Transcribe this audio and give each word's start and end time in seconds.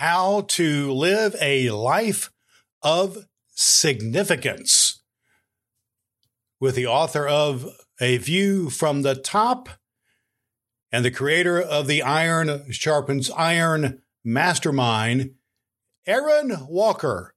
how 0.00 0.40
to 0.48 0.90
live 0.92 1.36
a 1.42 1.68
life 1.68 2.30
of 2.82 3.26
significance 3.50 5.02
with 6.58 6.74
the 6.74 6.86
author 6.86 7.28
of 7.28 7.66
A 8.00 8.16
View 8.16 8.70
from 8.70 9.02
the 9.02 9.14
Top 9.14 9.68
and 10.90 11.04
the 11.04 11.10
creator 11.10 11.60
of 11.60 11.86
the 11.86 12.00
Iron 12.00 12.72
Sharpens 12.72 13.30
Iron 13.36 14.00
Mastermind, 14.24 15.34
Aaron 16.06 16.66
Walker, 16.66 17.34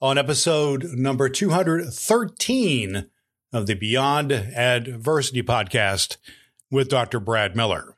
on 0.00 0.16
episode 0.16 0.84
number 0.92 1.28
213 1.28 3.10
of 3.52 3.66
the 3.66 3.74
Beyond 3.74 4.30
Adversity 4.30 5.42
podcast 5.42 6.18
with 6.70 6.88
Dr. 6.88 7.18
Brad 7.18 7.56
Miller. 7.56 7.92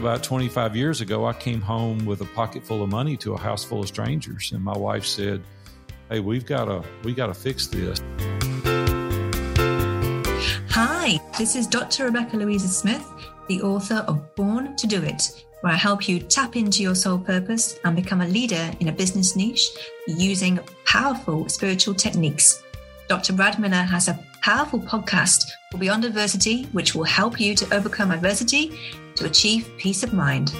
About 0.00 0.22
25 0.22 0.76
years 0.76 1.02
ago, 1.02 1.26
I 1.26 1.34
came 1.34 1.60
home 1.60 2.06
with 2.06 2.22
a 2.22 2.24
pocket 2.24 2.64
full 2.64 2.82
of 2.82 2.88
money 2.88 3.18
to 3.18 3.34
a 3.34 3.38
house 3.38 3.64
full 3.64 3.80
of 3.82 3.88
strangers, 3.88 4.50
and 4.52 4.64
my 4.64 4.76
wife 4.76 5.04
said, 5.04 5.42
"Hey, 6.08 6.20
we've 6.20 6.46
got 6.46 6.64
to 6.64 6.82
we 7.04 7.12
got 7.12 7.26
to 7.26 7.34
fix 7.34 7.66
this." 7.66 8.00
Hi, 10.70 11.20
this 11.36 11.54
is 11.54 11.66
Dr. 11.66 12.06
Rebecca 12.06 12.38
Louisa 12.38 12.68
Smith, 12.68 13.06
the 13.46 13.60
author 13.60 14.02
of 14.08 14.34
Born 14.36 14.74
to 14.76 14.86
Do 14.86 15.02
It, 15.02 15.44
where 15.60 15.74
I 15.74 15.76
help 15.76 16.08
you 16.08 16.18
tap 16.18 16.56
into 16.56 16.82
your 16.82 16.94
soul 16.94 17.18
purpose 17.18 17.78
and 17.84 17.94
become 17.94 18.22
a 18.22 18.26
leader 18.26 18.72
in 18.80 18.88
a 18.88 18.92
business 18.92 19.36
niche 19.36 19.68
using 20.06 20.60
powerful 20.86 21.46
spiritual 21.50 21.94
techniques. 21.94 22.62
Dr. 23.06 23.34
Brad 23.34 23.58
Miller 23.58 23.82
has 23.82 24.08
a 24.08 24.18
powerful 24.40 24.80
podcast 24.80 25.50
for 25.70 25.78
Beyond 25.78 26.04
Adversity, 26.04 26.64
which 26.72 26.94
will 26.94 27.04
help 27.04 27.38
you 27.38 27.54
to 27.54 27.74
overcome 27.74 28.10
adversity 28.10 28.78
to 29.16 29.26
achieve 29.26 29.70
peace 29.76 30.02
of 30.02 30.14
mind. 30.14 30.52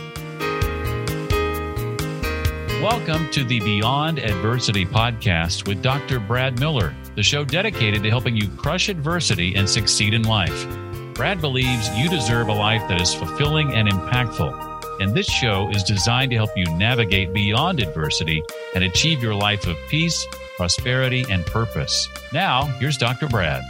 Welcome 2.82 3.30
to 3.30 3.44
the 3.44 3.60
Beyond 3.60 4.18
Adversity 4.18 4.84
podcast 4.84 5.66
with 5.66 5.82
Dr. 5.82 6.20
Brad 6.20 6.58
Miller, 6.60 6.94
the 7.14 7.22
show 7.22 7.44
dedicated 7.44 8.02
to 8.02 8.10
helping 8.10 8.36
you 8.36 8.48
crush 8.48 8.88
adversity 8.88 9.54
and 9.54 9.68
succeed 9.68 10.12
in 10.12 10.22
life. 10.22 10.66
Brad 11.14 11.40
believes 11.40 11.88
you 11.96 12.08
deserve 12.08 12.48
a 12.48 12.54
life 12.54 12.86
that 12.88 13.00
is 13.00 13.14
fulfilling 13.14 13.74
and 13.74 13.88
impactful. 13.88 14.69
And 15.00 15.14
this 15.14 15.30
show 15.30 15.70
is 15.70 15.82
designed 15.82 16.30
to 16.32 16.36
help 16.36 16.54
you 16.58 16.66
navigate 16.76 17.32
beyond 17.32 17.80
adversity 17.80 18.42
and 18.74 18.84
achieve 18.84 19.22
your 19.22 19.34
life 19.34 19.66
of 19.66 19.74
peace, 19.88 20.26
prosperity, 20.58 21.24
and 21.30 21.46
purpose. 21.46 22.06
Now, 22.34 22.66
here's 22.66 22.98
Dr. 22.98 23.26
Brad. 23.26 23.62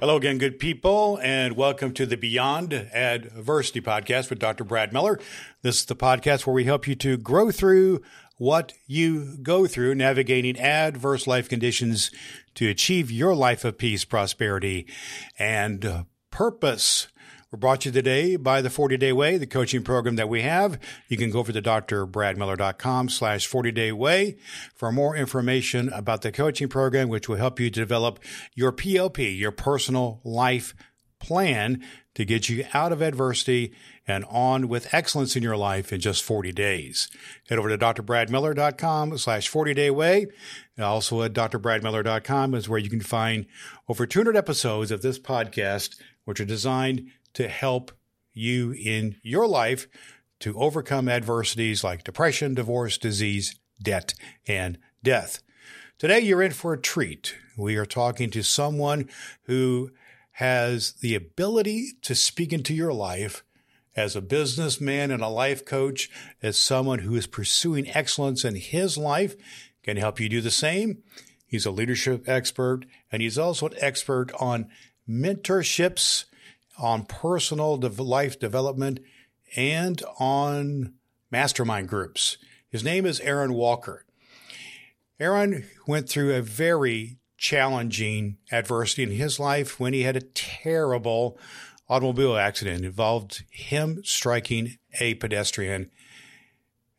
Hello 0.00 0.16
again, 0.16 0.38
good 0.38 0.58
people, 0.58 1.18
and 1.22 1.54
welcome 1.54 1.92
to 1.92 2.06
the 2.06 2.16
Beyond 2.16 2.72
Adversity 2.72 3.82
podcast 3.82 4.30
with 4.30 4.38
Dr. 4.38 4.64
Brad 4.64 4.94
Miller. 4.94 5.20
This 5.60 5.80
is 5.80 5.84
the 5.84 5.94
podcast 5.94 6.46
where 6.46 6.54
we 6.54 6.64
help 6.64 6.88
you 6.88 6.94
to 6.94 7.18
grow 7.18 7.50
through 7.50 8.00
what 8.38 8.72
you 8.86 9.36
go 9.42 9.66
through, 9.66 9.96
navigating 9.96 10.58
adverse 10.58 11.26
life 11.26 11.50
conditions 11.50 12.10
to 12.54 12.70
achieve 12.70 13.10
your 13.10 13.34
life 13.34 13.66
of 13.66 13.76
peace, 13.76 14.06
prosperity, 14.06 14.86
and 15.38 16.06
purpose. 16.30 17.08
We're 17.50 17.58
brought 17.58 17.80
to 17.80 17.88
you 17.88 17.92
today 17.92 18.36
by 18.36 18.62
the 18.62 18.70
40 18.70 18.96
Day 18.96 19.12
Way, 19.12 19.36
the 19.36 19.44
coaching 19.44 19.82
program 19.82 20.14
that 20.14 20.28
we 20.28 20.42
have. 20.42 20.78
You 21.08 21.16
can 21.16 21.32
go 21.32 21.40
over 21.40 21.50
to 21.50 21.60
drbradmiller.com 21.60 23.08
slash 23.08 23.48
40 23.48 23.72
Day 23.72 23.90
Way 23.90 24.38
for 24.72 24.92
more 24.92 25.16
information 25.16 25.88
about 25.88 26.22
the 26.22 26.30
coaching 26.30 26.68
program, 26.68 27.08
which 27.08 27.28
will 27.28 27.38
help 27.38 27.58
you 27.58 27.68
develop 27.68 28.20
your 28.54 28.70
PLP, 28.70 29.36
your 29.36 29.50
personal 29.50 30.20
life 30.22 30.74
plan 31.18 31.82
to 32.14 32.24
get 32.24 32.48
you 32.48 32.64
out 32.72 32.92
of 32.92 33.02
adversity 33.02 33.74
and 34.06 34.24
on 34.26 34.68
with 34.68 34.94
excellence 34.94 35.34
in 35.34 35.42
your 35.42 35.56
life 35.56 35.92
in 35.92 36.00
just 36.00 36.22
40 36.22 36.52
days. 36.52 37.08
Head 37.48 37.58
over 37.58 37.68
to 37.68 37.76
drbradmiller.com 37.76 39.18
slash 39.18 39.48
40 39.48 39.74
day 39.74 39.90
way. 39.90 40.26
Also 40.78 41.22
at 41.22 41.32
drbradmiller.com 41.32 42.54
is 42.54 42.68
where 42.68 42.78
you 42.78 42.90
can 42.90 43.00
find 43.00 43.46
over 43.88 44.06
200 44.06 44.36
episodes 44.36 44.92
of 44.92 45.02
this 45.02 45.18
podcast, 45.18 46.00
which 46.24 46.40
are 46.40 46.44
designed 46.44 47.10
to 47.34 47.48
help 47.48 47.92
you 48.32 48.72
in 48.72 49.16
your 49.22 49.46
life 49.46 49.86
to 50.40 50.58
overcome 50.58 51.08
adversities 51.08 51.84
like 51.84 52.04
depression, 52.04 52.54
divorce, 52.54 52.98
disease, 52.98 53.58
debt, 53.82 54.14
and 54.46 54.78
death. 55.02 55.42
Today, 55.98 56.20
you're 56.20 56.42
in 56.42 56.52
for 56.52 56.72
a 56.72 56.80
treat. 56.80 57.34
We 57.58 57.76
are 57.76 57.86
talking 57.86 58.30
to 58.30 58.42
someone 58.42 59.08
who 59.42 59.90
has 60.32 60.92
the 60.92 61.14
ability 61.14 61.92
to 62.02 62.14
speak 62.14 62.52
into 62.52 62.72
your 62.72 62.94
life 62.94 63.44
as 63.94 64.16
a 64.16 64.22
businessman 64.22 65.10
and 65.10 65.22
a 65.22 65.28
life 65.28 65.64
coach, 65.64 66.08
as 66.42 66.56
someone 66.58 67.00
who 67.00 67.16
is 67.16 67.26
pursuing 67.26 67.88
excellence 67.90 68.44
in 68.44 68.54
his 68.54 68.96
life, 68.96 69.36
can 69.82 69.96
help 69.96 70.20
you 70.20 70.28
do 70.28 70.40
the 70.40 70.50
same. 70.50 71.02
He's 71.46 71.66
a 71.66 71.70
leadership 71.70 72.28
expert, 72.28 72.86
and 73.10 73.20
he's 73.20 73.36
also 73.36 73.66
an 73.66 73.74
expert 73.80 74.32
on 74.40 74.70
mentorships 75.08 76.24
on 76.80 77.04
personal 77.04 77.76
life 77.76 78.38
development 78.38 79.00
and 79.56 80.02
on 80.18 80.94
mastermind 81.30 81.88
groups. 81.88 82.38
His 82.68 82.82
name 82.82 83.06
is 83.06 83.20
Aaron 83.20 83.52
Walker. 83.52 84.04
Aaron 85.18 85.66
went 85.86 86.08
through 86.08 86.34
a 86.34 86.42
very 86.42 87.18
challenging 87.36 88.38
adversity 88.50 89.02
in 89.02 89.10
his 89.10 89.38
life 89.38 89.78
when 89.78 89.92
he 89.92 90.02
had 90.02 90.16
a 90.16 90.20
terrible 90.20 91.38
automobile 91.88 92.36
accident. 92.36 92.84
It 92.84 92.86
involved 92.86 93.44
him 93.50 94.02
striking 94.04 94.78
a 95.00 95.14
pedestrian, 95.14 95.90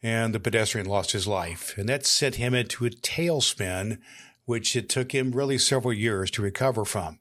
and 0.04 0.36
the 0.36 0.40
pedestrian 0.40 0.88
lost 0.88 1.12
his 1.12 1.28
life. 1.28 1.76
And 1.78 1.88
that 1.90 2.06
sent 2.06 2.36
him 2.36 2.54
into 2.54 2.86
a 2.86 2.90
tailspin, 2.90 4.00
which 4.46 4.76
it 4.76 4.90
took 4.90 5.14
him 5.14 5.32
really 5.32 5.58
several 5.58 5.94
years 5.94 6.30
to 6.32 6.42
recover 6.42 6.86
from. 6.86 7.20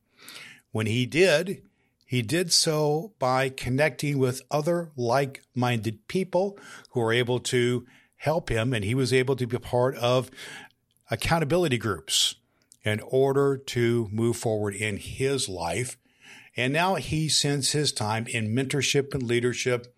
When 0.73 0.87
he 0.87 1.07
did, 1.07 1.63
he 2.11 2.23
did 2.23 2.53
so 2.53 3.13
by 3.21 3.49
connecting 3.49 4.19
with 4.19 4.43
other 4.51 4.91
like 4.97 5.45
minded 5.55 6.09
people 6.09 6.59
who 6.91 6.99
were 6.99 7.13
able 7.13 7.39
to 7.39 7.87
help 8.17 8.49
him, 8.49 8.75
and 8.75 8.85
he 8.85 8.97
was 8.97 9.13
able 9.13 9.37
to 9.37 9.47
be 9.47 9.57
part 9.59 9.95
of 9.95 10.29
accountability 11.09 11.79
groups 11.79 12.35
in 12.83 12.99
order 13.07 13.57
to 13.57 14.09
move 14.11 14.37
forward 14.37 14.75
in 14.75 14.97
his 14.97 15.49
life. 15.49 15.97
And 16.57 16.73
now 16.73 16.97
he 16.97 17.29
spends 17.29 17.71
his 17.71 17.93
time 17.93 18.27
in 18.27 18.53
mentorship 18.53 19.15
and 19.15 19.23
leadership 19.23 19.95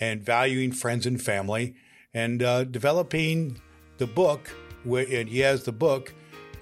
and 0.00 0.22
valuing 0.22 0.72
friends 0.72 1.04
and 1.04 1.20
family 1.20 1.74
and 2.14 2.42
uh, 2.42 2.64
developing 2.64 3.60
the 3.98 4.06
book. 4.06 4.50
And 4.86 5.28
he 5.28 5.40
has 5.40 5.64
the 5.64 5.72
book, 5.72 6.14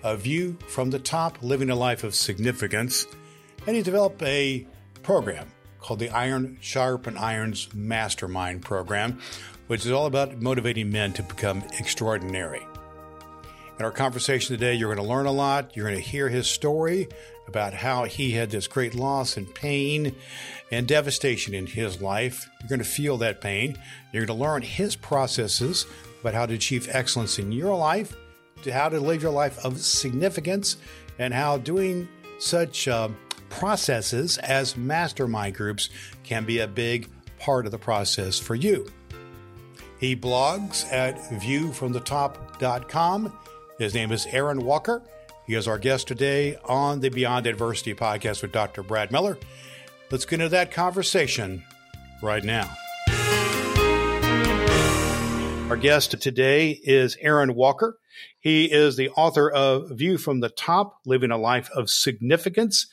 A 0.03 0.17
View 0.17 0.59
from 0.67 0.91
the 0.91 0.99
Top 0.99 1.41
Living 1.41 1.71
a 1.71 1.77
Life 1.77 2.03
of 2.03 2.17
Significance. 2.17 3.07
And 3.65 3.77
he 3.77 3.83
developed 3.83 4.21
a 4.25 4.67
program 5.03 5.51
called 5.81 6.01
the 6.01 6.11
Iron 6.11 6.59
Sharpen 6.61 7.17
Irons 7.17 7.69
Mastermind 7.75 8.63
Program, 8.63 9.21
which 9.69 9.87
is 9.87 9.93
all 9.93 10.07
about 10.07 10.41
motivating 10.43 10.91
men 10.91 11.13
to 11.15 11.23
become 11.23 11.63
extraordinary. 11.79 12.67
In 13.79 13.85
our 13.85 13.93
conversation 13.93 14.57
today, 14.57 14.75
you're 14.75 14.93
going 14.93 15.07
to 15.07 15.13
learn 15.13 15.27
a 15.27 15.33
lot. 15.33 15.77
You're 15.77 15.87
going 15.87 16.03
to 16.03 16.11
hear 16.11 16.29
his 16.29 16.49
story 16.49 17.07
about 17.47 17.75
how 17.75 18.05
he 18.05 18.33
had 18.33 18.51
this 18.51 18.67
great 18.67 18.95
loss 18.95 19.37
and 19.37 19.55
pain 19.55 20.17
and 20.73 20.89
devastation 20.89 21.55
in 21.55 21.67
his 21.67 22.03
life. 22.03 22.49
You're 22.61 22.69
going 22.69 22.81
to 22.81 22.85
feel 22.85 23.17
that 23.19 23.41
pain. 23.41 23.79
You're 24.13 24.27
going 24.27 24.37
to 24.37 24.45
learn 24.45 24.63
his 24.63 24.97
processes 24.97 25.87
about 26.21 26.35
how 26.35 26.47
to 26.47 26.55
achieve 26.55 26.89
excellence 26.91 27.39
in 27.39 27.53
your 27.53 27.77
life, 27.77 28.17
to 28.63 28.73
how 28.73 28.89
to 28.89 28.99
live 28.99 29.23
your 29.23 29.31
life 29.31 29.65
of 29.65 29.79
significance, 29.79 30.77
and 31.21 31.33
how 31.33 31.59
doing 31.59 32.09
such 32.41 32.89
uh, 32.89 33.09
processes 33.51 34.39
as 34.39 34.77
mastermind 34.77 35.55
groups 35.55 35.91
can 36.25 36.45
be 36.45 36.59
a 36.59 36.67
big 36.67 37.09
part 37.39 37.67
of 37.67 37.73
the 37.73 37.79
process 37.79 38.39
for 38.39 38.55
you. 38.55 38.87
He 39.99 40.15
blogs 40.15 40.91
at 40.93 41.19
viewfromthetop.com. 41.19 43.33
His 43.79 43.95
name 43.95 44.13
is 44.13 44.27
Aaron 44.27 44.65
Walker. 44.65 45.03
He 45.47 45.55
is 45.55 45.67
our 45.67 45.79
guest 45.79 46.07
today 46.07 46.57
on 46.65 47.01
the 47.01 47.09
Beyond 47.09 47.47
Adversity 47.47 47.95
podcast 47.95 48.43
with 48.43 48.53
Dr. 48.53 48.83
Brad 48.83 49.11
Miller. 49.11 49.39
Let's 50.11 50.25
get 50.25 50.41
into 50.41 50.51
that 50.51 50.71
conversation 50.71 51.65
right 52.23 52.45
now. 52.45 52.71
Our 55.71 55.77
guest 55.77 56.21
today 56.21 56.81
is 56.83 57.17
Aaron 57.21 57.55
Walker. 57.55 57.99
He 58.41 58.67
is 58.67 58.97
the 58.97 59.11
author 59.11 59.51
of 59.51 59.91
View 59.91 60.17
from 60.17 60.41
the 60.41 60.49
Top 60.49 61.01
Living 61.05 61.31
a 61.31 61.37
Life 61.37 61.69
of 61.75 61.91
Significance 61.91 62.87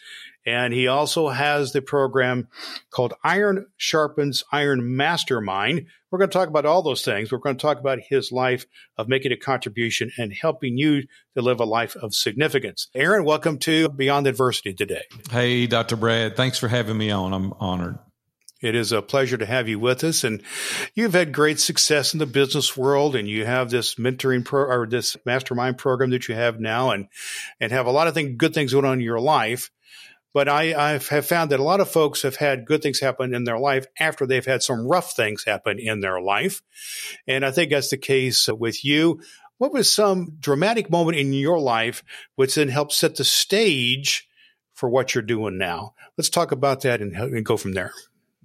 And 0.46 0.74
he 0.74 0.88
also 0.88 1.30
has 1.30 1.72
the 1.72 1.82
program 1.82 2.48
called 2.92 3.14
Iron 3.24 3.66
Sharpens 3.78 4.44
Iron 4.52 4.96
Mastermind. 4.96 5.88
We're 6.12 6.20
going 6.20 6.30
to 6.30 6.38
talk 6.38 6.50
about 6.50 6.66
all 6.66 6.84
those 6.84 7.04
things. 7.04 7.32
We're 7.32 7.40
going 7.40 7.58
to 7.58 7.62
talk 7.62 7.80
about 7.80 8.00
his 8.00 8.32
life 8.32 8.66
of 8.98 9.08
making 9.08 9.32
a 9.32 9.38
contribution 9.38 10.12
and 10.18 10.32
helping 10.32 10.78
you 10.78 11.04
to 11.36 11.42
live 11.42 11.60
a 11.60 11.66
life 11.66 11.96
of 11.96 12.14
significance. 12.14 12.90
Aaron, 12.94 13.26
welcome 13.26 13.58
to 13.60 13.90
Beyond 13.90 14.28
Adversity 14.28 14.74
today. 14.74 15.04
Hey, 15.32 15.68
Dr. 15.68 15.96
Brad. 15.96 16.36
Thanks 16.36 16.60
for 16.60 16.68
having 16.68 16.98
me 16.98 17.10
on. 17.10 17.34
I'm 17.34 17.54
honored. 17.60 17.98
It 18.62 18.76
is 18.76 18.92
a 18.92 19.02
pleasure 19.02 19.38
to 19.38 19.46
have 19.46 19.68
you 19.68 19.80
with 19.80 20.04
us. 20.04 20.24
And 20.24 20.42
you've 20.94 21.14
had 21.14 21.34
great 21.34 21.60
success 21.60 22.14
in 22.14 22.20
the 22.20 22.26
business 22.26 22.78
world 22.78 23.16
and 23.16 23.28
you 23.28 23.46
have 23.46 23.70
this 23.70 23.96
mentoring 23.96 24.46
pro 24.46 24.64
or 24.64 24.88
this 24.88 25.18
mastermind 25.26 25.78
program 25.78 26.12
that 26.12 26.28
you 26.28 26.36
have 26.36 26.60
now 26.60 26.92
and, 26.92 27.08
and 27.60 27.72
have 27.72 27.86
a 27.86 27.92
lot 27.92 28.08
of 28.08 28.14
thing, 28.14 28.38
good 28.38 28.54
things 28.54 28.74
going 28.74 28.86
on 28.86 29.00
in 29.00 29.04
your 29.04 29.20
life. 29.20 29.70
But 30.36 30.50
I, 30.50 30.74
I 30.74 31.00
have 31.00 31.26
found 31.26 31.52
that 31.52 31.62
a 31.62 31.64
lot 31.64 31.80
of 31.80 31.90
folks 31.90 32.24
have 32.24 32.36
had 32.36 32.66
good 32.66 32.82
things 32.82 33.00
happen 33.00 33.34
in 33.34 33.46
their 33.46 33.58
life 33.58 33.86
after 33.98 34.28
they've 34.28 34.46
had 34.46 34.62
some 34.62 34.86
rough 34.86 35.14
things 35.14 35.46
happen 35.46 35.80
in 35.80 36.02
their 36.02 36.20
life. 36.20 36.62
And 37.26 37.46
I 37.46 37.52
think 37.52 37.72
that's 37.72 37.90
the 37.90 37.98
case 37.98 38.50
with 38.50 38.84
you. 38.84 39.22
What 39.60 39.72
was 39.72 39.90
some 39.90 40.34
dramatic 40.42 40.92
moment 40.92 41.18
in 41.18 41.32
your 41.32 41.58
life 41.58 42.04
which 42.36 42.56
then 42.56 42.68
helped 42.68 42.92
set 42.92 43.16
the 43.16 43.24
stage 43.24 44.28
for 44.74 44.90
what 44.90 45.16
you're 45.16 45.22
doing 45.22 45.58
now? 45.58 45.94
Let's 46.18 46.30
talk 46.30 46.52
about 46.52 46.82
that 46.82 47.02
and, 47.02 47.16
and 47.16 47.46
go 47.46 47.56
from 47.56 47.72
there. 47.72 47.94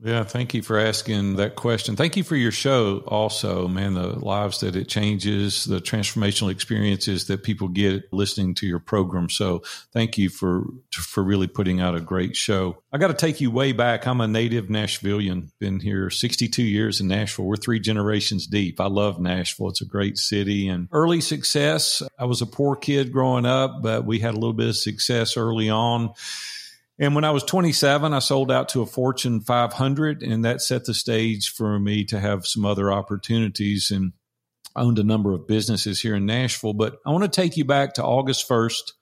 Yeah, 0.02 0.24
thank 0.24 0.54
you 0.54 0.62
for 0.62 0.78
asking 0.78 1.36
that 1.36 1.56
question. 1.56 1.94
Thank 1.94 2.16
you 2.16 2.24
for 2.24 2.34
your 2.34 2.52
show 2.52 2.98
also, 3.06 3.68
man, 3.68 3.94
the 3.94 4.18
lives 4.18 4.60
that 4.60 4.74
it 4.74 4.88
changes, 4.88 5.66
the 5.66 5.78
transformational 5.78 6.50
experiences 6.50 7.26
that 7.26 7.42
people 7.42 7.68
get 7.68 8.10
listening 8.10 8.54
to 8.56 8.66
your 8.66 8.78
program. 8.78 9.28
So 9.28 9.62
thank 9.92 10.16
you 10.16 10.30
for 10.30 10.64
for 10.90 11.22
really 11.22 11.48
putting 11.48 11.80
out 11.80 11.94
a 11.94 12.00
great 12.00 12.34
show. 12.34 12.82
I 12.92 12.98
got 12.98 13.08
to 13.08 13.14
take 13.14 13.42
you 13.42 13.50
way 13.50 13.72
back. 13.72 14.06
I'm 14.06 14.22
a 14.22 14.28
native 14.28 14.66
Nashvillian. 14.66 15.50
Been 15.58 15.80
here 15.80 16.08
62 16.08 16.62
years 16.62 17.00
in 17.00 17.08
Nashville. 17.08 17.44
We're 17.44 17.56
three 17.56 17.80
generations 17.80 18.46
deep. 18.46 18.80
I 18.80 18.86
love 18.86 19.20
Nashville. 19.20 19.68
It's 19.68 19.82
a 19.82 19.86
great 19.86 20.16
city 20.16 20.68
and 20.68 20.88
early 20.92 21.20
success. 21.20 22.02
I 22.18 22.24
was 22.24 22.40
a 22.40 22.46
poor 22.46 22.74
kid 22.74 23.12
growing 23.12 23.44
up, 23.44 23.82
but 23.82 24.06
we 24.06 24.18
had 24.18 24.32
a 24.32 24.38
little 24.38 24.54
bit 24.54 24.68
of 24.68 24.76
success 24.76 25.36
early 25.36 25.68
on 25.68 26.14
and 27.00 27.14
when 27.16 27.24
I 27.24 27.32
was 27.32 27.42
27, 27.42 28.12
I 28.12 28.18
sold 28.20 28.52
out 28.52 28.68
to 28.70 28.82
a 28.82 28.86
Fortune 28.86 29.40
500, 29.40 30.22
and 30.22 30.44
that 30.44 30.60
set 30.60 30.84
the 30.84 30.94
stage 30.94 31.48
for 31.48 31.80
me 31.80 32.04
to 32.04 32.20
have 32.20 32.46
some 32.46 32.64
other 32.64 32.92
opportunities. 32.92 33.90
And 33.90 34.12
owned 34.76 34.98
a 34.98 35.04
number 35.04 35.32
of 35.32 35.46
businesses 35.46 36.00
here 36.00 36.14
in 36.14 36.26
Nashville. 36.26 36.74
But 36.74 36.98
I 37.06 37.10
want 37.10 37.24
to 37.24 37.40
take 37.40 37.56
you 37.56 37.64
back 37.64 37.94
to 37.94 38.04
August 38.04 38.48
1st, 38.48 38.92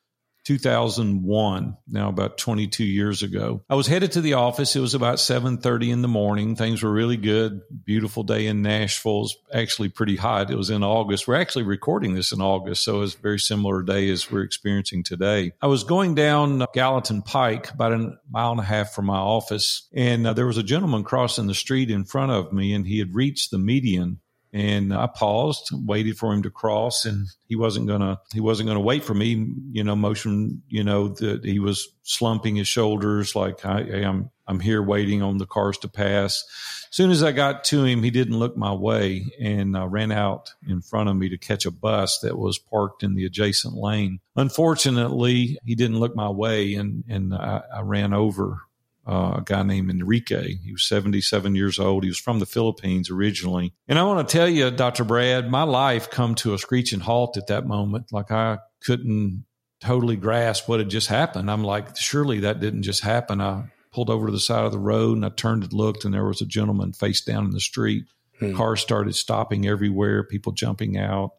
2001 0.49 1.77
now 1.89 2.09
about 2.09 2.39
22 2.39 2.83
years 2.83 3.23
ago. 3.23 3.62
I 3.69 3.75
was 3.75 3.87
headed 3.87 4.12
to 4.12 4.23
the 4.23 4.33
office. 4.33 4.75
It 4.75 4.81
was 4.81 4.95
about 4.95 5.19
7.30 5.19 5.93
in 5.93 6.00
the 6.00 6.09
morning. 6.09 6.56
Things 6.56 6.83
were 6.83 6.91
really 6.91 7.19
good. 7.19 7.61
Beautiful 7.85 8.23
day 8.23 8.47
in 8.47 8.62
nashville. 8.62 9.25
It's 9.25 9.37
actually 9.53 9.91
pretty 9.91 10.17
hot. 10.17 10.50
It 10.50 10.56
was 10.56 10.71
in 10.71 10.83
august. 10.83 11.29
We're 11.29 11.35
actually 11.35 11.65
recording 11.65 12.15
this 12.15 12.33
in 12.33 12.41
august 12.41 12.83
so 12.83 13.03
it's 13.03 13.15
a 13.15 13.19
very 13.19 13.39
similar 13.39 13.83
day 13.83 14.09
as 14.09 14.31
we're 14.31 14.43
experiencing 14.43 15.03
today. 15.03 15.53
I 15.61 15.67
was 15.67 15.85
going 15.85 16.15
down 16.15 16.65
gallatin 16.73 17.21
pike 17.21 17.71
about 17.71 17.93
a 17.93 18.17
mile 18.31 18.53
and 18.53 18.61
a 18.61 18.65
half 18.65 18.94
from 18.94 19.05
my 19.05 19.19
office 19.19 19.87
and 19.93 20.27
uh, 20.27 20.33
there 20.33 20.47
was 20.47 20.56
a 20.56 20.62
gentleman 20.62 21.05
crossing 21.05 21.47
the 21.47 21.55
street 21.55 21.91
in 21.91 22.06
front 22.06 22.33
of 22.33 22.55
me 22.55 22.73
and 22.73 22.87
he 22.87 23.01
had 23.01 23.15
reached 23.15 23.51
the 23.51 23.59
median 23.59 24.21
and 24.53 24.95
I 24.95 25.06
paused, 25.06 25.71
waited 25.73 26.17
for 26.17 26.33
him 26.33 26.43
to 26.43 26.50
cross, 26.50 27.05
and 27.05 27.27
he 27.49 27.56
wasn't 27.56 27.87
gonna 27.87 28.21
he 28.33 28.41
wasn't 28.41 28.69
gonna 28.69 28.81
wait 28.81 29.05
for 29.05 29.15
me. 29.15 29.53
You 29.73 29.85
know, 29.85 29.97
motion. 29.97 30.62
You 30.69 30.85
know 30.85 31.09
that 31.09 31.45
he 31.45 31.59
was 31.59 31.89
slumping 32.03 32.56
his 32.56 32.69
shoulders 32.69 33.37
like 33.37 33.67
I, 33.67 33.81
am 33.81 34.31
I'm 34.47 34.61
here 34.61 34.83
waiting 34.83 35.23
on 35.23 35.39
the 35.39 35.47
cars 35.47 35.77
to 35.79 35.89
pass. 35.89 36.45
As 36.91 36.97
soon 36.97 37.11
as 37.11 37.23
I 37.23 37.33
got 37.33 37.65
to 37.65 37.85
him, 37.85 38.03
he 38.03 38.11
didn't 38.11 38.39
look 38.39 38.56
my 38.56 38.73
way 38.73 39.27
and 39.39 39.77
uh, 39.77 39.87
ran 39.87 40.11
out 40.11 40.55
in 40.67 40.81
front 40.81 41.11
of 41.11 41.17
me 41.17 41.29
to 41.29 41.37
catch 41.37 41.67
a 41.67 41.71
bus 41.71 42.21
that 42.21 42.39
was 42.39 42.59
parked 42.59 43.03
in 43.03 43.15
the 43.15 43.27
adjacent 43.27 43.75
lane. 43.75 44.21
Unfortunately, 44.37 45.59
he 45.67 45.75
didn't 45.75 45.99
look 46.01 46.17
my 46.17 46.31
way, 46.31 46.75
and 46.75 47.05
and 47.09 47.35
I, 47.35 47.62
I 47.75 47.81
ran 47.83 48.15
over 48.15 48.62
uh, 49.08 49.37
a 49.38 49.43
guy 49.43 49.62
named 49.62 49.90
Enrique. 49.90 50.56
He 50.56 50.72
was 50.72 50.87
77 50.87 51.55
years 51.55 51.78
old. 51.78 52.05
He 52.05 52.10
was 52.10 52.19
from 52.19 52.40
the 52.40 52.46
Philippines 52.46 53.10
originally. 53.10 53.72
And 53.88 53.99
I 53.99 54.02
want 54.02 54.28
to 54.28 54.32
tell 54.37 54.49
you, 54.49 54.70
Dr. 54.70 55.05
Brad, 55.05 55.50
my 55.50 55.62
life 55.62 56.10
come 56.10 56.34
to 56.37 56.52
a 56.52 56.58
screeching 56.58 57.00
halt 57.00 57.38
at 57.38 57.46
that 57.46 57.66
moment. 57.66 58.12
Like 58.12 58.31
I 58.31 58.58
couldn't 58.84 59.46
totally 59.81 60.16
grasp 60.16 60.69
what 60.69 60.81
had 60.81 60.90
just 60.90 61.08
happened. 61.08 61.50
I'm 61.50 61.64
like, 61.64 61.96
surely 61.96 62.40
that 62.40 62.60
didn't 62.60 62.82
just 62.82 63.02
happen. 63.02 63.40
I 63.40 63.70
pulled 63.93 64.10
over 64.10 64.26
to 64.26 64.32
the 64.32 64.40
side 64.40 64.64
of 64.64 64.72
the 64.72 64.78
road 64.78 65.16
and 65.16 65.25
I 65.25 65.31
turned 65.31 65.62
and 65.62 65.72
looked 65.72 66.05
and 66.05 66.12
there 66.12 66.26
was 66.26 66.43
a 66.43 66.46
gentleman 66.46 66.93
face 66.93 67.22
down 67.22 67.46
in 67.46 67.52
the 67.52 67.60
street. 67.60 68.05
Hmm. 68.38 68.55
Cars 68.55 68.82
started 68.82 69.14
stopping 69.14 69.66
everywhere, 69.66 70.22
people 70.22 70.52
jumping 70.52 70.99
out, 70.99 71.32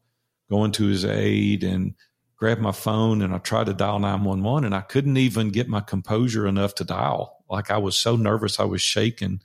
going 0.50 0.72
to 0.74 0.88
his 0.88 1.06
aid 1.06 1.64
and 1.64 1.94
grabbed 2.40 2.62
my 2.62 2.72
phone 2.72 3.22
and 3.22 3.34
I 3.34 3.38
tried 3.38 3.66
to 3.66 3.74
dial 3.74 4.00
911 4.00 4.66
and 4.66 4.74
I 4.74 4.82
couldn't 4.82 5.18
even 5.18 5.50
get 5.50 5.68
my 5.68 5.82
composure 5.82 6.48
enough 6.48 6.74
to 6.76 6.86
dial. 6.86 7.44
Like 7.50 7.70
I 7.70 7.78
was 7.78 7.98
so 7.98 8.16
nervous, 8.16 8.60
I 8.60 8.64
was 8.64 8.82
shaking. 8.82 9.42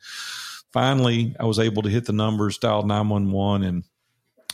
Finally, 0.73 1.35
I 1.39 1.45
was 1.45 1.59
able 1.59 1.83
to 1.83 1.89
hit 1.89 2.07
the 2.07 2.13
numbers, 2.13 2.59
dial 2.59 2.85
911, 2.85 3.67
and 3.67 3.85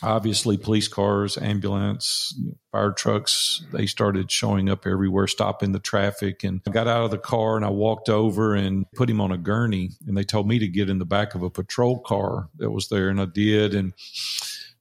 obviously 0.03 0.57
police 0.57 0.89
cars, 0.89 1.37
ambulance, 1.37 2.39
fire 2.73 2.93
trucks, 2.93 3.63
they 3.73 3.87
started 3.87 4.31
showing 4.31 4.71
up 4.71 4.87
everywhere, 4.87 5.27
stopping 5.27 5.73
the 5.73 5.79
traffic. 5.79 6.43
And 6.43 6.61
I 6.67 6.71
got 6.71 6.89
out 6.89 7.05
of 7.05 7.11
the 7.11 7.19
car 7.19 7.57
and 7.57 7.65
I 7.65 7.71
walked 7.71 8.09
over 8.09 8.55
and 8.55 8.87
put 8.95 9.11
him 9.11 9.21
on 9.21 9.33
a 9.33 9.39
gurney. 9.39 9.91
And 10.07 10.17
they 10.17 10.25
told 10.25 10.49
me 10.49 10.59
to 10.59 10.69
get 10.69 10.89
in 10.89 10.99
the 10.99 11.05
back 11.05 11.35
of 11.35 11.43
a 11.43 11.51
patrol 11.51 11.99
car 12.01 12.49
that 12.57 12.71
was 12.71 12.89
there. 12.89 13.09
And 13.09 13.21
I 13.21 13.27
did. 13.27 13.75
And 13.75 13.93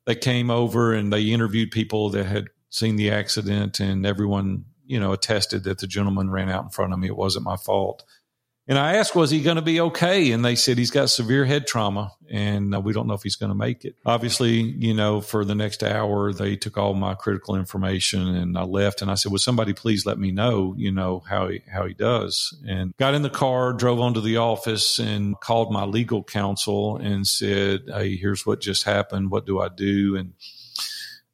they 0.06 0.16
came 0.16 0.50
over 0.50 0.94
and 0.94 1.12
they 1.12 1.24
interviewed 1.24 1.72
people 1.72 2.10
that 2.12 2.26
had 2.26 2.48
seen 2.70 2.96
the 2.96 3.12
accident 3.12 3.80
and 3.80 4.06
everyone, 4.06 4.66
you 4.86 5.00
know, 5.00 5.14
attested 5.14 5.64
that 5.64 5.80
the 5.80 5.88
gentleman 5.88 6.30
ran 6.30 6.50
out 6.50 6.64
in 6.64 6.70
front 6.70 6.94
of 6.94 7.00
me. 7.00 7.08
It 7.08 7.18
wasn't 7.18 7.46
my 7.46 7.58
fault. 7.58 8.04
And 8.70 8.78
I 8.78 8.98
asked, 8.98 9.16
was 9.16 9.32
he 9.32 9.42
going 9.42 9.56
to 9.56 9.64
be 9.64 9.82
okay? 9.82 10.32
And 10.32 10.46
they 10.46 10.54
said 10.54 10.78
he's 10.78 10.92
got 10.92 11.10
severe 11.10 11.44
head 11.44 11.66
trauma 11.66 12.12
and 12.30 12.76
uh, 12.76 12.80
we 12.80 12.94
don't 12.94 13.08
know 13.08 13.16
if 13.16 13.24
he's 13.24 13.36
going 13.36 13.50
to 13.50 13.56
make 13.56 13.84
it. 13.84 13.96
Obviously, 14.06 14.62
you 14.62 14.94
know, 14.94 15.22
for 15.22 15.44
the 15.44 15.56
next 15.56 15.82
hour, 15.82 16.32
they 16.32 16.56
took 16.56 16.78
all 16.78 16.94
my 16.94 17.16
critical 17.16 17.56
information 17.56 18.28
and 18.36 18.56
I 18.56 18.62
left 18.62 19.02
and 19.02 19.10
I 19.10 19.16
said, 19.16 19.32
would 19.32 19.42
somebody 19.42 19.74
please 19.74 20.06
let 20.06 20.20
me 20.20 20.30
know, 20.30 20.76
you 20.78 20.92
know, 20.92 21.24
how 21.28 21.48
he, 21.48 21.64
how 21.68 21.88
he 21.88 21.96
does? 21.96 22.56
And 22.68 22.96
got 22.98 23.16
in 23.16 23.24
the 23.24 23.32
car, 23.32 23.74
drove 23.74 24.00
onto 24.00 24.22
the 24.22 24.38
office 24.38 25.00
and 25.00 25.40
called 25.40 25.74
my 25.74 25.86
legal 25.86 26.24
counsel 26.24 26.98
and 26.98 27.26
said, 27.26 27.86
Hey, 27.88 28.18
here's 28.18 28.46
what 28.46 28.62
just 28.62 28.84
happened. 28.84 29.32
What 29.32 29.48
do 29.48 29.60
I 29.60 29.70
do? 29.70 30.16
And 30.16 30.34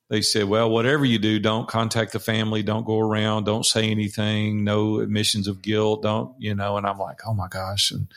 they 0.10 0.22
said, 0.22 0.46
well, 0.46 0.70
whatever 0.70 1.04
you 1.04 1.18
do, 1.18 1.40
don't 1.40 1.68
contact 1.68 2.14
the 2.14 2.20
family, 2.20 2.62
don't 2.62 2.86
go 2.86 3.00
around, 3.00 3.46
don't 3.46 3.66
say 3.66 3.90
anything, 3.90 4.64
no 4.64 5.00
admissions 5.00 5.48
of 5.48 5.62
guilt, 5.62 6.04
don't, 6.04 6.36
you 6.38 6.54
know. 6.54 6.78
And 6.78 6.86
I'm 6.86 7.00
like, 7.00 7.22
oh 7.26 7.34
my 7.34 7.48
gosh. 7.48 7.92
And 7.92 8.08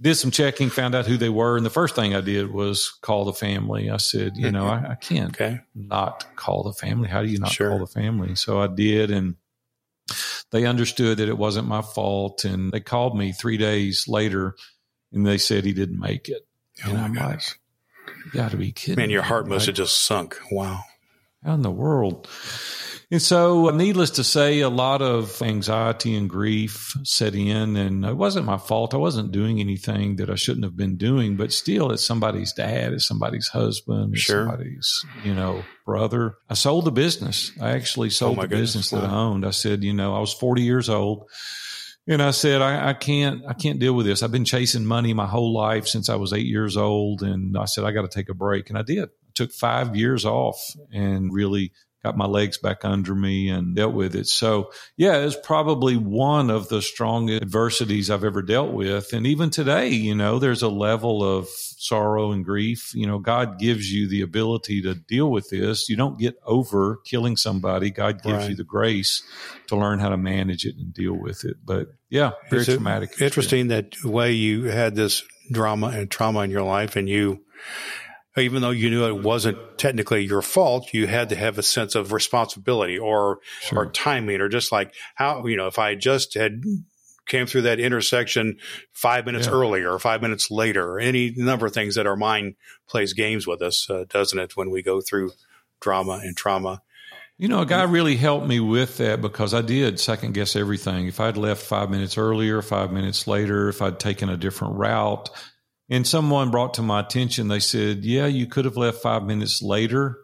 did 0.00 0.14
some 0.14 0.30
checking, 0.30 0.70
found 0.70 0.94
out 0.94 1.06
who 1.06 1.16
they 1.16 1.28
were. 1.28 1.56
And 1.56 1.66
the 1.66 1.70
first 1.70 1.94
thing 1.94 2.14
I 2.14 2.20
did 2.20 2.52
was 2.52 2.90
call 3.02 3.24
the 3.24 3.32
family. 3.32 3.90
I 3.90 3.96
said, 3.96 4.36
you 4.36 4.50
know, 4.50 4.66
I, 4.66 4.92
I 4.92 4.94
can't 4.94 5.30
okay. 5.40 5.60
not 5.74 6.26
call 6.36 6.62
the 6.62 6.72
family. 6.72 7.08
How 7.08 7.22
do 7.22 7.28
you 7.28 7.38
not 7.38 7.52
sure. 7.52 7.70
call 7.70 7.78
the 7.80 7.86
family? 7.86 8.34
So 8.36 8.60
I 8.60 8.68
did. 8.68 9.10
And 9.10 9.36
they 10.50 10.66
understood 10.66 11.18
that 11.18 11.28
it 11.28 11.38
wasn't 11.38 11.68
my 11.68 11.82
fault. 11.82 12.44
And 12.44 12.72
they 12.72 12.80
called 12.80 13.16
me 13.16 13.32
three 13.32 13.56
days 13.56 14.06
later 14.06 14.54
and 15.12 15.26
they 15.26 15.38
said 15.38 15.64
he 15.64 15.72
didn't 15.72 16.00
make 16.00 16.28
it. 16.28 16.46
Oh 16.84 16.90
and 16.90 16.98
I'm 16.98 17.14
gosh. 17.14 17.24
like, 18.06 18.14
you 18.26 18.32
got 18.32 18.50
to 18.52 18.56
be 18.56 18.72
kidding. 18.72 18.96
Man, 18.96 19.10
your 19.10 19.22
heart 19.22 19.46
must 19.46 19.66
have 19.66 19.74
just 19.74 20.04
sunk. 20.04 20.38
Wow. 20.50 20.80
How 21.44 21.54
in 21.54 21.62
the 21.62 21.70
world? 21.70 22.28
And 23.12 23.20
so, 23.20 23.68
needless 23.68 24.08
to 24.12 24.24
say, 24.24 24.60
a 24.60 24.70
lot 24.70 25.02
of 25.02 25.42
anxiety 25.42 26.14
and 26.14 26.30
grief 26.30 26.96
set 27.04 27.34
in, 27.34 27.76
and 27.76 28.06
it 28.06 28.16
wasn't 28.16 28.46
my 28.46 28.56
fault. 28.56 28.94
I 28.94 28.96
wasn't 28.96 29.32
doing 29.32 29.60
anything 29.60 30.16
that 30.16 30.30
I 30.30 30.34
shouldn't 30.34 30.64
have 30.64 30.78
been 30.78 30.96
doing, 30.96 31.36
but 31.36 31.52
still, 31.52 31.92
it's 31.92 32.02
somebody's 32.02 32.54
dad, 32.54 32.94
it's 32.94 33.06
somebody's 33.06 33.48
husband, 33.48 34.14
it's 34.14 34.22
sure. 34.22 34.46
somebody's, 34.46 35.04
you 35.24 35.34
know, 35.34 35.62
brother. 35.84 36.36
I 36.48 36.54
sold 36.54 36.86
the 36.86 36.90
business. 36.90 37.52
I 37.60 37.72
actually 37.72 38.06
oh 38.06 38.10
sold 38.10 38.38
oh 38.38 38.42
the 38.42 38.48
goodness. 38.48 38.76
business 38.76 38.90
that 38.90 39.04
I 39.04 39.12
owned. 39.12 39.44
I 39.44 39.50
said, 39.50 39.84
you 39.84 39.92
know, 39.92 40.16
I 40.16 40.20
was 40.20 40.32
40 40.32 40.62
years 40.62 40.88
old. 40.88 41.28
And 42.08 42.22
I 42.22 42.30
said, 42.30 42.62
I, 42.62 42.88
I, 42.88 42.92
can't, 42.94 43.42
I 43.46 43.52
can't 43.52 43.78
deal 43.78 43.92
with 43.92 44.06
this. 44.06 44.22
I've 44.22 44.32
been 44.32 44.46
chasing 44.46 44.86
money 44.86 45.12
my 45.12 45.26
whole 45.26 45.52
life 45.52 45.86
since 45.86 46.08
I 46.08 46.16
was 46.16 46.32
eight 46.32 46.46
years 46.46 46.78
old. 46.78 47.22
And 47.22 47.58
I 47.58 47.66
said, 47.66 47.84
I 47.84 47.92
got 47.92 48.02
to 48.02 48.08
take 48.08 48.30
a 48.30 48.34
break. 48.34 48.70
And 48.70 48.78
I 48.78 48.82
did 48.82 49.10
took 49.34 49.52
five 49.52 49.96
years 49.96 50.24
off 50.24 50.60
and 50.92 51.32
really 51.32 51.72
got 52.02 52.16
my 52.16 52.26
legs 52.26 52.58
back 52.58 52.84
under 52.84 53.14
me 53.14 53.48
and 53.48 53.76
dealt 53.76 53.94
with 53.94 54.16
it. 54.16 54.26
So, 54.26 54.72
yeah, 54.96 55.18
it's 55.18 55.36
probably 55.42 55.96
one 55.96 56.50
of 56.50 56.68
the 56.68 56.82
strongest 56.82 57.42
adversities 57.42 58.10
I've 58.10 58.24
ever 58.24 58.42
dealt 58.42 58.72
with. 58.72 59.12
And 59.12 59.26
even 59.26 59.50
today, 59.50 59.88
you 59.88 60.14
know, 60.14 60.38
there's 60.38 60.62
a 60.62 60.68
level 60.68 61.22
of 61.22 61.48
sorrow 61.48 62.32
and 62.32 62.44
grief. 62.44 62.92
You 62.94 63.06
know, 63.06 63.18
God 63.18 63.58
gives 63.58 63.92
you 63.92 64.08
the 64.08 64.22
ability 64.22 64.82
to 64.82 64.94
deal 64.94 65.30
with 65.30 65.48
this. 65.50 65.88
You 65.88 65.96
don't 65.96 66.18
get 66.18 66.34
over 66.44 66.98
killing 67.04 67.36
somebody. 67.36 67.90
God 67.90 68.22
gives 68.22 68.38
right. 68.38 68.50
you 68.50 68.56
the 68.56 68.64
grace 68.64 69.22
to 69.68 69.76
learn 69.76 70.00
how 70.00 70.08
to 70.08 70.16
manage 70.16 70.64
it 70.64 70.76
and 70.76 70.92
deal 70.92 71.14
with 71.14 71.44
it. 71.44 71.56
But 71.64 71.88
yeah, 72.10 72.32
very 72.50 72.62
it's 72.62 72.72
traumatic. 72.72 73.20
Interesting 73.20 73.68
that 73.68 73.94
way 74.04 74.32
you 74.32 74.64
had 74.64 74.96
this 74.96 75.22
drama 75.52 75.88
and 75.88 76.10
trauma 76.10 76.40
in 76.40 76.50
your 76.50 76.62
life 76.62 76.96
and 76.96 77.08
you 77.08 77.44
even 78.36 78.62
though 78.62 78.70
you 78.70 78.88
knew 78.90 79.06
it 79.06 79.22
wasn't 79.22 79.58
technically 79.78 80.24
your 80.24 80.42
fault, 80.42 80.94
you 80.94 81.06
had 81.06 81.28
to 81.28 81.36
have 81.36 81.58
a 81.58 81.62
sense 81.62 81.94
of 81.94 82.12
responsibility 82.12 82.98
or 82.98 83.40
sure. 83.60 83.80
or 83.80 83.86
timing 83.86 84.40
or 84.40 84.48
just 84.48 84.72
like 84.72 84.94
how 85.14 85.46
you 85.46 85.56
know 85.56 85.66
if 85.66 85.78
I 85.78 85.94
just 85.94 86.34
had 86.34 86.62
came 87.26 87.46
through 87.46 87.62
that 87.62 87.78
intersection 87.78 88.58
five 88.92 89.26
minutes 89.26 89.46
yeah. 89.46 89.52
earlier 89.52 89.92
or 89.92 89.98
five 89.98 90.22
minutes 90.22 90.50
later, 90.50 90.98
any 90.98 91.32
number 91.36 91.66
of 91.66 91.74
things 91.74 91.94
that 91.94 92.06
our 92.06 92.16
mind 92.16 92.54
plays 92.88 93.12
games 93.12 93.46
with 93.46 93.62
us, 93.62 93.88
uh, 93.88 94.04
doesn't 94.08 94.38
it? 94.38 94.56
When 94.56 94.70
we 94.70 94.82
go 94.82 95.00
through 95.00 95.32
drama 95.80 96.20
and 96.22 96.36
trauma. 96.36 96.82
You 97.38 97.48
know, 97.48 97.60
a 97.60 97.66
guy 97.66 97.82
really 97.82 98.16
helped 98.16 98.46
me 98.46 98.60
with 98.60 98.98
that 98.98 99.20
because 99.20 99.52
I 99.52 99.62
did 99.62 99.98
second 99.98 100.32
guess 100.32 100.54
everything. 100.54 101.06
If 101.06 101.18
I'd 101.18 101.36
left 101.36 101.62
five 101.62 101.90
minutes 101.90 102.16
earlier, 102.16 102.62
five 102.62 102.92
minutes 102.92 103.26
later, 103.26 103.68
if 103.68 103.82
I'd 103.82 103.98
taken 103.98 104.28
a 104.28 104.36
different 104.36 104.76
route, 104.76 105.28
and 105.92 106.06
someone 106.06 106.50
brought 106.50 106.72
to 106.74 106.82
my 106.82 107.00
attention, 107.00 107.48
they 107.48 107.60
said, 107.60 108.02
Yeah, 108.02 108.24
you 108.24 108.46
could 108.46 108.64
have 108.64 108.78
left 108.78 109.02
five 109.02 109.24
minutes 109.24 109.60
later 109.60 110.16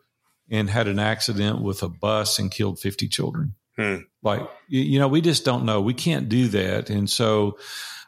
and 0.51 0.71
had 0.71 0.89
an 0.89 0.99
accident 0.99 1.61
with 1.61 1.83
a 1.83 1.91
bus 1.91 2.39
and 2.39 2.51
killed 2.51 2.81
50 2.81 3.07
children. 3.09 3.55
Hmm. 3.77 3.97
Like, 4.23 4.49
you 4.69 4.99
know, 4.99 5.09
we 5.09 5.21
just 5.21 5.45
don't 5.45 5.67
know. 5.67 5.83
We 5.83 5.93
can't 5.93 6.31
do 6.31 6.49
that. 6.49 6.89
And 6.89 7.09
so 7.09 7.59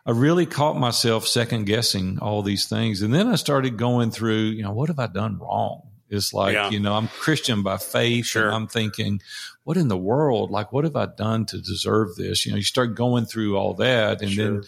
I 0.06 0.12
really 0.12 0.46
caught 0.46 0.78
myself 0.78 1.28
second 1.28 1.66
guessing 1.66 2.18
all 2.20 2.42
these 2.42 2.66
things. 2.66 3.02
And 3.02 3.12
then 3.12 3.28
I 3.28 3.34
started 3.34 3.76
going 3.76 4.10
through, 4.10 4.44
you 4.44 4.62
know, 4.62 4.72
what 4.72 4.88
have 4.88 4.98
I 4.98 5.06
done 5.06 5.38
wrong? 5.38 5.82
It's 6.08 6.32
like, 6.32 6.54
yeah. 6.54 6.70
you 6.70 6.80
know, 6.80 6.94
I'm 6.94 7.08
Christian 7.08 7.62
by 7.62 7.76
faith. 7.76 8.24
Sure. 8.24 8.46
And 8.46 8.54
I'm 8.54 8.68
thinking, 8.68 9.20
what 9.64 9.76
in 9.76 9.88
the 9.88 9.98
world? 9.98 10.50
Like, 10.50 10.72
what 10.72 10.84
have 10.84 10.96
I 10.96 11.06
done 11.06 11.44
to 11.46 11.60
deserve 11.60 12.16
this? 12.16 12.46
You 12.46 12.52
know, 12.52 12.56
you 12.56 12.64
start 12.64 12.96
going 12.96 13.26
through 13.26 13.58
all 13.58 13.74
that. 13.74 14.22
And 14.22 14.32
sure. 14.32 14.50
then, 14.50 14.62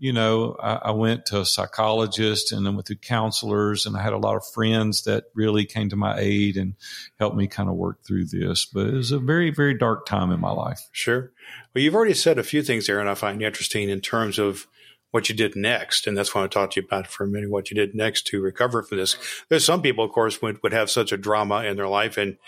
you 0.00 0.14
know, 0.14 0.56
I, 0.58 0.74
I, 0.84 0.90
went 0.92 1.26
to 1.26 1.42
a 1.42 1.44
psychologist 1.44 2.52
and 2.52 2.64
then 2.64 2.74
went 2.74 2.86
through 2.86 2.96
counselors, 2.96 3.84
and 3.84 3.94
I 3.94 4.02
had 4.02 4.14
a 4.14 4.18
lot 4.18 4.34
of 4.34 4.46
friends 4.46 5.04
that 5.04 5.24
really 5.34 5.66
came 5.66 5.90
to 5.90 5.96
my 5.96 6.18
aid 6.18 6.56
and 6.56 6.74
helped 7.18 7.36
me 7.36 7.46
kind 7.46 7.68
of 7.68 7.74
work 7.74 8.02
through 8.02 8.24
this. 8.24 8.64
But 8.64 8.86
it 8.86 8.94
was 8.94 9.12
a 9.12 9.18
very, 9.18 9.50
very 9.50 9.76
dark 9.76 10.06
time 10.06 10.32
in 10.32 10.40
my 10.40 10.52
life. 10.52 10.80
Sure. 10.90 11.32
Well, 11.74 11.84
you've 11.84 11.94
already 11.94 12.14
said 12.14 12.38
a 12.38 12.42
few 12.42 12.62
things 12.62 12.86
there, 12.86 12.98
and 12.98 13.10
I 13.10 13.14
find 13.14 13.42
interesting 13.42 13.90
in 13.90 14.00
terms 14.00 14.38
of 14.38 14.66
what 15.10 15.28
you 15.28 15.34
did 15.34 15.54
next. 15.54 16.06
And 16.06 16.16
that's 16.16 16.34
what 16.34 16.44
I 16.44 16.46
talked 16.46 16.74
to 16.74 16.80
you 16.80 16.86
about 16.86 17.06
for 17.06 17.24
a 17.24 17.28
minute, 17.28 17.50
what 17.50 17.70
you 17.70 17.74
did 17.74 17.94
next 17.94 18.26
to 18.28 18.40
recover 18.40 18.82
from 18.82 18.96
this. 18.96 19.16
There's 19.50 19.66
some 19.66 19.82
people, 19.82 20.04
of 20.04 20.12
course, 20.12 20.40
would, 20.40 20.62
would 20.62 20.72
have 20.72 20.88
such 20.88 21.12
a 21.12 21.18
drama 21.18 21.64
in 21.64 21.76
their 21.76 21.88
life 21.88 22.16
and 22.16 22.38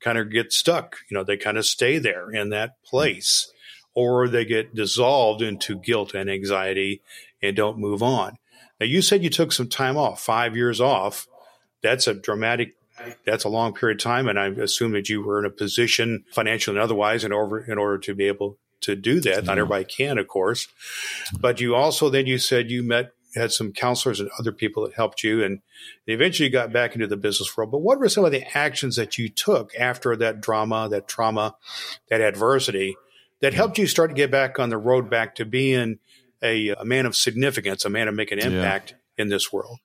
kind 0.00 0.16
of 0.16 0.30
get 0.30 0.52
stuck. 0.52 0.96
You 1.10 1.16
know, 1.16 1.24
they 1.24 1.36
kind 1.36 1.58
of 1.58 1.66
stay 1.66 1.98
there 1.98 2.30
in 2.30 2.48
that 2.50 2.82
place 2.84 3.52
or 3.94 4.28
they 4.28 4.44
get 4.44 4.74
dissolved 4.74 5.42
into 5.42 5.78
guilt 5.78 6.14
and 6.14 6.30
anxiety 6.30 7.02
and 7.42 7.56
don't 7.56 7.78
move 7.78 8.02
on. 8.02 8.38
Now, 8.80 8.86
you 8.86 9.02
said 9.02 9.22
you 9.22 9.30
took 9.30 9.52
some 9.52 9.68
time 9.68 9.96
off, 9.96 10.20
five 10.20 10.56
years 10.56 10.80
off. 10.80 11.28
That's 11.82 12.06
a 12.06 12.14
dramatic, 12.14 12.74
that's 13.26 13.44
a 13.44 13.48
long 13.48 13.74
period 13.74 13.98
of 13.98 14.02
time. 14.02 14.28
And 14.28 14.38
I 14.38 14.46
assume 14.46 14.92
that 14.92 15.08
you 15.08 15.22
were 15.22 15.38
in 15.38 15.44
a 15.44 15.50
position 15.50 16.24
financially 16.32 16.76
and 16.76 16.82
otherwise 16.82 17.24
in 17.24 17.32
order, 17.32 17.58
in 17.58 17.78
order 17.78 17.98
to 17.98 18.14
be 18.14 18.26
able 18.26 18.58
to 18.82 18.96
do 18.96 19.20
that. 19.20 19.44
Not 19.44 19.58
everybody 19.58 19.84
can, 19.84 20.18
of 20.18 20.26
course. 20.26 20.68
But 21.38 21.60
you 21.60 21.74
also, 21.74 22.08
then 22.08 22.26
you 22.26 22.38
said 22.38 22.70
you 22.70 22.82
met, 22.82 23.12
had 23.34 23.52
some 23.52 23.72
counselors 23.72 24.20
and 24.20 24.30
other 24.38 24.52
people 24.52 24.84
that 24.84 24.94
helped 24.94 25.22
you 25.22 25.42
and 25.42 25.60
eventually 26.06 26.48
got 26.48 26.72
back 26.72 26.94
into 26.94 27.06
the 27.06 27.16
business 27.16 27.56
world. 27.56 27.70
But 27.70 27.78
what 27.78 27.98
were 27.98 28.08
some 28.08 28.24
of 28.24 28.32
the 28.32 28.44
actions 28.56 28.96
that 28.96 29.16
you 29.16 29.28
took 29.28 29.74
after 29.76 30.16
that 30.16 30.40
drama, 30.40 30.88
that 30.90 31.08
trauma, 31.08 31.56
that 32.10 32.20
adversity 32.20 32.96
that 33.42 33.52
helped 33.52 33.76
you 33.76 33.86
start 33.86 34.10
to 34.10 34.14
get 34.14 34.30
back 34.30 34.58
on 34.58 34.70
the 34.70 34.78
road 34.78 35.10
back 35.10 35.34
to 35.34 35.44
being 35.44 35.98
a, 36.42 36.70
a 36.70 36.84
man 36.84 37.06
of 37.06 37.14
significance, 37.14 37.84
a 37.84 37.90
man 37.90 38.08
of 38.08 38.14
making 38.14 38.40
an 38.40 38.52
impact 38.52 38.94
yeah. 39.18 39.22
in 39.22 39.28
this 39.28 39.52
world? 39.52 39.78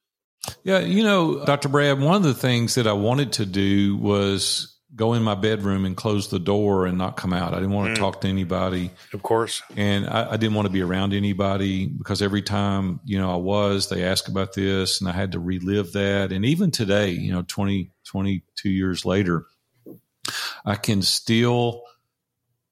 Yeah, 0.64 0.80
you 0.80 1.04
know, 1.04 1.44
Dr. 1.44 1.68
Brad, 1.68 2.00
one 2.00 2.16
of 2.16 2.24
the 2.24 2.34
things 2.34 2.76
that 2.76 2.88
I 2.88 2.94
wanted 2.94 3.34
to 3.34 3.46
do 3.46 3.98
was 3.98 4.78
go 4.96 5.14
in 5.14 5.24
my 5.24 5.36
bedroom 5.36 5.86
and 5.86 5.98
close 5.98 6.30
the 6.30 6.40
door 6.40 6.86
and 6.86 6.98
not 6.98 7.18
come 7.18 7.34
out. 7.34 7.54
I 7.54 7.58
didn't 7.58 7.74
want 7.74 7.94
to 7.94 8.00
mm. 8.00 8.04
talk 8.04 8.22
to 8.22 8.28
anybody. 8.28 8.92
Of 9.14 9.22
course. 9.22 9.62
And 9.76 10.08
I, 10.08 10.32
I, 10.32 10.38
didn't 10.38 10.56
want 10.56 10.66
to 10.68 10.72
be 10.72 10.82
around 10.82 11.14
anybody 11.14 11.88
because 11.88 12.22
every 12.22 12.42
time, 12.42 13.02
you 13.04 13.20
know, 13.20 13.30
I 13.32 13.36
was, 13.36 13.90
they 13.90 14.04
asked 14.04 14.30
about 14.30 14.54
this 14.54 15.02
and 15.02 15.10
I 15.10 15.12
had 15.12 15.34
to 15.34 15.40
relive 15.40 15.92
that. 15.94 16.32
And 16.32 16.46
even 16.46 16.72
today, 16.72 17.10
you 17.10 17.34
know, 17.34 17.44
20, 17.46 17.92
22 18.06 18.70
years 18.70 19.04
later, 19.04 19.46
I 20.66 20.76
can 20.76 21.02
still 21.02 21.84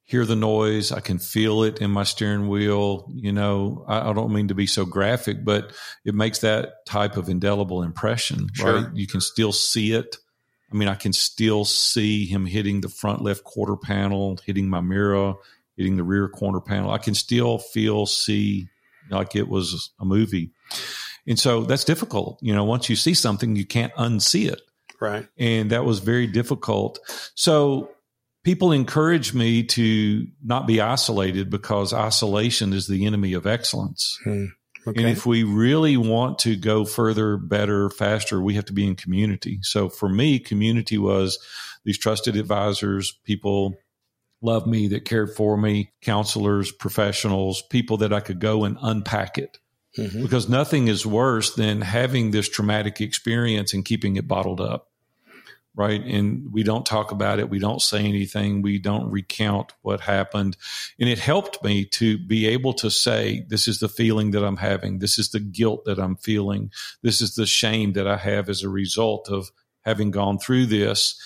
hear 0.06 0.24
the 0.24 0.36
noise. 0.36 0.92
I 0.92 1.00
can 1.00 1.18
feel 1.18 1.64
it 1.64 1.82
in 1.82 1.92
my 1.92 2.04
steering 2.04 2.48
wheel. 2.48 3.12
You 3.14 3.32
know, 3.32 3.84
I, 3.88 4.10
I, 4.10 4.14
don't 4.14 4.32
mean 4.32 4.48
to 4.50 4.56
be 4.56 4.68
so 4.68 4.86
graphic, 4.86 5.44
but 5.44 5.74
it 6.06 6.14
makes 6.14 6.40
that 6.40 6.86
type 6.86 7.18
of 7.18 7.28
indelible 7.28 7.82
impression, 7.82 8.48
sure. 8.54 8.74
right? 8.74 8.88
You 8.94 9.08
can 9.08 9.20
still 9.20 9.52
see 9.52 9.94
it. 9.94 10.16
I 10.72 10.76
mean, 10.76 10.88
I 10.88 10.96
can 10.96 11.12
still 11.12 11.66
see 11.66 12.26
him 12.26 12.46
hitting 12.46 12.82
the 12.82 12.90
front 12.90 13.22
left 13.22 13.44
quarter 13.44 13.76
panel, 13.76 14.38
hitting 14.46 14.70
my 14.70 14.82
mirror, 14.82 15.34
hitting 15.76 15.98
the 15.98 16.04
rear 16.04 16.28
corner 16.30 16.62
panel. 16.62 16.92
I 16.92 16.98
can 17.00 17.16
still 17.16 17.58
feel, 17.58 18.06
see 18.06 18.68
like 19.10 19.36
it 19.36 19.48
was 19.48 19.92
a 20.00 20.06
movie. 20.06 20.52
And 21.28 21.40
so 21.40 21.64
that's 21.64 21.84
difficult. 21.84 22.40
You 22.42 22.54
know, 22.54 22.64
once 22.64 22.90
you 22.90 22.96
see 22.96 23.14
something, 23.14 23.56
you 23.56 23.66
can't 23.66 23.94
unsee 23.96 24.52
it. 24.52 24.62
Right. 25.00 25.28
And 25.38 25.72
that 25.72 25.86
was 25.86 26.00
very 26.00 26.28
difficult. 26.28 27.00
So 27.36 27.95
people 28.46 28.72
encourage 28.72 29.34
me 29.34 29.64
to 29.64 30.28
not 30.42 30.68
be 30.68 30.80
isolated 30.80 31.50
because 31.50 31.94
isolation 31.94 32.72
is 32.72 32.88
the 32.88 33.06
enemy 33.06 33.34
of 33.34 33.46
excellence. 33.46 34.18
Hmm. 34.24 34.46
Okay. 34.88 35.02
And 35.02 35.10
if 35.10 35.26
we 35.26 35.44
really 35.44 35.98
want 35.98 36.38
to 36.40 36.56
go 36.56 36.86
further, 36.86 37.38
better, 37.38 37.90
faster, 37.90 38.40
we 38.40 38.54
have 38.54 38.66
to 38.66 38.74
be 38.74 38.86
in 38.86 38.96
community. 38.96 39.58
So 39.64 39.90
for 39.90 40.08
me, 40.08 40.38
community 40.38 41.00
was 41.00 41.40
these 41.84 41.98
trusted 41.98 42.36
advisors, 42.36 43.18
people 43.26 43.74
love 44.44 44.68
me 44.68 44.90
that 44.90 45.06
cared 45.06 45.34
for 45.36 45.58
me, 45.58 45.92
counselors, 46.04 46.72
professionals, 46.72 47.64
people 47.64 47.98
that 47.98 48.14
I 48.14 48.20
could 48.20 48.40
go 48.40 48.64
and 48.64 48.78
unpack 48.80 49.40
it. 49.40 49.58
Mm-hmm. 49.98 50.22
Because 50.22 50.48
nothing 50.48 50.88
is 50.88 51.04
worse 51.04 51.56
than 51.56 51.82
having 51.82 52.30
this 52.30 52.48
traumatic 52.48 53.02
experience 53.02 53.74
and 53.74 53.84
keeping 53.84 54.18
it 54.18 54.28
bottled 54.28 54.62
up 54.62 54.90
right? 55.76 56.02
And 56.02 56.52
we 56.54 56.64
don't 56.64 56.86
talk 56.86 57.12
about 57.12 57.40
it. 57.40 57.50
We 57.50 57.60
don't 57.60 57.82
say 57.82 58.00
anything. 58.00 58.62
We 58.62 58.80
don't 58.80 59.12
recount 59.12 59.74
what 59.82 60.00
happened. 60.00 60.56
And 61.00 61.10
it 61.10 61.20
helped 61.20 61.64
me 61.64 61.86
to 61.86 62.18
be 62.18 62.48
able 62.48 62.74
to 62.76 62.90
say, 62.90 63.46
this 63.50 63.68
is 63.68 63.80
the 63.80 63.90
feeling 63.90 64.32
that 64.32 64.44
I'm 64.44 64.58
having. 64.58 65.00
This 65.00 65.20
is 65.20 65.30
the 65.30 65.40
guilt 65.40 65.86
that 65.86 66.00
I'm 66.00 66.16
feeling. 66.16 66.72
This 67.02 67.20
is 67.20 67.36
the 67.36 67.46
shame 67.46 67.94
that 67.94 68.08
I 68.08 68.18
have 68.18 68.50
as 68.50 68.64
a 68.64 68.70
result 68.70 69.30
of 69.30 69.52
having 69.82 70.12
gone 70.12 70.40
through 70.40 70.68
this. 70.68 71.20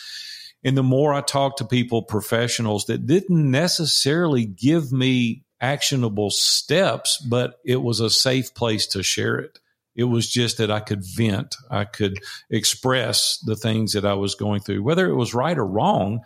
And 0.63 0.75
the 0.75 0.83
more 0.83 1.13
I 1.13 1.21
talk 1.21 1.57
to 1.57 1.65
people, 1.65 2.01
professionals 2.01 2.85
that 2.85 3.05
didn't 3.05 3.51
necessarily 3.51 4.45
give 4.45 4.91
me 4.91 5.43
actionable 5.61 6.31
steps, 6.31 7.17
but 7.17 7.59
it 7.63 7.81
was 7.81 7.99
a 7.99 8.09
safe 8.09 8.53
place 8.53 8.87
to 8.87 9.03
share 9.03 9.37
it 9.37 9.59
it 9.99 10.05
was 10.05 10.29
just 10.29 10.59
that 10.59 10.71
I 10.71 10.79
could 10.79 11.03
vent, 11.03 11.57
I 11.69 11.83
could 11.83 12.19
express 12.49 13.37
the 13.39 13.57
things 13.57 13.91
that 13.91 14.05
I 14.05 14.13
was 14.13 14.33
going 14.33 14.61
through, 14.61 14.81
whether 14.81 15.09
it 15.09 15.15
was 15.15 15.33
right 15.33 15.57
or 15.57 15.65
wrong. 15.65 16.21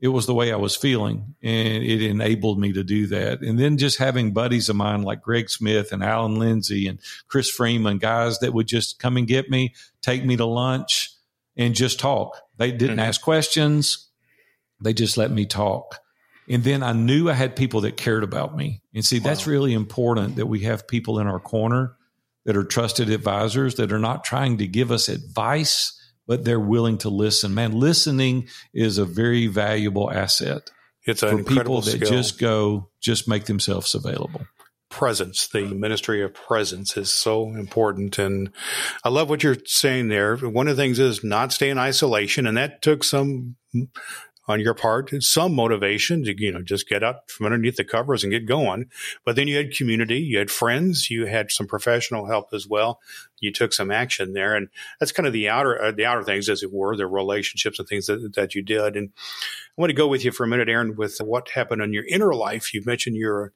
It 0.00 0.08
was 0.08 0.26
the 0.26 0.34
way 0.34 0.52
I 0.52 0.56
was 0.56 0.74
feeling, 0.74 1.36
and 1.40 1.84
it 1.84 2.02
enabled 2.02 2.58
me 2.58 2.72
to 2.72 2.82
do 2.82 3.06
that. 3.06 3.40
And 3.40 3.60
then 3.60 3.78
just 3.78 3.98
having 3.98 4.32
buddies 4.32 4.68
of 4.68 4.74
mine 4.74 5.02
like 5.02 5.22
Greg 5.22 5.48
Smith 5.48 5.92
and 5.92 6.02
Alan 6.02 6.40
Lindsay 6.40 6.88
and 6.88 6.98
Chris 7.28 7.48
Freeman, 7.48 7.98
guys 7.98 8.40
that 8.40 8.52
would 8.52 8.66
just 8.66 8.98
come 8.98 9.16
and 9.16 9.28
get 9.28 9.48
me, 9.48 9.72
take 10.00 10.24
me 10.24 10.36
to 10.38 10.44
lunch, 10.44 11.08
and 11.56 11.76
just 11.76 12.00
talk. 12.00 12.36
They 12.56 12.72
didn't 12.72 12.96
mm-hmm. 12.96 13.06
ask 13.06 13.22
questions; 13.22 14.08
they 14.80 14.92
just 14.92 15.16
let 15.16 15.30
me 15.30 15.46
talk. 15.46 16.00
And 16.48 16.64
then 16.64 16.82
I 16.82 16.92
knew 16.92 17.30
I 17.30 17.34
had 17.34 17.54
people 17.54 17.82
that 17.82 17.96
cared 17.96 18.24
about 18.24 18.56
me. 18.56 18.82
And 18.92 19.04
see, 19.04 19.20
wow. 19.20 19.26
that's 19.26 19.46
really 19.46 19.74
important 19.74 20.34
that 20.34 20.46
we 20.46 20.62
have 20.62 20.88
people 20.88 21.20
in 21.20 21.28
our 21.28 21.38
corner 21.38 21.94
that 22.44 22.56
are 22.56 22.64
trusted 22.64 23.10
advisors 23.10 23.76
that 23.76 23.92
are 23.92 23.98
not 23.98 24.24
trying 24.24 24.58
to 24.58 24.66
give 24.66 24.90
us 24.90 25.08
advice, 25.08 25.98
but 26.26 26.44
they're 26.44 26.60
willing 26.60 26.98
to 26.98 27.08
listen. 27.08 27.54
Man, 27.54 27.72
listening 27.72 28.48
is 28.74 28.98
a 28.98 29.04
very 29.04 29.46
valuable 29.46 30.10
asset. 30.10 30.70
It's 31.04 31.20
for 31.20 31.42
people 31.42 31.80
that 31.80 31.90
skill. 31.90 32.08
just 32.08 32.38
go, 32.38 32.90
just 33.00 33.28
make 33.28 33.46
themselves 33.46 33.94
available. 33.94 34.46
Presence, 34.88 35.48
the 35.48 35.64
ministry 35.64 36.22
of 36.22 36.34
presence 36.34 36.96
is 36.96 37.10
so 37.12 37.48
important. 37.48 38.18
And 38.18 38.50
I 39.02 39.08
love 39.08 39.30
what 39.30 39.42
you're 39.42 39.56
saying 39.64 40.08
there. 40.08 40.36
One 40.36 40.68
of 40.68 40.76
the 40.76 40.82
things 40.82 40.98
is 40.98 41.24
not 41.24 41.52
stay 41.52 41.70
in 41.70 41.78
isolation. 41.78 42.46
And 42.46 42.56
that 42.58 42.82
took 42.82 43.02
some 43.02 43.56
on 44.48 44.60
your 44.60 44.74
part, 44.74 45.10
some 45.22 45.54
motivation 45.54 46.24
to, 46.24 46.34
you 46.36 46.50
know, 46.52 46.62
just 46.62 46.88
get 46.88 47.02
up 47.02 47.30
from 47.30 47.46
underneath 47.46 47.76
the 47.76 47.84
covers 47.84 48.24
and 48.24 48.32
get 48.32 48.46
going. 48.46 48.86
But 49.24 49.36
then 49.36 49.46
you 49.46 49.56
had 49.56 49.76
community, 49.76 50.18
you 50.18 50.38
had 50.38 50.50
friends, 50.50 51.10
you 51.10 51.26
had 51.26 51.52
some 51.52 51.66
professional 51.66 52.26
help 52.26 52.48
as 52.52 52.66
well. 52.66 53.00
You 53.38 53.52
took 53.52 53.72
some 53.72 53.90
action 53.90 54.32
there. 54.32 54.54
And 54.54 54.68
that's 54.98 55.12
kind 55.12 55.26
of 55.26 55.32
the 55.32 55.48
outer, 55.48 55.80
uh, 55.80 55.92
the 55.92 56.06
outer 56.06 56.24
things, 56.24 56.48
as 56.48 56.62
it 56.62 56.72
were, 56.72 56.96
the 56.96 57.06
relationships 57.06 57.78
and 57.78 57.86
things 57.86 58.06
that, 58.06 58.32
that 58.34 58.54
you 58.54 58.62
did. 58.62 58.96
And 58.96 59.10
I 59.16 59.80
want 59.80 59.90
to 59.90 59.96
go 59.96 60.08
with 60.08 60.24
you 60.24 60.32
for 60.32 60.44
a 60.44 60.48
minute, 60.48 60.68
Aaron, 60.68 60.96
with 60.96 61.18
what 61.18 61.50
happened 61.50 61.82
in 61.82 61.92
your 61.92 62.04
inner 62.06 62.34
life. 62.34 62.74
You 62.74 62.82
mentioned 62.84 63.16
you're 63.16 63.52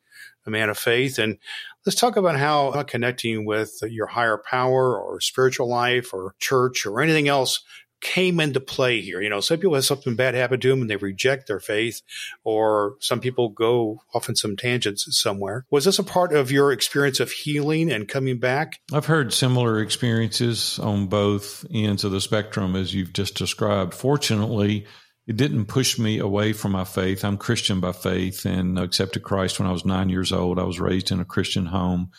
a 0.47 0.51
man 0.51 0.71
of 0.71 0.79
faith. 0.79 1.19
And 1.19 1.39
let's 1.85 1.99
talk 1.99 2.17
about 2.17 2.37
how 2.37 2.83
connecting 2.85 3.45
with 3.45 3.79
your 3.83 4.07
higher 4.07 4.39
power 4.39 4.99
or 5.01 5.21
spiritual 5.21 5.69
life 5.69 6.15
or 6.15 6.35
church 6.39 6.87
or 6.87 7.01
anything 7.01 7.29
else 7.29 7.63
came 8.01 8.41
into 8.41 8.61
play 8.61 9.01
here. 9.01 9.21
You 9.21 9.29
know, 9.29 9.41
some 9.41 9.59
people 9.59 9.75
have 9.75 9.85
something 9.85 10.17
bad 10.17 10.35
happen 10.35 10.61
to 10.61 10.69
them 10.69 10.83
and 10.83 10.91
they 10.91 10.97
reject 10.97 11.47
their 11.47 11.61
faith, 11.61 12.03
or 12.45 12.97
some 13.01 13.21
people 13.21 13.49
go 13.49 14.03
off 14.15 14.29
in 14.29 14.37
some 14.37 14.57
tangents 14.57 15.07
somewhere. 15.19 15.65
Was 15.71 15.85
this 15.85 15.99
a 15.99 16.05
part 16.05 16.35
of 16.35 16.51
your 16.51 16.73
experience 16.73 17.21
of 17.21 17.31
healing 17.31 17.91
and 17.91 18.09
coming 18.09 18.39
back? 18.39 18.81
I've 18.93 19.07
heard 19.07 19.33
similar 19.33 19.81
experiences 19.81 20.79
on 20.79 21.07
both 21.07 21.65
ends 21.73 22.05
of 22.05 22.13
the 22.13 22.21
spectrum 22.21 22.77
as 22.77 22.95
you've 22.95 23.13
just 23.13 23.37
described. 23.37 23.95
Fortunately, 23.95 24.87
it 25.27 25.37
didn't 25.37 25.67
push 25.67 25.99
me 25.99 26.19
away 26.19 26.53
from 26.53 26.73
my 26.73 26.85
faith. 26.85 27.25
I'm 27.25 27.37
Christian 27.37 27.81
by 27.81 27.93
faith 27.93 28.45
and 28.45 28.79
accepted 28.79 29.23
Christ 29.23 29.59
when 29.59 29.69
I 29.69 29.73
was 29.73 29.85
nine 29.85 30.09
years 30.09 30.33
old. 30.33 30.59
I 30.59 30.65
was 30.65 30.79
raised 30.79 31.11
in 31.11 31.21
a 31.21 31.25
Christian 31.25 31.67
home 31.67 32.13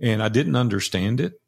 and 0.00 0.22
I 0.22 0.28
didn't 0.28 0.56
understand 0.56 1.20
it. 1.20 1.40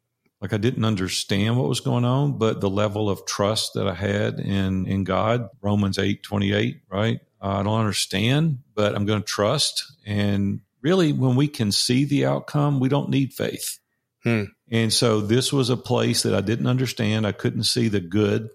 Like 0.43 0.53
I 0.53 0.57
didn't 0.57 0.85
understand 0.85 1.57
what 1.57 1.69
was 1.69 1.79
going 1.79 2.05
on, 2.05 2.37
but 2.37 2.61
the 2.61 2.69
level 2.69 3.09
of 3.09 3.25
trust 3.25 3.73
that 3.73 3.87
I 3.87 3.95
had 3.95 4.39
in, 4.39 4.85
in 4.85 5.05
God, 5.05 5.49
Romans 5.61 5.97
8, 5.97 6.21
28, 6.21 6.81
right? 6.91 7.19
I 7.41 7.63
don't 7.63 7.79
understand, 7.79 8.59
but 8.75 8.93
I'm 8.93 9.05
going 9.05 9.21
to 9.21 9.25
trust. 9.25 9.83
And 10.05 10.59
really, 10.81 11.13
when 11.13 11.35
we 11.35 11.47
can 11.47 11.71
see 11.71 12.05
the 12.05 12.25
outcome, 12.25 12.79
we 12.79 12.89
don't 12.89 13.09
need 13.09 13.33
faith. 13.33 13.79
Hmm. 14.23 14.43
And 14.69 14.93
so 14.93 15.21
this 15.21 15.51
was 15.51 15.69
a 15.71 15.77
place 15.77 16.23
that 16.23 16.35
I 16.35 16.41
didn't 16.41 16.67
understand. 16.67 17.25
I 17.25 17.31
couldn't 17.31 17.63
see 17.63 17.87
the 17.87 17.99
good 17.99 18.49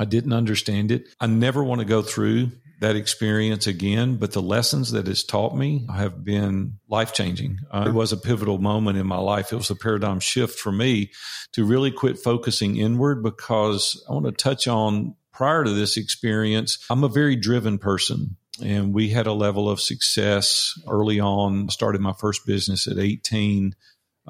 I 0.00 0.06
didn't 0.06 0.32
understand 0.32 0.90
it. 0.90 1.08
I 1.20 1.26
never 1.26 1.62
want 1.62 1.80
to 1.80 1.84
go 1.84 2.00
through 2.00 2.52
that 2.80 2.96
experience 2.96 3.66
again, 3.66 4.16
but 4.16 4.32
the 4.32 4.42
lessons 4.42 4.92
that 4.92 5.06
it's 5.06 5.22
taught 5.22 5.54
me 5.54 5.86
have 5.94 6.24
been 6.24 6.78
life 6.88 7.12
changing. 7.12 7.58
Uh, 7.70 7.84
it 7.88 7.92
was 7.92 8.12
a 8.12 8.16
pivotal 8.16 8.58
moment 8.58 8.98
in 8.98 9.06
my 9.06 9.18
life. 9.18 9.52
It 9.52 9.56
was 9.56 9.70
a 9.70 9.76
paradigm 9.76 10.18
shift 10.18 10.58
for 10.58 10.72
me 10.72 11.10
to 11.52 11.64
really 11.64 11.90
quit 11.90 12.18
focusing 12.18 12.76
inward 12.76 13.22
because 13.22 14.02
I 14.08 14.14
want 14.14 14.26
to 14.26 14.32
touch 14.32 14.66
on 14.66 15.14
prior 15.32 15.64
to 15.64 15.70
this 15.70 15.96
experience, 15.96 16.84
I'm 16.90 17.04
a 17.04 17.08
very 17.08 17.36
driven 17.36 17.78
person. 17.78 18.36
And 18.62 18.92
we 18.92 19.08
had 19.08 19.26
a 19.26 19.32
level 19.32 19.70
of 19.70 19.80
success 19.80 20.78
early 20.86 21.18
on. 21.18 21.70
Started 21.70 22.02
my 22.02 22.12
first 22.12 22.44
business 22.44 22.86
at 22.86 22.98
18 22.98 23.74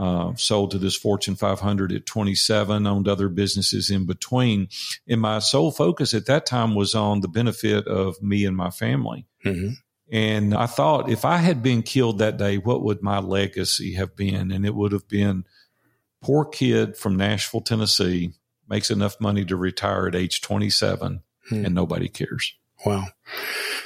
uh, 0.01 0.35
sold 0.35 0.71
to 0.71 0.79
this 0.79 0.97
Fortune 0.97 1.37
500 1.37 1.93
at 1.93 2.07
27, 2.07 2.87
owned 2.87 3.07
other 3.07 3.29
businesses 3.29 3.91
in 3.91 4.07
between. 4.07 4.69
And 5.07 5.21
my 5.21 5.41
sole 5.41 5.71
focus 5.71 6.15
at 6.15 6.25
that 6.25 6.47
time 6.47 6.75
was 6.75 6.95
on 6.95 7.21
the 7.21 7.29
benefit 7.29 7.87
of 7.87 8.21
me 8.23 8.47
and 8.47 8.57
my 8.57 8.71
family. 8.71 9.27
Mm-hmm. 9.45 9.75
And 10.11 10.55
I 10.55 10.65
thought 10.65 11.11
if 11.11 11.27
I 11.27 11.37
had 11.37 11.63
been 11.63 11.83
killed 11.83 12.19
that 12.19 12.39
day, 12.39 12.57
what 12.57 12.83
would 12.83 13.03
my 13.03 13.19
legacy 13.19 13.93
have 13.95 14.17
been? 14.17 14.51
And 14.51 14.65
it 14.65 14.75
would 14.75 14.93
have 14.93 15.07
been 15.07 15.45
poor 16.23 16.47
kid 16.47 16.97
from 16.97 17.17
Nashville, 17.17 17.61
Tennessee, 17.61 18.33
makes 18.71 18.91
enough 18.91 19.21
money 19.21 19.45
to 19.45 19.57
retire 19.57 20.07
at 20.07 20.15
age 20.15 20.41
27 20.41 21.21
hmm. 21.51 21.65
and 21.67 21.75
nobody 21.75 22.09
cares. 22.09 22.55
Wow. 22.85 23.07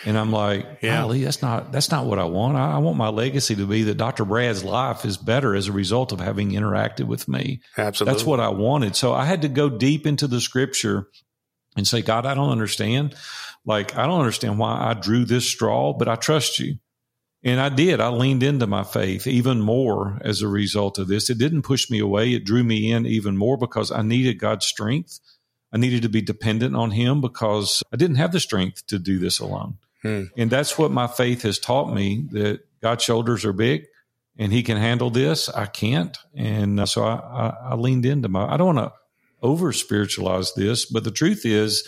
And 0.06 0.18
I'm 0.18 0.32
like, 0.32 0.66
yeah, 0.82 1.00
golly, 1.00 1.24
that's 1.24 1.40
not 1.40 1.72
that's 1.72 1.90
not 1.90 2.04
what 2.04 2.18
I 2.18 2.24
want. 2.24 2.56
I, 2.56 2.72
I, 2.72 2.78
want 2.78 2.98
my 2.98 3.08
legacy 3.08 3.56
to 3.56 3.66
be 3.66 3.84
that 3.84 3.96
Dr. 3.96 4.24
Brad's 4.24 4.62
life 4.62 5.04
is 5.06 5.16
better 5.16 5.54
as 5.54 5.68
a 5.68 5.72
result 5.72 6.12
of 6.12 6.20
having 6.20 6.50
interacted 6.50 7.06
with 7.06 7.26
me. 7.26 7.62
Absolutely. 7.78 8.12
That's 8.12 8.26
what 8.26 8.40
I 8.40 8.50
wanted. 8.50 8.96
So 8.96 9.14
I 9.14 9.24
had 9.24 9.42
to 9.42 9.48
go 9.48 9.70
deep 9.70 10.06
into 10.06 10.26
the 10.26 10.42
scripture 10.42 11.08
and 11.76 11.88
say, 11.88 12.02
God, 12.02 12.26
I 12.26 12.34
don't 12.34 12.50
understand. 12.50 13.14
Like, 13.64 13.96
I 13.96 14.06
don't 14.06 14.20
understand 14.20 14.58
why 14.58 14.76
I 14.78 14.94
drew 14.94 15.24
this 15.24 15.46
straw, 15.46 15.94
but 15.94 16.08
I 16.08 16.16
trust 16.16 16.58
you. 16.58 16.76
And 17.42 17.60
I 17.60 17.68
did. 17.68 18.00
I 18.00 18.08
leaned 18.08 18.42
into 18.42 18.66
my 18.66 18.84
faith 18.84 19.26
even 19.26 19.60
more 19.60 20.18
as 20.22 20.40
a 20.40 20.48
result 20.48 20.98
of 20.98 21.08
this. 21.08 21.28
It 21.28 21.38
didn't 21.38 21.62
push 21.62 21.90
me 21.90 21.98
away. 21.98 22.32
It 22.32 22.44
drew 22.44 22.64
me 22.64 22.90
in 22.90 23.04
even 23.04 23.36
more 23.36 23.58
because 23.58 23.92
I 23.92 24.00
needed 24.02 24.38
God's 24.38 24.64
strength. 24.64 25.20
I 25.74 25.76
needed 25.76 26.02
to 26.02 26.08
be 26.08 26.22
dependent 26.22 26.76
on 26.76 26.92
him 26.92 27.20
because 27.20 27.82
I 27.92 27.96
didn't 27.96 28.16
have 28.16 28.30
the 28.30 28.38
strength 28.38 28.86
to 28.86 28.98
do 29.00 29.18
this 29.18 29.40
alone. 29.40 29.78
Hmm. 30.02 30.24
And 30.36 30.48
that's 30.48 30.78
what 30.78 30.92
my 30.92 31.08
faith 31.08 31.42
has 31.42 31.58
taught 31.58 31.92
me 31.92 32.28
that 32.30 32.60
God's 32.80 33.02
shoulders 33.02 33.44
are 33.44 33.52
big 33.52 33.86
and 34.38 34.52
he 34.52 34.62
can 34.62 34.76
handle 34.76 35.10
this. 35.10 35.48
I 35.48 35.66
can't. 35.66 36.16
And 36.32 36.78
uh, 36.78 36.86
so 36.86 37.02
I, 37.02 37.14
I, 37.14 37.56
I 37.70 37.74
leaned 37.74 38.06
into 38.06 38.28
my, 38.28 38.46
I 38.46 38.56
don't 38.56 38.76
want 38.76 38.88
to 38.88 38.92
over 39.42 39.72
spiritualize 39.72 40.54
this, 40.54 40.86
but 40.86 41.02
the 41.02 41.10
truth 41.10 41.44
is, 41.44 41.86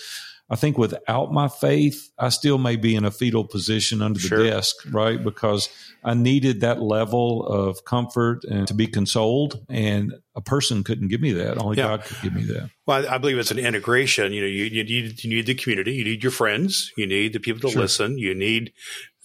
I 0.49 0.55
think 0.55 0.79
without 0.79 1.33
my 1.33 1.49
faith, 1.49 2.11
I 2.19 2.29
still 2.29 2.59
may 2.59 2.77
be 2.77 2.95
in 2.95 3.05
a 3.05 3.11
fetal 3.11 3.45
position 3.45 4.01
under 4.01 4.21
the 4.21 4.29
sure. 4.29 4.45
desk, 4.45 4.77
right? 4.91 5.23
Because 5.23 5.69
I 6.05 6.15
needed 6.15 6.61
that 6.61 6.81
level 6.81 7.45
of 7.45 7.85
comfort 7.85 8.45
and 8.45 8.69
to 8.69 8.75
be 8.75 8.87
consoled. 8.87 9.65
And 9.69 10.15
a 10.37 10.41
person 10.41 10.85
couldn't 10.85 11.09
give 11.09 11.21
me 11.21 11.33
that. 11.33 11.59
Only 11.59 11.79
yeah. 11.79 11.89
God 11.89 12.05
could 12.05 12.19
give 12.23 12.35
me 12.35 12.45
that. 12.45 12.71
Well, 12.87 13.09
I 13.09 13.19
believe 13.19 13.39
it's 13.39 13.51
an 13.51 13.59
integration. 13.59 14.33
You 14.33 14.43
know, 14.43 14.47
you, 14.47 14.65
you, 14.65 14.85
need, 14.85 15.25
you 15.25 15.31
need 15.31 15.47
the 15.47 15.55
community, 15.55 15.95
you 15.95 16.05
need 16.05 16.23
your 16.23 16.31
friends, 16.31 16.93
you 16.97 17.07
need 17.07 17.33
the 17.33 17.41
people 17.41 17.63
to 17.63 17.73
sure. 17.73 17.83
listen, 17.83 18.17
you 18.17 18.33
need 18.33 18.73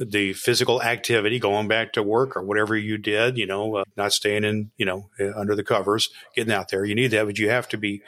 the 0.09 0.33
physical 0.33 0.81
activity, 0.81 1.39
going 1.39 1.67
back 1.67 1.93
to 1.93 2.03
work 2.03 2.35
or 2.35 2.43
whatever 2.43 2.75
you 2.75 2.97
did, 2.97 3.37
you 3.37 3.45
know, 3.45 3.75
uh, 3.77 3.83
not 3.95 4.13
staying 4.13 4.43
in, 4.43 4.71
you 4.77 4.85
know, 4.85 5.09
uh, 5.19 5.37
under 5.37 5.55
the 5.55 5.63
covers, 5.63 6.09
getting 6.35 6.53
out 6.53 6.69
there. 6.69 6.83
You 6.83 6.95
need 6.95 7.11
that, 7.11 7.25
but 7.25 7.37
you 7.37 7.49
have 7.49 7.67
to 7.69 7.77
be, 7.77 8.01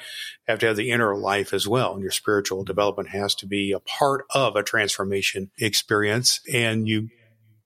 have 0.47 0.60
to 0.60 0.67
have 0.67 0.75
the 0.75 0.91
inner 0.91 1.15
life 1.15 1.53
as 1.53 1.67
well. 1.67 1.93
And 1.93 2.01
your 2.01 2.12
spiritual 2.12 2.63
development 2.63 3.10
has 3.10 3.36
to 3.36 3.45
be 3.45 3.71
a 3.71 3.79
part 3.79 4.25
of 4.32 4.56
a 4.56 4.63
transformation 4.63 5.51
experience. 5.60 6.39
And 6.51 6.88
you 6.88 7.10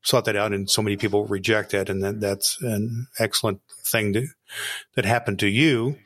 sought 0.03 0.25
that 0.25 0.35
out 0.35 0.53
and 0.53 0.69
so 0.69 0.81
many 0.81 0.97
people 0.97 1.25
reject 1.25 1.71
that. 1.71 1.89
And 1.89 2.03
that, 2.03 2.19
that's 2.19 2.57
an 2.61 3.07
excellent 3.19 3.61
thing 3.85 4.13
to, 4.13 4.27
that 4.95 5.05
happened 5.05 5.39
to 5.39 5.47
you. 5.47 5.97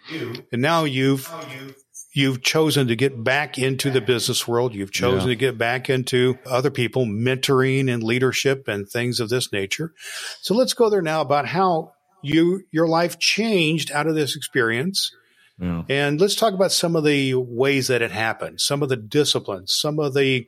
And 0.51 0.61
now 0.61 0.83
you've, 0.83 1.27
you've 2.13 2.41
chosen 2.41 2.87
to 2.87 2.95
get 2.95 3.23
back 3.23 3.57
into 3.57 3.89
the 3.89 4.01
business 4.01 4.47
world. 4.47 4.75
You've 4.75 4.91
chosen 4.91 5.29
yeah. 5.29 5.33
to 5.33 5.35
get 5.35 5.57
back 5.57 5.89
into 5.89 6.37
other 6.45 6.69
people, 6.69 7.05
mentoring 7.05 7.91
and 7.91 8.03
leadership 8.03 8.67
and 8.67 8.87
things 8.87 9.19
of 9.19 9.29
this 9.29 9.51
nature. 9.51 9.93
So 10.41 10.53
let's 10.53 10.73
go 10.73 10.89
there 10.89 11.01
now 11.01 11.21
about 11.21 11.47
how 11.47 11.93
you, 12.21 12.63
your 12.71 12.87
life 12.87 13.17
changed 13.17 13.91
out 13.91 14.07
of 14.07 14.15
this 14.15 14.35
experience. 14.35 15.15
Yeah. 15.59 15.83
And 15.89 16.19
let's 16.19 16.35
talk 16.35 16.53
about 16.53 16.71
some 16.71 16.95
of 16.95 17.03
the 17.03 17.35
ways 17.35 17.87
that 17.87 18.01
it 18.01 18.11
happened, 18.11 18.61
some 18.61 18.81
of 18.81 18.89
the 18.89 18.97
disciplines, 18.97 19.73
some 19.73 19.99
of 19.99 20.13
the 20.13 20.47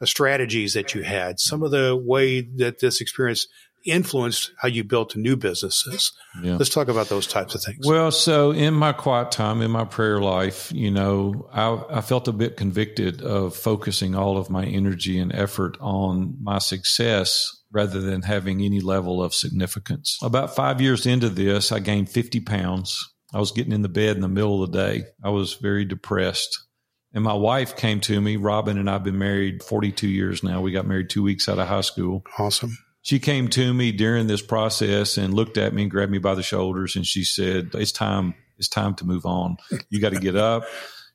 uh, 0.00 0.06
strategies 0.06 0.74
that 0.74 0.94
you 0.94 1.02
had, 1.02 1.38
some 1.38 1.62
of 1.62 1.70
the 1.70 1.96
way 1.96 2.40
that 2.40 2.80
this 2.80 3.00
experience 3.00 3.46
influenced 3.84 4.52
how 4.56 4.68
you 4.68 4.84
built 4.84 5.16
new 5.16 5.36
businesses. 5.36 6.12
Yeah. 6.42 6.56
Let's 6.56 6.70
talk 6.70 6.88
about 6.88 7.08
those 7.08 7.26
types 7.26 7.54
of 7.54 7.62
things. 7.62 7.86
Well, 7.86 8.10
so 8.10 8.50
in 8.52 8.74
my 8.74 8.92
quiet 8.92 9.30
time, 9.30 9.60
in 9.60 9.70
my 9.70 9.84
prayer 9.84 10.20
life, 10.20 10.70
you 10.72 10.90
know, 10.90 11.48
I, 11.52 11.98
I, 11.98 12.00
felt 12.00 12.28
a 12.28 12.32
bit 12.32 12.56
convicted 12.56 13.22
of 13.22 13.56
focusing 13.56 14.14
all 14.14 14.36
of 14.36 14.50
my 14.50 14.64
energy 14.64 15.18
and 15.18 15.34
effort 15.34 15.76
on 15.80 16.36
my 16.40 16.58
success 16.58 17.62
rather 17.70 18.00
than 18.00 18.22
having 18.22 18.60
any 18.62 18.80
level 18.80 19.22
of 19.22 19.34
significance. 19.34 20.18
About 20.22 20.54
five 20.54 20.80
years 20.80 21.06
into 21.06 21.28
this, 21.28 21.72
I 21.72 21.78
gained 21.78 22.10
50 22.10 22.40
pounds. 22.40 23.12
I 23.34 23.38
was 23.38 23.52
getting 23.52 23.72
in 23.72 23.82
the 23.82 23.88
bed 23.88 24.16
in 24.16 24.22
the 24.22 24.28
middle 24.28 24.62
of 24.62 24.72
the 24.72 24.78
day. 24.78 25.04
I 25.24 25.30
was 25.30 25.54
very 25.54 25.84
depressed. 25.84 26.66
And 27.14 27.24
my 27.24 27.34
wife 27.34 27.76
came 27.76 28.00
to 28.00 28.20
me. 28.20 28.36
Robin 28.36 28.78
and 28.78 28.88
I've 28.88 29.04
been 29.04 29.18
married 29.18 29.62
42 29.62 30.08
years 30.08 30.42
now. 30.42 30.60
We 30.60 30.72
got 30.72 30.86
married 30.86 31.10
two 31.10 31.22
weeks 31.22 31.48
out 31.48 31.58
of 31.58 31.68
high 31.68 31.82
school. 31.82 32.24
Awesome 32.38 32.76
she 33.02 33.18
came 33.18 33.48
to 33.48 33.74
me 33.74 33.90
during 33.92 34.28
this 34.28 34.42
process 34.42 35.18
and 35.18 35.34
looked 35.34 35.58
at 35.58 35.74
me 35.74 35.82
and 35.82 35.90
grabbed 35.90 36.12
me 36.12 36.18
by 36.18 36.34
the 36.34 36.42
shoulders 36.42 36.94
and 36.96 37.04
she 37.04 37.24
said, 37.24 37.70
It's 37.74 37.92
time, 37.92 38.34
it's 38.58 38.68
time 38.68 38.94
to 38.96 39.04
move 39.04 39.26
on. 39.26 39.56
You 39.90 40.00
got 40.00 40.12
to 40.12 40.20
get 40.20 40.36
up. 40.36 40.64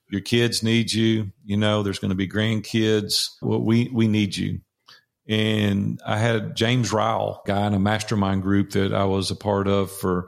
Your 0.10 0.22
kids 0.22 0.64
need 0.64 0.92
you. 0.92 1.32
You 1.46 1.58
know, 1.58 1.84
there's 1.84 2.00
going 2.00 2.10
to 2.10 2.16
be 2.16 2.28
grandkids. 2.28 3.30
Well, 3.42 3.62
we, 3.62 3.90
we 3.94 4.08
need 4.08 4.36
you. 4.36 4.60
And 5.30 6.00
I 6.06 6.18
had 6.18 6.56
James 6.56 6.94
Ryle, 6.94 7.42
guy 7.46 7.68
in 7.68 7.74
a 7.74 7.80
mastermind 7.80 8.44
group 8.44 8.72
that 8.72 8.94
I 8.94 9.04
was 9.06 9.32
a 9.32 9.36
part 9.36 9.68
of 9.68 9.92
for 9.92 10.28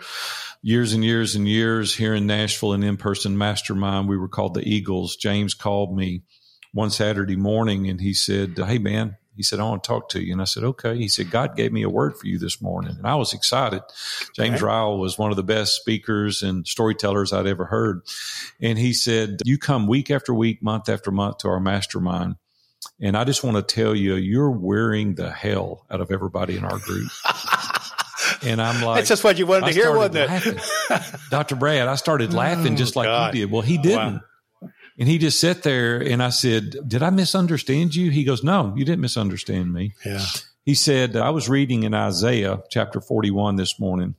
years 0.61 0.91
and 0.91 1.03
years 1.03 1.35
and 1.35 1.47
years 1.47 1.95
here 1.95 2.13
in 2.13 2.27
Nashville, 2.27 2.73
an 2.73 2.83
in 2.83 2.97
person 2.97 3.37
mastermind. 3.37 4.09
We 4.09 4.17
were 4.17 4.27
called 4.27 4.53
the 4.53 4.67
Eagles. 4.67 5.15
James 5.15 5.53
called 5.53 5.95
me 5.95 6.23
one 6.73 6.89
Saturday 6.89 7.37
morning 7.37 7.89
and 7.89 7.99
he 7.99 8.13
said, 8.13 8.57
Hey, 8.57 8.77
man, 8.77 9.15
he 9.39 9.43
said, 9.43 9.61
I 9.61 9.63
want 9.63 9.85
to 9.85 9.87
talk 9.87 10.09
to 10.09 10.21
you. 10.21 10.33
And 10.33 10.41
I 10.41 10.43
said, 10.43 10.65
okay. 10.65 10.97
He 10.97 11.07
said, 11.07 11.31
God 11.31 11.55
gave 11.55 11.71
me 11.71 11.81
a 11.83 11.89
word 11.89 12.17
for 12.17 12.27
you 12.27 12.37
this 12.37 12.61
morning. 12.61 12.97
And 12.97 13.07
I 13.07 13.15
was 13.15 13.33
excited. 13.33 13.81
James 14.35 14.55
okay. 14.55 14.65
Ryle 14.65 14.97
was 14.97 15.17
one 15.17 15.31
of 15.31 15.37
the 15.37 15.43
best 15.43 15.75
speakers 15.75 16.41
and 16.41 16.67
storytellers 16.67 17.31
I'd 17.31 17.47
ever 17.47 17.63
heard. 17.63 18.01
And 18.59 18.77
he 18.77 18.91
said, 18.91 19.39
you 19.45 19.57
come 19.57 19.87
week 19.87 20.11
after 20.11 20.33
week, 20.33 20.61
month 20.61 20.89
after 20.89 21.09
month 21.09 21.37
to 21.37 21.47
our 21.47 21.61
mastermind 21.61 22.35
And 22.99 23.15
I 23.15 23.23
just 23.23 23.45
want 23.45 23.55
to 23.55 23.63
tell 23.63 23.95
you, 23.95 24.15
you're 24.15 24.51
wearing 24.51 25.15
the 25.15 25.31
hell 25.31 25.85
out 25.89 26.01
of 26.01 26.11
everybody 26.11 26.57
in 26.57 26.65
our 26.65 26.79
group. 26.79 27.09
And 28.43 28.61
I'm 28.61 28.83
like, 28.83 28.97
that's 28.97 29.09
just 29.09 29.23
what 29.23 29.37
you 29.37 29.47
wanted 29.47 29.67
to 29.67 29.73
hear, 29.73 29.95
wasn't 29.95 30.29
it? 30.29 30.63
Dr. 31.29 31.55
Brad, 31.55 31.87
I 31.87 31.95
started 31.95 32.31
oh, 32.33 32.37
laughing 32.37 32.75
just 32.75 32.95
like 32.95 33.07
God. 33.07 33.33
you 33.33 33.41
did. 33.41 33.51
Well, 33.51 33.61
he 33.61 33.77
didn't. 33.77 34.15
Wow. 34.15 34.21
And 34.99 35.07
he 35.07 35.17
just 35.17 35.39
sat 35.39 35.63
there 35.63 35.97
and 35.97 36.21
I 36.21 36.29
said, 36.29 36.75
Did 36.85 37.01
I 37.01 37.09
misunderstand 37.09 37.95
you? 37.95 38.11
He 38.11 38.25
goes, 38.25 38.43
No, 38.43 38.73
you 38.75 38.83
didn't 38.83 39.01
misunderstand 39.01 39.73
me. 39.73 39.93
Yeah. 40.05 40.25
He 40.65 40.75
said, 40.75 41.15
I 41.15 41.29
was 41.29 41.47
reading 41.49 41.83
in 41.83 41.93
Isaiah 41.93 42.61
chapter 42.69 42.99
41 42.99 43.55
this 43.55 43.79
morning, 43.79 44.15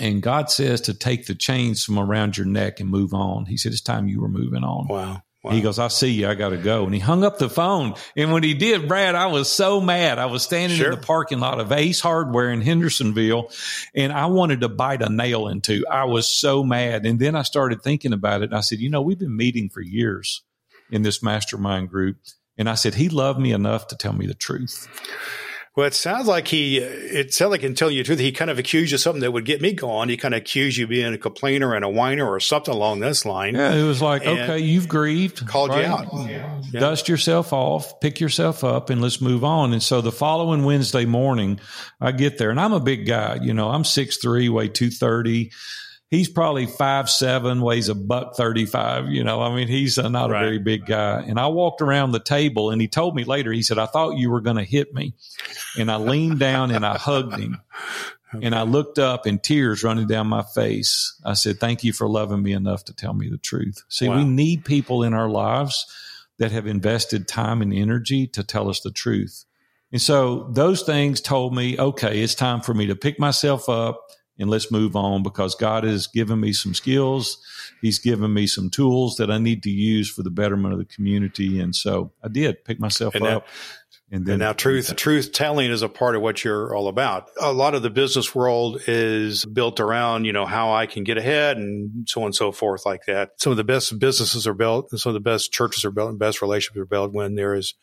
and 0.00 0.22
God 0.22 0.50
says 0.50 0.80
to 0.82 0.94
take 0.94 1.26
the 1.26 1.34
chains 1.34 1.84
from 1.84 1.98
around 1.98 2.38
your 2.38 2.46
neck 2.46 2.78
and 2.78 2.88
move 2.88 3.12
on. 3.12 3.46
He 3.46 3.56
said, 3.56 3.72
It's 3.72 3.80
time 3.80 4.08
you 4.08 4.20
were 4.20 4.28
moving 4.28 4.62
on. 4.62 4.86
Wow. 4.86 5.22
Wow. 5.44 5.52
He 5.52 5.60
goes, 5.60 5.78
I 5.78 5.86
see 5.86 6.10
you. 6.10 6.28
I 6.28 6.34
got 6.34 6.48
to 6.48 6.56
go. 6.56 6.84
And 6.84 6.92
he 6.92 6.98
hung 6.98 7.22
up 7.22 7.38
the 7.38 7.48
phone. 7.48 7.94
And 8.16 8.32
when 8.32 8.42
he 8.42 8.54
did, 8.54 8.88
Brad, 8.88 9.14
I 9.14 9.26
was 9.26 9.50
so 9.50 9.80
mad. 9.80 10.18
I 10.18 10.26
was 10.26 10.42
standing 10.42 10.76
sure. 10.76 10.92
in 10.92 11.00
the 11.00 11.06
parking 11.06 11.38
lot 11.38 11.60
of 11.60 11.70
Ace 11.70 12.00
Hardware 12.00 12.50
in 12.50 12.60
Hendersonville 12.60 13.50
and 13.94 14.12
I 14.12 14.26
wanted 14.26 14.62
to 14.62 14.68
bite 14.68 15.00
a 15.00 15.08
nail 15.08 15.46
into. 15.46 15.84
I 15.88 16.04
was 16.04 16.28
so 16.28 16.64
mad. 16.64 17.06
And 17.06 17.20
then 17.20 17.36
I 17.36 17.42
started 17.42 17.82
thinking 17.82 18.12
about 18.12 18.42
it. 18.42 18.52
I 18.52 18.60
said, 18.60 18.80
you 18.80 18.90
know, 18.90 19.00
we've 19.00 19.18
been 19.18 19.36
meeting 19.36 19.68
for 19.68 19.80
years 19.80 20.42
in 20.90 21.02
this 21.02 21.22
mastermind 21.22 21.88
group. 21.88 22.16
And 22.56 22.68
I 22.68 22.74
said, 22.74 22.96
he 22.96 23.08
loved 23.08 23.38
me 23.38 23.52
enough 23.52 23.86
to 23.88 23.96
tell 23.96 24.12
me 24.12 24.26
the 24.26 24.34
truth. 24.34 24.88
Well, 25.78 25.86
it 25.86 25.94
sounds 25.94 26.26
like 26.26 26.48
he, 26.48 26.82
uh, 26.82 26.88
it 26.88 27.32
sounds 27.32 27.52
like, 27.52 27.62
in 27.62 27.76
telling 27.76 27.94
you 27.94 28.02
the 28.02 28.06
truth, 28.08 28.18
he 28.18 28.32
kind 28.32 28.50
of 28.50 28.58
accused 28.58 28.90
you 28.90 28.96
of 28.96 29.00
something 29.00 29.20
that 29.20 29.30
would 29.30 29.44
get 29.44 29.60
me 29.60 29.72
going. 29.72 30.08
He 30.08 30.16
kind 30.16 30.34
of 30.34 30.38
accused 30.38 30.76
you 30.76 30.86
of 30.86 30.90
being 30.90 31.14
a 31.14 31.18
complainer 31.18 31.72
and 31.72 31.84
a 31.84 31.88
whiner 31.88 32.28
or 32.28 32.40
something 32.40 32.74
along 32.74 32.98
this 32.98 33.24
line. 33.24 33.54
Yeah, 33.54 33.74
it 33.74 33.84
was 33.84 34.02
like, 34.02 34.26
okay, 34.26 34.58
you've 34.58 34.88
grieved. 34.88 35.46
Called 35.46 35.70
right? 35.70 35.86
you 35.86 35.86
out. 35.86 36.06
Mm. 36.06 36.72
Yeah. 36.72 36.80
Dust 36.80 37.08
yourself 37.08 37.52
off, 37.52 38.00
pick 38.00 38.18
yourself 38.18 38.64
up, 38.64 38.90
and 38.90 39.00
let's 39.00 39.20
move 39.20 39.44
on. 39.44 39.72
And 39.72 39.80
so 39.80 40.00
the 40.00 40.10
following 40.10 40.64
Wednesday 40.64 41.04
morning, 41.04 41.60
I 42.00 42.10
get 42.10 42.38
there, 42.38 42.50
and 42.50 42.58
I'm 42.58 42.72
a 42.72 42.80
big 42.80 43.06
guy. 43.06 43.38
You 43.40 43.54
know, 43.54 43.70
I'm 43.70 43.84
6'3, 43.84 44.50
weigh 44.50 44.66
230 44.66 45.52
he's 46.10 46.28
probably 46.28 46.66
five 46.66 47.08
seven, 47.08 47.60
weighs 47.60 47.88
a 47.88 47.94
buck 47.94 48.36
thirty 48.36 48.66
five. 48.66 49.08
You 49.08 49.24
know, 49.24 49.40
I 49.40 49.54
mean, 49.54 49.68
he's 49.68 49.98
a, 49.98 50.08
not 50.08 50.30
right. 50.30 50.42
a 50.42 50.46
very 50.46 50.58
big 50.58 50.86
guy. 50.86 51.22
And 51.26 51.38
I 51.38 51.48
walked 51.48 51.80
around 51.80 52.12
the 52.12 52.20
table, 52.20 52.70
and 52.70 52.80
he 52.80 52.88
told 52.88 53.14
me 53.14 53.24
later. 53.24 53.52
He 53.52 53.62
said, 53.62 53.78
"I 53.78 53.86
thought 53.86 54.18
you 54.18 54.30
were 54.30 54.40
going 54.40 54.56
to 54.56 54.64
hit 54.64 54.94
me," 54.94 55.14
and 55.78 55.90
I 55.90 55.96
leaned 55.96 56.38
down 56.38 56.70
and 56.70 56.84
I 56.84 56.96
hugged 56.98 57.38
him. 57.38 57.54
Okay. 57.54 58.04
And 58.42 58.54
I 58.54 58.64
looked 58.64 58.98
up 58.98 59.24
and 59.24 59.42
tears 59.42 59.82
running 59.82 60.06
down 60.06 60.26
my 60.26 60.42
face. 60.42 61.18
I 61.24 61.32
said, 61.32 61.58
Thank 61.58 61.82
you 61.82 61.94
for 61.94 62.06
loving 62.06 62.42
me 62.42 62.52
enough 62.52 62.84
to 62.84 62.92
tell 62.92 63.14
me 63.14 63.30
the 63.30 63.38
truth. 63.38 63.82
See, 63.88 64.06
wow. 64.06 64.18
we 64.18 64.24
need 64.24 64.66
people 64.66 65.02
in 65.02 65.14
our 65.14 65.30
lives 65.30 65.86
that 66.38 66.52
have 66.52 66.66
invested 66.66 67.26
time 67.26 67.62
and 67.62 67.72
energy 67.72 68.26
to 68.28 68.44
tell 68.44 68.68
us 68.68 68.80
the 68.80 68.90
truth. 68.90 69.46
And 69.92 70.00
so 70.02 70.48
those 70.50 70.82
things 70.82 71.20
told 71.20 71.54
me, 71.54 71.78
okay, 71.78 72.20
it's 72.20 72.34
time 72.34 72.60
for 72.60 72.74
me 72.74 72.86
to 72.86 72.94
pick 72.94 73.18
myself 73.18 73.68
up 73.68 74.08
and 74.38 74.48
let's 74.48 74.70
move 74.70 74.94
on 74.94 75.22
because 75.22 75.54
God 75.54 75.84
has 75.84 76.06
given 76.06 76.40
me 76.40 76.52
some 76.52 76.74
skills. 76.74 77.38
He's 77.82 77.98
given 77.98 78.32
me 78.32 78.46
some 78.46 78.70
tools 78.70 79.16
that 79.16 79.30
I 79.30 79.38
need 79.38 79.62
to 79.64 79.70
use 79.70 80.10
for 80.10 80.22
the 80.22 80.30
betterment 80.30 80.72
of 80.72 80.78
the 80.78 80.84
community. 80.84 81.60
And 81.60 81.74
so 81.74 82.12
I 82.22 82.28
did 82.28 82.64
pick 82.64 82.78
myself 82.78 83.14
and 83.16 83.26
up. 83.26 83.46
and 84.12 84.24
then 84.24 84.34
and 84.34 84.40
now 84.40 84.52
truth, 84.52 84.94
truth 84.94 85.32
telling 85.32 85.70
is 85.70 85.82
a 85.82 85.88
part 85.88 86.14
of 86.14 86.22
what 86.22 86.44
you're 86.44 86.74
all 86.74 86.86
about. 86.86 87.30
A 87.40 87.52
lot 87.52 87.74
of 87.74 87.82
the 87.82 87.90
business 87.90 88.32
world 88.32 88.80
is 88.86 89.44
built 89.44 89.80
around, 89.80 90.24
you 90.24 90.32
know, 90.32 90.46
how 90.46 90.72
I 90.72 90.86
can 90.86 91.02
get 91.02 91.18
ahead 91.18 91.56
and 91.56 92.08
so 92.08 92.20
on 92.20 92.26
and 92.26 92.34
so 92.34 92.52
forth 92.52 92.86
like 92.86 93.06
that. 93.06 93.30
Some 93.38 93.50
of 93.50 93.56
the 93.56 93.64
best 93.64 93.98
businesses 93.98 94.46
are 94.46 94.54
built 94.54 94.88
and 94.92 95.00
some 95.00 95.10
of 95.10 95.14
the 95.14 95.20
best 95.20 95.52
churches 95.52 95.84
are 95.84 95.90
built 95.90 96.10
and 96.10 96.18
best 96.18 96.42
relationships 96.42 96.80
are 96.80 96.86
built 96.86 97.12
when 97.12 97.34
there 97.34 97.54
is 97.54 97.74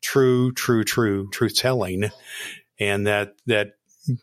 true, 0.00 0.52
true, 0.52 0.84
true 0.84 1.28
truth 1.30 1.56
telling. 1.56 2.10
And 2.78 3.06
that, 3.06 3.34
that 3.46 3.72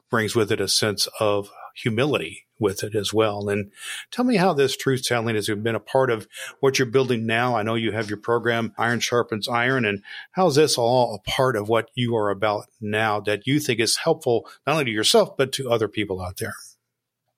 brings 0.09 0.35
with 0.35 0.51
it 0.51 0.61
a 0.61 0.67
sense 0.67 1.07
of 1.19 1.49
humility 1.75 2.45
with 2.59 2.83
it 2.83 2.95
as 2.95 3.13
well. 3.13 3.49
And 3.49 3.71
tell 4.11 4.23
me 4.23 4.37
how 4.37 4.53
this 4.53 4.77
truth 4.77 5.03
telling 5.03 5.35
has 5.35 5.47
been 5.47 5.75
a 5.75 5.79
part 5.79 6.09
of 6.09 6.27
what 6.59 6.77
you're 6.77 6.85
building 6.85 7.25
now. 7.25 7.55
I 7.57 7.63
know 7.63 7.75
you 7.75 7.91
have 7.91 8.09
your 8.09 8.19
program, 8.19 8.73
Iron 8.77 8.99
Sharpens 8.99 9.47
Iron, 9.47 9.83
and 9.83 10.03
how's 10.31 10.55
this 10.55 10.77
all 10.77 11.15
a 11.15 11.29
part 11.29 11.55
of 11.55 11.67
what 11.67 11.89
you 11.95 12.15
are 12.15 12.29
about 12.29 12.67
now 12.79 13.19
that 13.21 13.47
you 13.47 13.59
think 13.59 13.79
is 13.79 13.97
helpful 13.97 14.47
not 14.65 14.73
only 14.73 14.85
to 14.85 14.91
yourself, 14.91 15.35
but 15.35 15.51
to 15.53 15.71
other 15.71 15.87
people 15.87 16.21
out 16.21 16.37
there? 16.37 16.53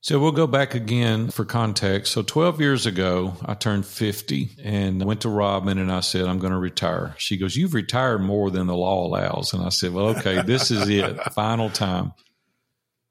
So 0.04 0.20
we'll 0.20 0.34
go 0.34 0.48
back 0.48 0.76
again 0.76 1.30
for 1.30 1.46
context. 1.46 2.12
So 2.12 2.24
12 2.24 2.60
years 2.60 2.86
ago, 2.86 3.36
I 3.46 3.54
turned 3.54 3.86
50 3.86 4.50
and 4.62 5.02
went 5.02 5.22
to 5.22 5.30
Robin 5.30 5.78
and 5.78 5.90
I 5.90 6.02
said, 6.02 6.26
I'm 6.26 6.40
going 6.40 6.52
to 6.52 6.60
retire. 6.60 7.16
She 7.18 7.38
goes, 7.38 7.56
You've 7.56 7.74
retired 7.74 8.20
more 8.20 8.52
than 8.52 8.68
the 8.68 8.76
law 8.76 9.08
allows. 9.08 9.54
And 9.54 9.64
I 9.64 9.70
said, 9.70 9.94
Well, 9.94 10.08
okay, 10.18 10.42
this 10.42 10.72
is 10.72 10.90
it. 10.90 11.18
Final 11.34 11.70
time. 11.70 12.12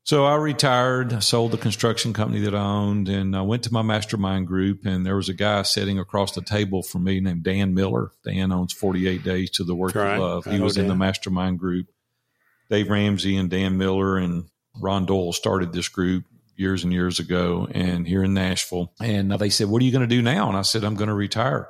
So 0.05 0.25
I 0.25 0.35
retired, 0.35 1.23
sold 1.23 1.53
the 1.53 1.59
construction 1.59 2.13
company 2.13 2.41
that 2.41 2.57
I 2.57 2.65
owned, 2.65 3.09
and 3.09 3.37
I 3.37 3.43
went 3.43 3.63
to 3.65 3.73
my 3.73 3.83
mastermind 3.83 4.49
group. 4.49 4.85
And 4.85 5.07
there 5.07 5.15
was 5.15 5.29
a 5.29 5.35
guy 5.35 5.63
sitting 5.63 5.99
across 5.99 6.35
the 6.35 6.43
table 6.43 6.83
from 6.83 7.05
me 7.05 7.21
named 7.21 7.45
Dan 7.45 7.73
Miller. 7.73 8.11
Dan 8.25 8.51
owns 8.51 8.73
48 8.73 9.23
Days 9.23 9.51
to 9.53 9.65
the 9.65 9.77
Work 9.77 9.95
right. 9.95 10.15
of 10.15 10.21
Love. 10.21 10.45
He 10.47 10.61
was 10.61 10.75
Dan. 10.75 10.85
in 10.85 10.89
the 10.89 10.97
mastermind 10.97 11.61
group. 11.61 11.87
Dave 12.69 12.91
Ramsey 12.91 13.37
and 13.37 13.49
Dan 13.49 13.79
Miller 13.79 14.17
and 14.17 14.47
Ron 14.81 15.07
Doyle 15.07 15.33
started 15.33 15.73
this 15.73 15.89
group 15.89 16.25
years 16.57 16.83
and 16.85 16.93
years 16.93 17.21
ago 17.21 17.69
and 17.71 18.07
here 18.07 18.25
in 18.25 18.35
Nashville. 18.35 18.93
And 19.01 19.31
they 19.31 19.51
said, 19.51 19.69
What 19.69 19.83
are 19.83 19.85
you 19.85 19.93
going 19.93 20.09
to 20.09 20.15
do 20.15 20.23
now? 20.23 20.49
And 20.49 20.57
I 20.57 20.63
said, 20.63 20.83
I'm 20.83 20.97
going 20.97 21.09
to 21.09 21.15
retire. 21.15 21.69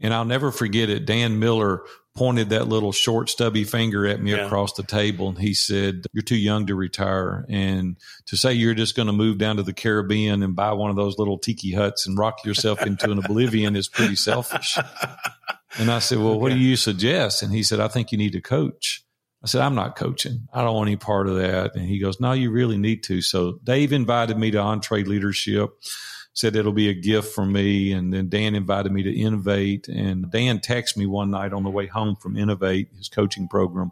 And 0.00 0.12
I'll 0.12 0.24
never 0.24 0.50
forget 0.50 0.90
it. 0.90 1.06
Dan 1.06 1.38
Miller 1.38 1.82
pointed 2.16 2.48
that 2.50 2.66
little 2.68 2.92
short, 2.92 3.28
stubby 3.28 3.64
finger 3.64 4.06
at 4.06 4.20
me 4.20 4.32
yeah. 4.32 4.46
across 4.46 4.72
the 4.72 4.82
table. 4.82 5.28
And 5.28 5.38
he 5.38 5.54
said, 5.54 6.06
You're 6.12 6.22
too 6.22 6.36
young 6.36 6.66
to 6.66 6.74
retire. 6.74 7.44
And 7.48 7.96
to 8.26 8.36
say 8.36 8.52
you're 8.54 8.74
just 8.74 8.96
going 8.96 9.06
to 9.06 9.12
move 9.12 9.38
down 9.38 9.56
to 9.56 9.62
the 9.62 9.72
Caribbean 9.72 10.42
and 10.42 10.56
buy 10.56 10.72
one 10.72 10.90
of 10.90 10.96
those 10.96 11.18
little 11.18 11.38
tiki 11.38 11.72
huts 11.72 12.06
and 12.06 12.18
rock 12.18 12.44
yourself 12.44 12.82
into 12.82 13.10
an 13.10 13.18
oblivion 13.18 13.76
is 13.76 13.88
pretty 13.88 14.16
selfish. 14.16 14.76
And 15.78 15.90
I 15.90 15.98
said, 15.98 16.18
Well, 16.18 16.30
okay. 16.30 16.38
what 16.38 16.52
do 16.52 16.58
you 16.58 16.76
suggest? 16.76 17.42
And 17.42 17.52
he 17.52 17.62
said, 17.62 17.80
I 17.80 17.88
think 17.88 18.12
you 18.12 18.18
need 18.18 18.32
to 18.32 18.40
coach. 18.40 19.04
I 19.44 19.46
said, 19.46 19.60
I'm 19.60 19.74
not 19.74 19.96
coaching. 19.96 20.48
I 20.52 20.62
don't 20.62 20.74
want 20.74 20.88
any 20.88 20.96
part 20.96 21.28
of 21.28 21.36
that. 21.36 21.76
And 21.76 21.86
he 21.86 21.98
goes, 21.98 22.18
No, 22.18 22.32
you 22.32 22.50
really 22.50 22.78
need 22.78 23.02
to. 23.04 23.20
So 23.20 23.60
Dave 23.62 23.92
invited 23.92 24.38
me 24.38 24.50
to 24.52 24.58
EntreLeadership 24.58 25.68
said 26.36 26.54
it'll 26.54 26.72
be 26.72 26.90
a 26.90 26.94
gift 26.94 27.32
for 27.32 27.46
me. 27.46 27.92
And 27.92 28.12
then 28.12 28.28
Dan 28.28 28.54
invited 28.54 28.92
me 28.92 29.02
to 29.02 29.12
Innovate. 29.12 29.88
And 29.88 30.30
Dan 30.30 30.60
texted 30.60 30.98
me 30.98 31.06
one 31.06 31.30
night 31.30 31.54
on 31.54 31.64
the 31.64 31.70
way 31.70 31.86
home 31.86 32.14
from 32.14 32.36
Innovate, 32.36 32.90
his 32.96 33.08
coaching 33.08 33.48
program. 33.48 33.90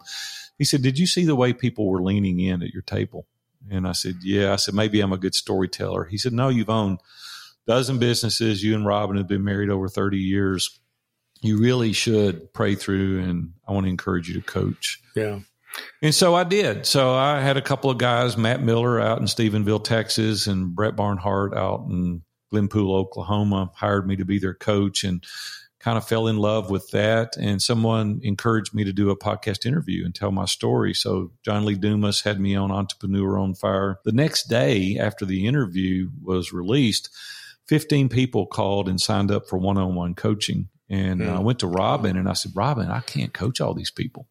He 0.59 0.65
said, 0.65 0.83
Did 0.83 0.99
you 0.99 1.07
see 1.07 1.25
the 1.25 1.35
way 1.35 1.55
people 1.55 1.89
were 1.89 2.03
leaning 2.03 2.39
in 2.39 2.63
at 2.63 2.71
your 2.71 2.83
table? 2.83 3.27
And 3.71 3.89
I 3.89 3.93
said, 3.93 4.17
Yeah. 4.23 4.53
I 4.53 4.57
said, 4.57 4.75
Maybe 4.75 5.01
I'm 5.01 5.13
a 5.13 5.19
good 5.19 5.35
storyteller. 5.35 6.05
He 6.05 6.19
said, 6.19 6.35
No, 6.35 6.51
you've 6.51 6.71
owned 6.71 6.99
dozen 7.67 7.99
businesses. 7.99 8.63
You 8.63 8.75
and 8.75 8.87
Robin 8.87 9.17
have 9.17 9.27
been 9.27 9.45
married 9.45 9.71
over 9.71 9.89
30 9.89 10.19
years. 10.19 10.79
You 11.41 11.59
really 11.59 11.95
should 11.95 12.53
pray 12.53 12.75
through, 12.75 13.21
and 13.21 13.53
I 13.67 13.73
want 13.73 13.85
to 13.85 13.91
encourage 13.91 14.29
you 14.29 14.35
to 14.35 14.47
coach. 14.47 15.03
Yeah. 15.17 15.41
And 16.03 16.15
so 16.15 16.35
I 16.35 16.45
did. 16.45 16.87
So 16.87 17.15
I 17.15 17.41
had 17.41 17.57
a 17.57 17.63
couple 17.63 17.91
of 17.91 17.99
guys, 17.99 18.37
Matt 18.37 18.63
Miller 18.63 19.01
out 19.01 19.19
in 19.19 19.27
Stephenville, 19.27 19.83
Texas, 19.83 20.47
and 20.47 20.75
Brett 20.75 20.95
Barnhart 20.95 21.55
out 21.55 21.87
in 21.91 22.23
Glenpool, 22.55 22.95
Oklahoma, 22.95 23.71
hired 23.75 24.07
me 24.07 24.17
to 24.17 24.25
be 24.25 24.39
their 24.39 24.55
coach 24.55 25.05
and 25.05 25.25
kind 25.81 25.99
of 25.99 26.09
fell 26.09 26.29
in 26.29 26.39
love 26.39 26.71
with 26.71 26.89
that. 26.91 27.37
And 27.37 27.61
someone 27.61 28.21
encouraged 28.23 28.75
me 28.75 28.85
to 28.85 28.93
do 28.93 29.11
a 29.11 29.19
podcast 29.19 29.67
interview 29.67 30.05
and 30.05 30.15
tell 30.15 30.31
my 30.31 30.47
story. 30.47 30.95
So 30.95 31.33
John 31.45 31.65
Lee 31.65 31.75
Dumas 31.75 32.23
had 32.23 32.41
me 32.41 32.57
on 32.57 32.71
Entrepreneur 32.71 33.39
on 33.39 33.55
Fire. 33.55 33.99
The 34.05 34.13
next 34.13 34.45
day 34.45 34.97
after 34.99 35.27
the 35.27 35.47
interview 35.47 36.09
was 36.23 36.53
released, 36.53 37.11
15 37.69 38.09
people 38.09 38.47
called 38.47 38.89
and 38.89 39.01
signed 39.01 39.31
up 39.31 39.47
for 39.47 39.59
one 39.59 39.77
on 39.77 39.95
one 39.95 40.15
coaching. 40.15 40.69
And 40.89 41.21
mm. 41.21 41.29
I 41.29 41.41
went 41.41 41.59
to 41.59 41.67
Robin 41.67 42.17
and 42.17 42.29
I 42.29 42.35
said, 42.35 42.53
Robin, 42.55 42.91
I 42.91 43.01
can't 43.01 43.35
coach 43.35 43.61
all 43.61 43.75
these 43.75 43.91
people 43.91 44.27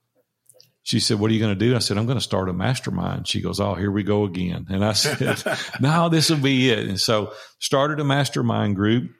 she 0.84 1.00
said, 1.00 1.20
What 1.20 1.32
are 1.32 1.34
you 1.34 1.40
going 1.40 1.58
to 1.58 1.66
do? 1.66 1.76
I 1.76 1.80
said, 1.80 1.98
I'm 1.98 2.06
going 2.06 2.18
to 2.18 2.24
start 2.24 2.50
a 2.50 2.54
mastermind. 2.54 3.28
She 3.28 3.42
goes, 3.42 3.60
Oh, 3.60 3.74
here 3.74 3.92
we 3.92 4.04
go 4.04 4.26
again. 4.26 4.68
And 4.70 4.86
I 4.86 4.94
said, 4.94 5.42
No, 5.80 6.10
this 6.10 6.30
will 6.30 6.38
be 6.38 6.70
it. 6.70 6.88
And 6.88 7.00
so 7.00 7.34
started 7.60 8.00
a 8.00 8.04
mastermind 8.04 8.76
group, 8.76 9.12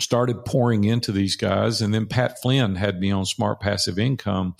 started 0.00 0.44
pouring 0.44 0.84
into 0.84 1.12
these 1.12 1.36
guys. 1.36 1.82
And 1.82 1.94
then 1.94 2.06
Pat 2.06 2.40
Flynn 2.42 2.74
had 2.74 2.98
me 2.98 3.10
on 3.10 3.26
Smart 3.26 3.60
Passive 3.60 3.98
Income 3.98 4.56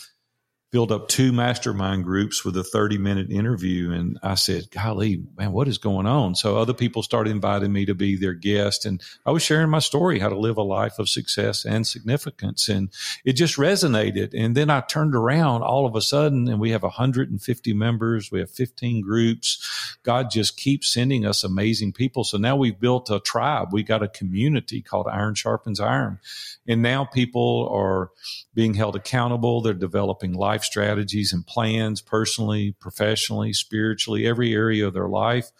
built 0.74 0.90
up 0.90 1.06
two 1.06 1.30
mastermind 1.30 2.02
groups 2.02 2.44
with 2.44 2.56
a 2.56 2.64
30 2.64 2.98
minute 2.98 3.30
interview. 3.30 3.92
And 3.92 4.18
I 4.24 4.34
said, 4.34 4.72
golly, 4.72 5.22
man, 5.38 5.52
what 5.52 5.68
is 5.68 5.78
going 5.78 6.04
on? 6.04 6.34
So 6.34 6.56
other 6.56 6.74
people 6.74 7.04
started 7.04 7.30
inviting 7.30 7.72
me 7.72 7.84
to 7.84 7.94
be 7.94 8.16
their 8.16 8.34
guest. 8.34 8.84
And 8.84 9.00
I 9.24 9.30
was 9.30 9.40
sharing 9.40 9.70
my 9.70 9.78
story, 9.78 10.18
how 10.18 10.30
to 10.30 10.37
live 10.37 10.56
a 10.56 10.64
life 10.64 10.98
of 10.98 11.08
success 11.08 11.64
and 11.64 11.87
significance. 11.87 12.68
And 12.68 12.90
it 13.24 13.34
just 13.34 13.56
resonated. 13.56 14.34
And 14.37 14.56
then 14.56 14.68
I 14.68 14.80
turned 14.80 15.14
around 15.14 15.62
all 15.62 15.87
of 15.87 15.94
a 15.94 16.00
sudden 16.00 16.48
and 16.48 16.58
we 16.58 16.72
have 16.72 16.82
150 16.82 17.72
members. 17.72 18.32
We 18.32 18.40
have 18.40 18.50
15 18.50 19.00
groups. 19.00 19.96
God 20.02 20.28
just 20.28 20.56
keeps 20.56 20.92
sending 20.92 21.24
us 21.24 21.44
amazing 21.44 21.92
people. 21.92 22.24
So 22.24 22.37
now 22.37 22.56
we've 22.56 22.80
built 22.80 23.10
a 23.10 23.20
tribe. 23.20 23.68
We 23.72 23.84
got 23.84 24.02
a 24.02 24.08
community 24.08 24.82
called 24.82 25.06
Iron 25.06 25.37
Sharpens 25.37 25.78
Iron. 25.78 26.18
And 26.66 26.82
now 26.82 27.04
people 27.04 27.68
are 27.72 28.10
being 28.54 28.74
held 28.74 28.96
accountable. 28.96 29.60
They're 29.60 29.74
developing 29.74 30.32
life 30.32 30.62
strategies 30.62 31.32
and 31.32 31.46
plans 31.46 32.00
personally, 32.00 32.74
professionally, 32.78 33.52
spiritually, 33.52 34.26
every 34.26 34.54
area 34.54 34.86
of 34.86 34.94
their 34.94 35.08
life. 35.08 35.50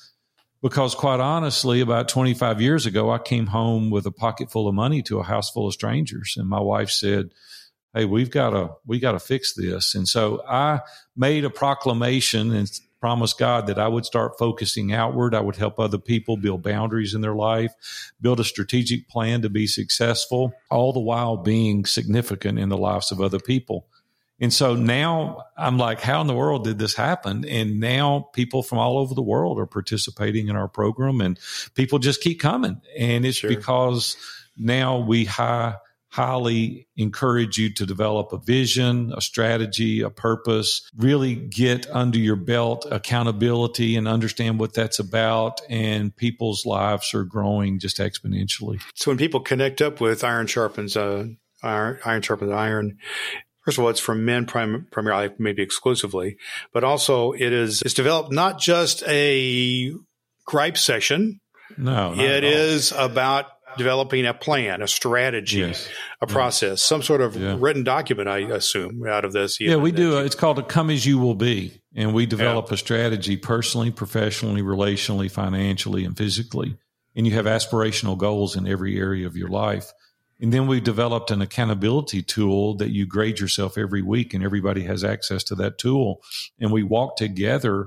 Because 0.63 0.95
quite 0.95 1.21
honestly, 1.21 1.81
about 1.81 2.09
25 2.09 2.61
years 2.61 2.87
ago, 2.87 3.11
I 3.11 3.19
came 3.19 3.49
home 3.49 3.91
with 3.91 4.07
a 4.07 4.11
pocket 4.11 4.51
full 4.51 4.67
of 4.67 4.75
money 4.75 5.03
to 5.03 5.19
a 5.19 5.25
house 5.25 5.51
full 5.51 5.67
of 5.67 5.75
strangers. 5.75 6.37
And 6.39 6.49
my 6.49 6.61
wife 6.61 6.91
said, 6.91 7.31
Hey, 7.93 8.07
we've 8.07 8.31
got 8.31 8.51
to, 8.51 8.71
we 8.87 8.99
got 8.99 9.13
to 9.13 9.21
fix 9.21 9.55
this. 9.55 9.95
And 9.95 10.09
so 10.09 10.43
I 10.49 10.81
made 11.15 11.45
a 11.45 11.51
proclamation 11.51 12.53
and 12.53 12.69
promised 13.05 13.39
God 13.39 13.67
that 13.67 13.79
I 13.79 13.87
would 13.87 14.07
start 14.07 14.39
focusing 14.39 14.95
outward. 14.95 15.35
I 15.35 15.41
would 15.41 15.57
help 15.57 15.79
other 15.79 15.99
people 15.99 16.39
build 16.39 16.63
boundaries 16.63 17.13
in 17.13 17.21
their 17.21 17.35
life, 17.35 17.75
build 18.19 18.41
a 18.41 18.45
strategic 18.45 19.11
plan 19.11 19.43
to 19.43 19.51
be 19.51 19.67
successful, 19.67 20.55
all 20.71 20.95
the 20.95 21.01
while 21.01 21.37
being 21.37 21.85
significant 21.85 22.59
in 22.59 22.71
the 22.71 22.79
lives 22.79 23.13
of 23.13 23.21
other 23.21 23.39
people. 23.39 23.87
And 24.41 24.51
so 24.51 24.75
now 24.75 25.43
I'm 25.55 25.77
like, 25.77 26.01
how 26.01 26.23
in 26.23 26.29
the 26.29 26.35
world 26.35 26.65
did 26.65 26.79
this 26.79 26.95
happen? 26.95 27.45
And 27.45 27.79
now 27.79 28.31
people 28.33 28.63
from 28.63 28.79
all 28.79 28.97
over 28.97 29.15
the 29.15 29.21
world 29.21 29.59
are 29.59 29.67
participating 29.67 30.49
in 30.49 30.57
our 30.57 30.67
program 30.67 31.21
and 31.21 31.39
people 31.75 31.99
just 31.99 32.23
keep 32.23 32.41
coming. 32.41 32.81
And 32.99 33.27
it's 33.27 33.37
sure. 33.37 33.51
because 33.51 34.17
now 34.57 34.97
we 34.97 35.27
high 35.27 35.75
highly 36.15 36.87
encourage 36.97 37.59
you 37.59 37.75
to 37.75 37.85
develop 37.85 38.33
a 38.33 38.39
vision, 38.39 39.13
a 39.17 39.21
strategy, 39.21 40.01
a 40.01 40.09
purpose, 40.09 40.89
really 40.97 41.35
get 41.35 41.91
under 41.91 42.19
your 42.19 42.37
belt 42.37 42.87
accountability 42.89 43.97
and 43.97 44.07
understand 44.07 44.61
what 44.61 44.73
that's 44.73 45.01
about. 45.01 45.61
And 45.69 46.15
people's 46.15 46.65
lives 46.65 47.15
are 47.15 47.25
growing 47.25 47.81
just 47.81 47.99
exponentially. 47.99 48.81
So 48.95 49.11
when 49.11 49.19
people 49.19 49.41
connect 49.41 49.83
up 49.83 50.01
with 50.01 50.23
Iron 50.23 50.47
Sharpens, 50.47 50.97
uh, 50.97 51.27
Iron, 51.65 51.99
iron 52.05 52.23
Sharpens 52.23 52.53
Iron, 52.53 52.99
First 53.65 53.79
of 53.79 53.85
all, 53.85 53.91
it's 53.91 53.99
for 53.99 54.15
men 54.15 54.45
prim- 54.45 54.87
primarily, 54.91 55.31
maybe 55.39 55.63
exclusively, 55.63 56.37
but 56.75 56.85
also 56.85 57.33
it 57.33 57.51
is 57.51 57.81
it's 57.81 57.95
developed 57.95 58.31
not 58.31 58.61
just 58.61 59.03
a 59.09 59.91
gripe 60.45 60.77
session. 60.77 61.41
No, 61.79 62.15
it 62.15 62.45
is 62.45 62.93
about 62.93 63.47
developing 63.77 64.27
a 64.27 64.35
plan, 64.35 64.83
a 64.83 64.89
strategy, 64.89 65.59
yes. 65.59 65.89
a 66.21 66.27
process, 66.27 66.83
some 66.83 67.03
sort 67.03 67.21
of 67.21 67.37
yeah. 67.37 67.57
written 67.59 67.85
document, 67.85 68.29
I 68.29 68.39
assume, 68.39 69.07
out 69.07 69.25
of 69.25 69.33
this. 69.33 69.61
Yeah, 69.61 69.77
we 69.77 69.93
do. 69.93 70.19
Uh, 70.19 70.23
it's 70.23 70.35
called 70.35 70.59
a 70.59 70.63
Come 70.63 70.91
As 70.91 71.05
You 71.07 71.19
Will 71.19 71.35
Be. 71.35 71.81
And 71.95 72.13
we 72.13 72.27
develop 72.27 72.69
yeah. 72.69 72.75
a 72.75 72.77
strategy 72.77 73.37
personally, 73.37 73.91
professionally, 73.91 74.63
relationally, 74.63 75.31
financially, 75.31 76.05
and 76.05 76.17
physically. 76.17 76.77
And 77.15 77.27
you 77.27 77.35
have 77.35 77.45
aspirational 77.47 78.19
goals 78.19 78.57
in 78.57 78.67
every 78.67 78.99
area 78.99 79.27
of 79.27 79.37
your 79.37 79.49
life. 79.49 79.93
And 80.41 80.53
then 80.53 80.67
we 80.67 80.81
developed 80.81 81.31
an 81.31 81.41
accountability 81.41 82.23
tool 82.23 82.75
that 82.79 82.91
you 82.91 83.07
grade 83.07 83.39
yourself 83.39 83.79
every 83.79 84.03
week, 84.03 84.35
and 84.35 84.43
everybody 84.43 84.83
has 84.83 85.05
access 85.05 85.45
to 85.45 85.55
that 85.55 85.79
tool. 85.79 86.21
And 86.59 86.73
we 86.73 86.83
walk 86.83 87.17
together 87.17 87.87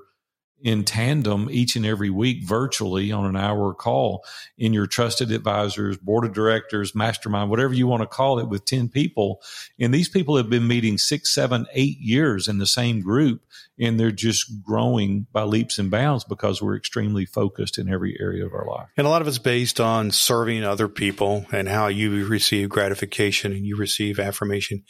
in 0.61 0.83
tandem 0.83 1.49
each 1.51 1.75
and 1.75 1.85
every 1.85 2.09
week 2.09 2.43
virtually 2.43 3.11
on 3.11 3.25
an 3.25 3.35
hour 3.35 3.73
call 3.73 4.23
in 4.57 4.73
your 4.73 4.87
trusted 4.87 5.31
advisors, 5.31 5.97
board 5.97 6.25
of 6.25 6.33
directors, 6.33 6.95
mastermind, 6.95 7.49
whatever 7.49 7.73
you 7.73 7.87
want 7.87 8.01
to 8.01 8.07
call 8.07 8.39
it 8.39 8.49
with 8.49 8.65
10 8.65 8.89
people. 8.89 9.41
And 9.79 9.93
these 9.93 10.09
people 10.09 10.37
have 10.37 10.49
been 10.49 10.67
meeting 10.67 10.97
six, 10.97 11.33
seven, 11.33 11.67
eight 11.73 11.99
years 11.99 12.47
in 12.47 12.57
the 12.57 12.65
same 12.65 13.01
group 13.01 13.41
and 13.79 13.99
they're 13.99 14.11
just 14.11 14.63
growing 14.63 15.27
by 15.31 15.43
leaps 15.43 15.77
and 15.77 15.91
bounds 15.91 16.23
because 16.23 16.61
we're 16.61 16.75
extremely 16.75 17.25
focused 17.25 17.77
in 17.77 17.89
every 17.89 18.17
area 18.19 18.45
of 18.45 18.53
our 18.53 18.65
life. 18.65 18.87
And 18.97 19.05
a 19.05 19.09
lot 19.09 19.21
of 19.21 19.27
it's 19.27 19.37
based 19.37 19.79
on 19.79 20.11
serving 20.11 20.63
other 20.63 20.87
people 20.87 21.45
and 21.51 21.67
how 21.67 21.87
you 21.87 22.25
receive 22.25 22.69
gratification 22.69 23.51
and 23.51 23.65
you 23.65 23.75
receive 23.75 24.19
affirmation 24.19 24.83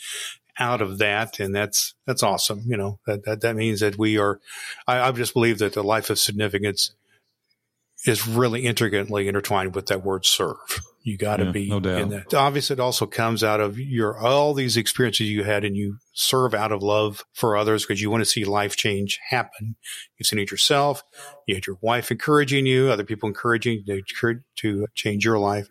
out 0.59 0.81
of 0.81 0.97
that. 0.97 1.39
And 1.39 1.55
that's, 1.55 1.93
that's 2.05 2.23
awesome. 2.23 2.63
You 2.65 2.77
know, 2.77 2.99
that, 3.05 3.25
that, 3.25 3.41
that 3.41 3.55
means 3.55 3.79
that 3.81 3.97
we 3.97 4.17
are, 4.17 4.39
I, 4.87 4.99
I 4.99 5.11
just 5.11 5.33
believe 5.33 5.59
that 5.59 5.73
the 5.73 5.83
life 5.83 6.09
of 6.09 6.19
significance 6.19 6.91
is 8.05 8.27
really 8.27 8.65
intricately 8.65 9.27
intertwined 9.27 9.75
with 9.75 9.87
that 9.87 10.03
word 10.03 10.25
serve. 10.25 10.81
You 11.03 11.17
got 11.17 11.37
to 11.37 11.45
yeah, 11.45 11.51
be 11.51 11.69
no 11.69 11.77
in 11.77 12.09
that. 12.09 12.33
Obviously, 12.33 12.73
it 12.73 12.79
also 12.81 13.05
comes 13.05 13.41
out 13.41 13.61
of 13.61 13.79
your 13.79 14.19
all 14.19 14.53
these 14.53 14.75
experiences 14.75 15.29
you 15.29 15.45
had, 15.45 15.63
and 15.63 15.75
you 15.75 15.99
serve 16.11 16.53
out 16.53 16.73
of 16.73 16.83
love 16.83 17.23
for 17.33 17.55
others 17.55 17.85
because 17.85 18.01
you 18.01 18.11
want 18.11 18.21
to 18.21 18.29
see 18.29 18.43
life 18.43 18.75
change 18.75 19.17
happen. 19.29 19.77
You've 20.17 20.27
seen 20.27 20.39
it 20.39 20.51
yourself. 20.51 21.03
You 21.45 21.55
had 21.55 21.65
your 21.65 21.77
wife 21.79 22.11
encouraging 22.11 22.65
you, 22.65 22.89
other 22.89 23.05
people 23.05 23.29
encouraging 23.29 23.83
you 23.85 24.03
to, 24.19 24.41
to 24.57 24.87
change 24.95 25.23
your 25.23 25.39
life. 25.39 25.69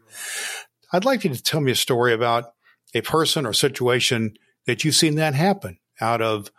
I'd 0.90 1.04
like 1.04 1.24
you 1.24 1.34
to 1.34 1.42
tell 1.42 1.60
me 1.60 1.72
a 1.72 1.76
story 1.76 2.14
about 2.14 2.52
a 2.94 3.02
person 3.02 3.44
or 3.44 3.52
situation 3.52 4.38
that 4.66 4.84
you've 4.84 4.94
seen 4.94 5.16
that 5.16 5.34
happen 5.34 5.78
out 6.00 6.20
of 6.20 6.50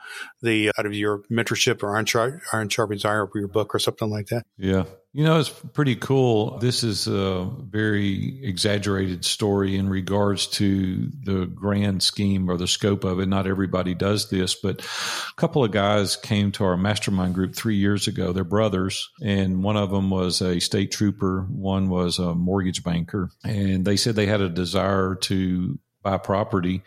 the 0.42 0.72
out 0.78 0.86
of 0.86 0.94
your 0.94 1.22
mentorship 1.32 1.84
or 1.84 1.96
Iron, 1.96 2.06
Char- 2.06 2.42
Iron 2.54 2.70
Sharpens 2.70 3.06
Iron 3.06 3.30
or 3.34 3.40
your 3.40 3.48
book 3.48 3.76
or 3.76 3.80
something 3.80 4.10
like 4.10 4.28
that? 4.28 4.46
Yeah, 4.58 4.86
you 5.14 5.24
know 5.24 5.40
it's 5.40 5.50
pretty 5.50 5.96
cool. 5.96 6.58
This 6.58 6.84
is 6.84 7.08
a 7.08 7.50
very 7.60 8.44
exaggerated 8.44 9.26
story 9.26 9.76
in 9.76 9.90
regards 9.90 10.48
to 10.48 11.10
the 11.24 11.46
grand 11.46 12.02
scheme 12.04 12.50
or 12.50 12.58
the 12.58 12.68
scope 12.68 13.04
of 13.04 13.20
it. 13.20 13.28
Not 13.28 13.48
everybody 13.48 13.94
does 13.94 14.30
this, 14.30 14.56
but 14.56 14.82
a 14.82 15.36
couple 15.36 15.64
of 15.64 15.72
guys 15.72 16.16
came 16.16 16.52
to 16.54 16.64
our 16.64 16.78
mastermind 16.78 17.36
group 17.36 17.56
three 17.56 17.78
years 17.78 18.08
ago. 18.08 18.32
They're 18.32 18.44
brothers, 18.44 19.10
and 19.22 19.64
one 19.64 19.78
of 19.78 19.92
them 19.92 20.10
was 20.10 20.42
a 20.42 20.60
state 20.60 20.92
trooper, 20.92 21.46
one 21.50 21.90
was 21.90 22.20
a 22.20 22.34
mortgage 22.34 22.84
banker, 22.84 23.30
and 23.44 23.86
they 23.86 23.98
said 23.98 24.16
they 24.16 24.26
had 24.26 24.42
a 24.42 24.50
desire 24.50 25.16
to 25.16 25.80
buy 26.02 26.18
property 26.18 26.84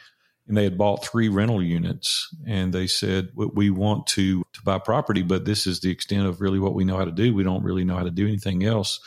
and 0.51 0.57
they 0.57 0.65
had 0.65 0.77
bought 0.77 1.07
three 1.07 1.29
rental 1.29 1.63
units 1.63 2.29
and 2.47 2.75
they 2.75 2.87
said 2.87 3.29
we 3.35 3.71
want 3.71 4.07
to 4.09 4.43
to 4.53 4.61
buy 4.65 4.79
property 4.79 5.23
but 5.23 5.45
this 5.45 5.67
is 5.67 5.81
the 5.81 5.91
extent 5.91 6.27
of 6.27 6.41
really 6.41 6.59
what 6.59 6.75
we 6.75 6.85
know 6.85 6.97
how 6.97 7.05
to 7.05 7.13
do 7.13 7.33
we 7.33 7.45
don't 7.45 7.63
really 7.63 7.85
know 7.85 7.97
how 7.97 8.03
to 8.03 8.11
do 8.11 8.27
anything 8.27 8.65
else 8.65 9.01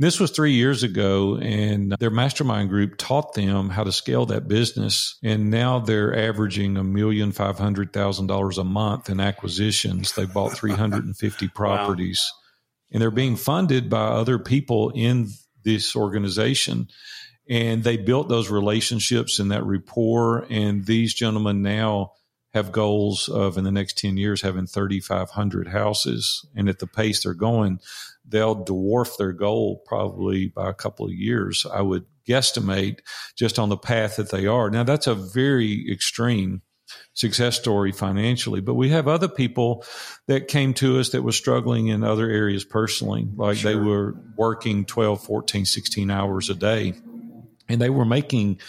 this 0.00 0.18
was 0.18 0.30
three 0.30 0.52
years 0.52 0.82
ago, 0.82 1.36
and 1.36 1.94
their 2.00 2.08
mastermind 2.08 2.70
group 2.70 2.96
taught 2.96 3.34
them 3.34 3.68
how 3.68 3.84
to 3.84 3.92
scale 3.92 4.24
that 4.26 4.48
business. 4.48 5.18
And 5.22 5.50
now 5.50 5.78
they're 5.78 6.16
averaging 6.16 6.78
a 6.78 6.82
million 6.82 7.32
five 7.32 7.58
hundred 7.58 7.92
thousand 7.92 8.26
dollars 8.26 8.56
a 8.56 8.64
month 8.64 9.10
in 9.10 9.20
acquisitions. 9.20 10.14
They 10.14 10.24
bought 10.24 10.54
350 10.54 11.48
properties, 11.54 12.26
wow. 12.32 12.48
and 12.92 13.02
they're 13.02 13.10
being 13.10 13.36
funded 13.36 13.90
by 13.90 14.06
other 14.06 14.38
people 14.38 14.90
in 14.94 15.28
this 15.64 15.94
organization 15.94 16.88
and 17.48 17.82
they 17.82 17.96
built 17.96 18.28
those 18.28 18.50
relationships 18.50 19.38
and 19.38 19.50
that 19.50 19.64
rapport. 19.64 20.46
And 20.50 20.84
these 20.84 21.14
gentlemen 21.14 21.62
now 21.62 22.12
have 22.52 22.72
goals 22.72 23.28
of 23.28 23.56
in 23.56 23.64
the 23.64 23.70
next 23.70 23.98
10 23.98 24.16
years 24.16 24.42
having 24.42 24.66
3,500 24.66 25.68
houses. 25.68 26.46
And 26.54 26.68
at 26.68 26.78
the 26.78 26.86
pace 26.86 27.22
they're 27.22 27.34
going, 27.34 27.80
they'll 28.26 28.64
dwarf 28.64 29.16
their 29.16 29.32
goal 29.32 29.82
probably 29.86 30.48
by 30.48 30.70
a 30.70 30.74
couple 30.74 31.06
of 31.06 31.12
years. 31.12 31.66
I 31.72 31.82
would 31.82 32.04
guesstimate 32.28 33.00
just 33.36 33.58
on 33.58 33.68
the 33.68 33.76
path 33.76 34.16
that 34.16 34.30
they 34.30 34.46
are. 34.46 34.70
Now, 34.70 34.84
that's 34.84 35.06
a 35.06 35.14
very 35.14 35.90
extreme 35.90 36.62
success 37.14 37.56
story 37.56 37.92
financially, 37.92 38.60
but 38.60 38.74
we 38.74 38.88
have 38.88 39.06
other 39.06 39.28
people 39.28 39.84
that 40.26 40.48
came 40.48 40.74
to 40.74 40.98
us 40.98 41.10
that 41.10 41.22
were 41.22 41.32
struggling 41.32 41.86
in 41.86 42.02
other 42.02 42.28
areas 42.28 42.64
personally, 42.64 43.28
like 43.36 43.58
sure. 43.58 43.72
they 43.72 43.78
were 43.78 44.16
working 44.36 44.84
12, 44.84 45.22
14, 45.22 45.64
16 45.64 46.10
hours 46.10 46.50
a 46.50 46.54
day 46.54 46.94
and 47.70 47.80
they 47.80 47.90
were 47.90 48.04
making 48.04 48.60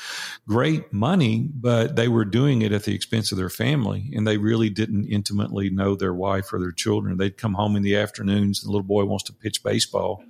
great 0.47 0.93
money, 0.93 1.49
but 1.53 1.95
they 1.95 2.07
were 2.07 2.25
doing 2.25 2.61
it 2.61 2.71
at 2.71 2.83
the 2.83 2.93
expense 2.93 3.31
of 3.31 3.37
their 3.37 3.49
family. 3.49 4.11
And 4.15 4.27
they 4.27 4.37
really 4.37 4.69
didn't 4.69 5.05
intimately 5.05 5.69
know 5.69 5.95
their 5.95 6.13
wife 6.13 6.53
or 6.53 6.59
their 6.59 6.71
children. 6.71 7.17
They'd 7.17 7.37
come 7.37 7.55
home 7.55 7.75
in 7.75 7.83
the 7.83 7.97
afternoons, 7.97 8.61
the 8.61 8.69
little 8.69 8.83
boy 8.83 9.05
wants 9.05 9.23
to 9.25 9.33
pitch 9.33 9.63
baseball. 9.63 10.23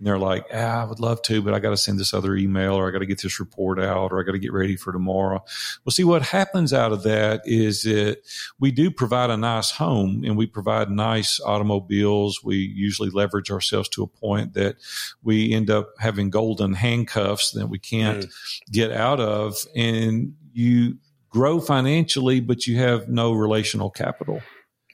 And 0.00 0.06
they're 0.06 0.18
like, 0.18 0.46
ah, 0.50 0.80
I 0.80 0.84
would 0.84 0.98
love 0.98 1.20
to, 1.24 1.42
but 1.42 1.52
I 1.52 1.58
got 1.58 1.70
to 1.70 1.76
send 1.76 2.00
this 2.00 2.14
other 2.14 2.34
email 2.34 2.72
or 2.72 2.88
I 2.88 2.90
got 2.90 3.00
to 3.00 3.06
get 3.06 3.20
this 3.20 3.38
report 3.38 3.78
out 3.78 4.12
or 4.12 4.18
I 4.18 4.24
got 4.24 4.32
to 4.32 4.38
get 4.38 4.54
ready 4.54 4.74
for 4.74 4.92
tomorrow. 4.92 5.44
Well, 5.84 5.90
see, 5.90 6.04
what 6.04 6.22
happens 6.22 6.72
out 6.72 6.90
of 6.90 7.02
that 7.02 7.42
is 7.44 7.82
that 7.82 8.22
we 8.58 8.70
do 8.70 8.90
provide 8.90 9.28
a 9.28 9.36
nice 9.36 9.72
home 9.72 10.24
and 10.24 10.38
we 10.38 10.46
provide 10.46 10.90
nice 10.90 11.38
automobiles. 11.38 12.42
We 12.42 12.56
usually 12.56 13.10
leverage 13.10 13.50
ourselves 13.50 13.90
to 13.90 14.02
a 14.02 14.06
point 14.06 14.54
that 14.54 14.76
we 15.22 15.52
end 15.52 15.68
up 15.68 15.90
having 15.98 16.30
golden 16.30 16.72
handcuffs 16.72 17.50
that 17.50 17.66
we 17.66 17.78
can't 17.78 18.24
mm. 18.24 18.32
get 18.72 18.92
out 18.92 19.20
of. 19.20 19.54
And 19.76 20.32
you 20.54 20.96
grow 21.28 21.60
financially, 21.60 22.40
but 22.40 22.66
you 22.66 22.78
have 22.78 23.06
no 23.10 23.34
relational 23.34 23.90
capital. 23.90 24.40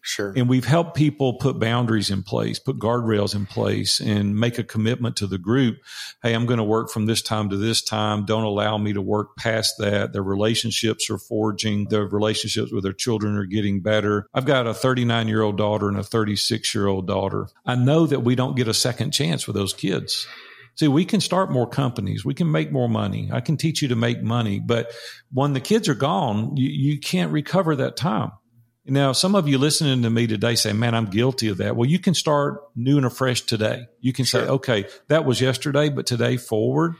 Sure. 0.06 0.32
And 0.36 0.48
we've 0.48 0.64
helped 0.64 0.96
people 0.96 1.34
put 1.34 1.58
boundaries 1.58 2.10
in 2.10 2.22
place, 2.22 2.60
put 2.60 2.78
guardrails 2.78 3.34
in 3.34 3.44
place, 3.44 3.98
and 3.98 4.36
make 4.36 4.56
a 4.56 4.62
commitment 4.62 5.16
to 5.16 5.26
the 5.26 5.36
group. 5.36 5.78
Hey, 6.22 6.32
I'm 6.32 6.46
going 6.46 6.58
to 6.58 6.64
work 6.64 6.90
from 6.90 7.06
this 7.06 7.20
time 7.20 7.50
to 7.50 7.56
this 7.56 7.82
time. 7.82 8.24
Don't 8.24 8.44
allow 8.44 8.78
me 8.78 8.92
to 8.92 9.02
work 9.02 9.34
past 9.36 9.74
that. 9.78 10.12
Their 10.12 10.22
relationships 10.22 11.10
are 11.10 11.18
forging. 11.18 11.88
Their 11.88 12.06
relationships 12.06 12.70
with 12.70 12.84
their 12.84 12.92
children 12.92 13.36
are 13.36 13.46
getting 13.46 13.80
better. 13.80 14.28
I've 14.32 14.44
got 14.44 14.68
a 14.68 14.74
39 14.74 15.26
year 15.26 15.42
old 15.42 15.58
daughter 15.58 15.88
and 15.88 15.98
a 15.98 16.04
36 16.04 16.72
year 16.72 16.86
old 16.86 17.08
daughter. 17.08 17.48
I 17.64 17.74
know 17.74 18.06
that 18.06 18.20
we 18.20 18.36
don't 18.36 18.56
get 18.56 18.68
a 18.68 18.74
second 18.74 19.10
chance 19.10 19.48
with 19.48 19.56
those 19.56 19.74
kids. 19.74 20.28
See, 20.76 20.86
we 20.86 21.04
can 21.04 21.20
start 21.20 21.50
more 21.50 21.68
companies. 21.68 22.24
We 22.24 22.34
can 22.34 22.52
make 22.52 22.70
more 22.70 22.88
money. 22.88 23.28
I 23.32 23.40
can 23.40 23.56
teach 23.56 23.82
you 23.82 23.88
to 23.88 23.96
make 23.96 24.22
money. 24.22 24.60
But 24.60 24.92
when 25.32 25.52
the 25.52 25.60
kids 25.60 25.88
are 25.88 25.94
gone, 25.94 26.56
you, 26.56 26.68
you 26.68 27.00
can't 27.00 27.32
recover 27.32 27.74
that 27.74 27.96
time. 27.96 28.30
Now, 28.88 29.12
some 29.12 29.34
of 29.34 29.48
you 29.48 29.58
listening 29.58 30.02
to 30.02 30.10
me 30.10 30.28
today 30.28 30.54
say, 30.54 30.72
man, 30.72 30.94
I'm 30.94 31.06
guilty 31.06 31.48
of 31.48 31.58
that. 31.58 31.74
Well, 31.74 31.88
you 31.88 31.98
can 31.98 32.14
start 32.14 32.62
new 32.76 32.96
and 32.96 33.06
afresh 33.06 33.40
today. 33.40 33.88
You 34.00 34.12
can 34.12 34.24
sure. 34.24 34.42
say, 34.42 34.48
okay, 34.48 34.84
that 35.08 35.24
was 35.24 35.40
yesterday, 35.40 35.88
but 35.88 36.06
today 36.06 36.36
forward. 36.36 36.94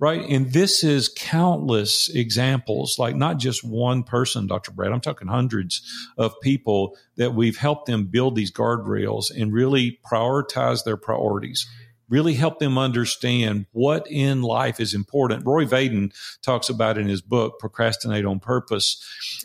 Right. 0.00 0.26
And 0.28 0.50
this 0.50 0.82
is 0.82 1.12
countless 1.14 2.08
examples, 2.08 2.98
like 2.98 3.14
not 3.14 3.36
just 3.36 3.62
one 3.62 4.02
person, 4.02 4.46
Dr. 4.46 4.72
Brad. 4.72 4.92
I'm 4.92 5.02
talking 5.02 5.28
hundreds 5.28 5.82
of 6.16 6.32
people 6.40 6.96
that 7.16 7.34
we've 7.34 7.58
helped 7.58 7.86
them 7.86 8.06
build 8.06 8.34
these 8.34 8.50
guardrails 8.50 9.26
and 9.30 9.52
really 9.52 10.00
prioritize 10.10 10.84
their 10.84 10.96
priorities 10.96 11.68
really 12.10 12.34
help 12.34 12.58
them 12.58 12.76
understand 12.76 13.66
what 13.72 14.06
in 14.10 14.42
life 14.42 14.80
is 14.80 14.92
important. 14.92 15.46
Rory 15.46 15.66
Vaden 15.66 16.12
talks 16.42 16.68
about 16.68 16.98
in 16.98 17.06
his 17.08 17.22
book, 17.22 17.58
Procrastinate 17.58 18.26
on 18.26 18.40
Purpose, 18.40 19.02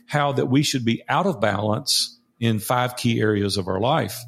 how 0.07 0.33
that 0.33 0.47
we 0.47 0.63
should 0.63 0.83
be 0.83 1.03
out 1.07 1.27
of 1.27 1.39
balance 1.39 2.19
in 2.39 2.59
five 2.59 2.97
key 2.97 3.21
areas 3.21 3.55
of 3.55 3.67
our 3.67 3.79
life. 3.79 4.21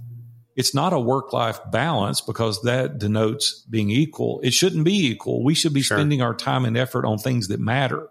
It's 0.55 0.73
not 0.73 0.93
a 0.93 0.99
work 0.99 1.33
life 1.33 1.59
balance 1.71 2.21
because 2.21 2.61
that 2.63 2.97
denotes 2.97 3.63
being 3.69 3.91
equal. 3.91 4.39
It 4.43 4.53
shouldn't 4.53 4.85
be 4.85 5.07
equal. 5.07 5.43
We 5.43 5.53
should 5.53 5.73
be 5.73 5.81
sure. 5.81 5.97
spending 5.97 6.21
our 6.21 6.33
time 6.33 6.65
and 6.65 6.77
effort 6.77 7.05
on 7.05 7.19
things 7.19 7.49
that 7.49 7.59
matter. 7.59 8.09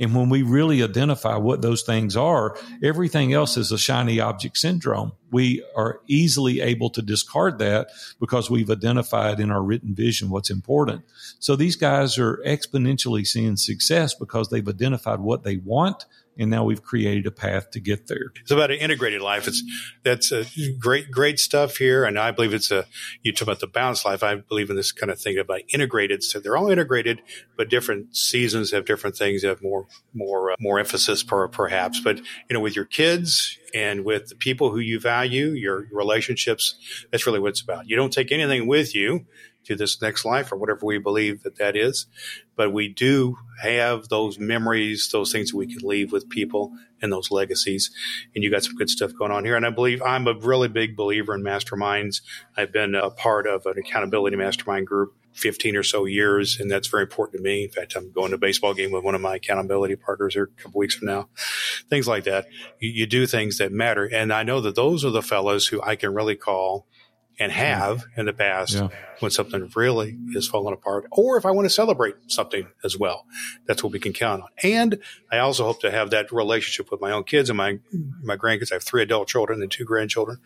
And 0.00 0.14
when 0.14 0.30
we 0.30 0.42
really 0.42 0.82
identify 0.82 1.36
what 1.36 1.60
those 1.60 1.82
things 1.82 2.16
are, 2.16 2.56
everything 2.82 3.34
else 3.34 3.58
is 3.58 3.70
a 3.70 3.78
shiny 3.78 4.18
object 4.18 4.56
syndrome. 4.56 5.12
We 5.30 5.62
are 5.76 6.00
easily 6.08 6.60
able 6.60 6.88
to 6.90 7.02
discard 7.02 7.58
that 7.58 7.90
because 8.18 8.50
we've 8.50 8.70
identified 8.70 9.38
in 9.38 9.50
our 9.50 9.62
written 9.62 9.94
vision 9.94 10.30
what's 10.30 10.50
important. 10.50 11.04
So 11.38 11.54
these 11.54 11.76
guys 11.76 12.18
are 12.18 12.42
exponentially 12.46 13.26
seeing 13.26 13.56
success 13.56 14.14
because 14.14 14.48
they've 14.48 14.66
identified 14.66 15.20
what 15.20 15.44
they 15.44 15.58
want 15.58 16.06
and 16.40 16.50
now 16.50 16.64
we've 16.64 16.82
created 16.82 17.26
a 17.26 17.30
path 17.30 17.70
to 17.72 17.80
get 17.80 18.06
there. 18.06 18.32
It's 18.40 18.50
about 18.50 18.70
an 18.70 18.78
integrated 18.78 19.20
life. 19.20 19.46
It's 19.46 19.62
that's 20.02 20.32
a 20.32 20.46
great, 20.78 21.10
great 21.10 21.38
stuff 21.38 21.76
here, 21.76 22.04
and 22.04 22.18
I 22.18 22.30
believe 22.30 22.54
it's 22.54 22.70
a. 22.70 22.86
You 23.22 23.32
talk 23.32 23.42
about 23.42 23.60
the 23.60 23.66
balanced 23.66 24.06
life. 24.06 24.22
I 24.22 24.36
believe 24.36 24.70
in 24.70 24.76
this 24.76 24.90
kind 24.90 25.12
of 25.12 25.20
thing 25.20 25.38
about 25.38 25.60
integrated. 25.72 26.24
So 26.24 26.40
they're 26.40 26.56
all 26.56 26.70
integrated, 26.70 27.20
but 27.56 27.68
different 27.68 28.16
seasons 28.16 28.70
have 28.70 28.86
different 28.86 29.16
things. 29.16 29.42
Have 29.42 29.62
more, 29.62 29.86
more, 30.14 30.52
uh, 30.52 30.56
more 30.58 30.78
emphasis, 30.78 31.22
per, 31.22 31.46
perhaps. 31.48 32.00
But 32.00 32.18
you 32.18 32.54
know, 32.54 32.60
with 32.60 32.74
your 32.74 32.86
kids 32.86 33.58
and 33.74 34.04
with 34.04 34.28
the 34.28 34.34
people 34.34 34.70
who 34.70 34.78
you 34.78 34.98
value, 34.98 35.48
your 35.48 35.86
relationships, 35.92 36.74
that's 37.12 37.26
really 37.26 37.38
what 37.38 37.48
it's 37.48 37.60
about. 37.60 37.88
You 37.88 37.96
don't 37.96 38.12
take 38.12 38.32
anything 38.32 38.66
with 38.66 38.94
you 38.94 39.26
to 39.64 39.76
this 39.76 40.00
next 40.00 40.24
life 40.24 40.52
or 40.52 40.56
whatever 40.56 40.86
we 40.86 40.98
believe 40.98 41.42
that 41.42 41.56
that 41.56 41.76
is. 41.76 42.06
But 42.56 42.72
we 42.72 42.88
do 42.88 43.36
have 43.62 44.08
those 44.08 44.38
memories, 44.38 45.08
those 45.12 45.32
things 45.32 45.50
that 45.50 45.56
we 45.56 45.66
can 45.66 45.86
leave 45.86 46.12
with 46.12 46.28
people 46.28 46.72
and 47.02 47.12
those 47.12 47.30
legacies. 47.30 47.90
And 48.34 48.44
you 48.44 48.50
got 48.50 48.64
some 48.64 48.74
good 48.74 48.90
stuff 48.90 49.12
going 49.18 49.32
on 49.32 49.44
here. 49.44 49.56
And 49.56 49.66
I 49.66 49.70
believe 49.70 50.02
I'm 50.02 50.26
a 50.26 50.34
really 50.34 50.68
big 50.68 50.96
believer 50.96 51.34
in 51.34 51.42
masterminds. 51.42 52.20
I've 52.56 52.72
been 52.72 52.94
a 52.94 53.10
part 53.10 53.46
of 53.46 53.66
an 53.66 53.78
accountability 53.78 54.36
mastermind 54.36 54.86
group 54.86 55.14
15 55.34 55.76
or 55.76 55.82
so 55.82 56.06
years, 56.06 56.58
and 56.58 56.70
that's 56.70 56.88
very 56.88 57.04
important 57.04 57.38
to 57.38 57.42
me. 57.42 57.64
In 57.64 57.70
fact, 57.70 57.94
I'm 57.96 58.10
going 58.10 58.30
to 58.30 58.34
a 58.34 58.38
baseball 58.38 58.74
game 58.74 58.90
with 58.90 59.04
one 59.04 59.14
of 59.14 59.20
my 59.20 59.36
accountability 59.36 59.96
partners 59.96 60.34
here 60.34 60.50
a 60.58 60.62
couple 60.62 60.78
weeks 60.78 60.96
from 60.96 61.06
now. 61.06 61.28
Things 61.88 62.08
like 62.08 62.24
that. 62.24 62.46
You, 62.80 62.90
you 62.90 63.06
do 63.06 63.26
things 63.26 63.58
that 63.58 63.72
matter. 63.72 64.04
And 64.04 64.32
I 64.32 64.42
know 64.42 64.60
that 64.60 64.74
those 64.74 65.04
are 65.04 65.10
the 65.10 65.22
fellows 65.22 65.68
who 65.68 65.80
I 65.82 65.96
can 65.96 66.14
really 66.14 66.34
call 66.34 66.86
and 67.38 67.52
have 67.52 68.04
in 68.16 68.26
the 68.26 68.32
past 68.32 68.74
yeah. 68.74 68.88
When 69.20 69.30
something 69.30 69.70
really 69.74 70.18
is 70.34 70.48
falling 70.48 70.74
apart, 70.74 71.06
or 71.10 71.36
if 71.36 71.46
I 71.46 71.50
want 71.50 71.66
to 71.66 71.70
celebrate 71.70 72.16
something 72.28 72.68
as 72.84 72.98
well. 72.98 73.26
That's 73.66 73.82
what 73.82 73.92
we 73.92 73.98
can 73.98 74.12
count 74.12 74.42
on. 74.42 74.48
And 74.62 74.98
I 75.30 75.38
also 75.38 75.64
hope 75.64 75.80
to 75.80 75.90
have 75.90 76.10
that 76.10 76.32
relationship 76.32 76.90
with 76.90 77.00
my 77.00 77.12
own 77.12 77.24
kids 77.24 77.50
and 77.50 77.56
my 77.56 77.78
my 78.22 78.36
grandkids. 78.36 78.72
I 78.72 78.76
have 78.76 78.82
three 78.82 79.02
adult 79.02 79.28
children 79.28 79.62
and 79.62 79.70
two 79.70 79.84
grandchildren, 79.84 80.38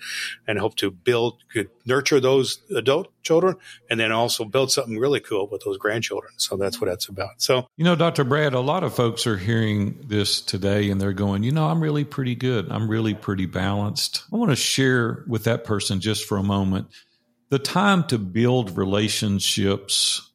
and 0.46 0.58
hope 0.58 0.76
to 0.76 0.90
build, 0.90 1.38
could 1.52 1.70
nurture 1.84 2.20
those 2.20 2.60
adult 2.74 3.08
children, 3.22 3.56
and 3.88 3.98
then 3.98 4.12
also 4.12 4.44
build 4.44 4.70
something 4.70 4.98
really 4.98 5.20
cool 5.20 5.48
with 5.50 5.62
those 5.64 5.78
grandchildren. 5.78 6.32
So 6.36 6.56
that's 6.56 6.80
what 6.80 6.88
that's 6.88 7.08
about. 7.08 7.42
So 7.42 7.68
you 7.76 7.84
know, 7.84 7.96
Dr. 7.96 8.24
Brad, 8.24 8.54
a 8.54 8.60
lot 8.60 8.84
of 8.84 8.94
folks 8.94 9.26
are 9.26 9.36
hearing 9.36 10.04
this 10.06 10.40
today, 10.40 10.90
and 10.90 11.00
they're 11.00 11.12
going, 11.12 11.42
you 11.42 11.52
know, 11.52 11.66
I'm 11.66 11.80
really 11.80 12.04
pretty 12.04 12.34
good. 12.34 12.70
I'm 12.70 12.88
really 12.88 13.14
pretty 13.14 13.46
balanced. 13.46 14.24
I 14.32 14.36
want 14.36 14.50
to 14.50 14.56
share 14.56 15.24
with 15.26 15.44
that 15.44 15.64
person 15.64 16.00
just 16.00 16.24
for 16.24 16.38
a 16.38 16.42
moment 16.42 16.88
the 17.50 17.58
time 17.58 18.04
to 18.04 18.18
build 18.18 18.76
relationships 18.76 20.30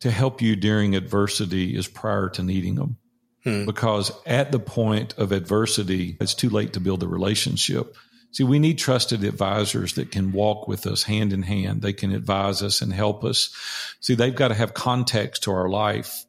to 0.00 0.10
help 0.10 0.42
you 0.42 0.56
during 0.56 0.94
adversity 0.94 1.76
is 1.76 1.88
prior 1.88 2.28
to 2.30 2.42
needing 2.42 2.74
them. 2.74 2.96
Hmm. 3.44 3.64
Because 3.64 4.12
at 4.26 4.52
the 4.52 4.58
point 4.58 5.14
of 5.18 5.32
adversity, 5.32 6.16
it's 6.20 6.34
too 6.34 6.50
late 6.50 6.72
to 6.74 6.80
build 6.80 7.02
a 7.02 7.08
relationship. 7.08 7.96
See, 8.32 8.44
we 8.44 8.58
need 8.58 8.76
trusted 8.76 9.24
advisors 9.24 9.94
that 9.94 10.10
can 10.10 10.32
walk 10.32 10.68
with 10.68 10.86
us 10.86 11.04
hand 11.04 11.32
in 11.32 11.42
hand. 11.42 11.80
They 11.80 11.92
can 11.92 12.12
advise 12.12 12.62
us 12.62 12.82
and 12.82 12.92
help 12.92 13.24
us. 13.24 13.54
See, 14.00 14.14
they've 14.14 14.34
got 14.34 14.48
to 14.48 14.54
have 14.54 14.74
context 14.74 15.44
to 15.44 15.52
our 15.52 15.68
life. 15.68 16.24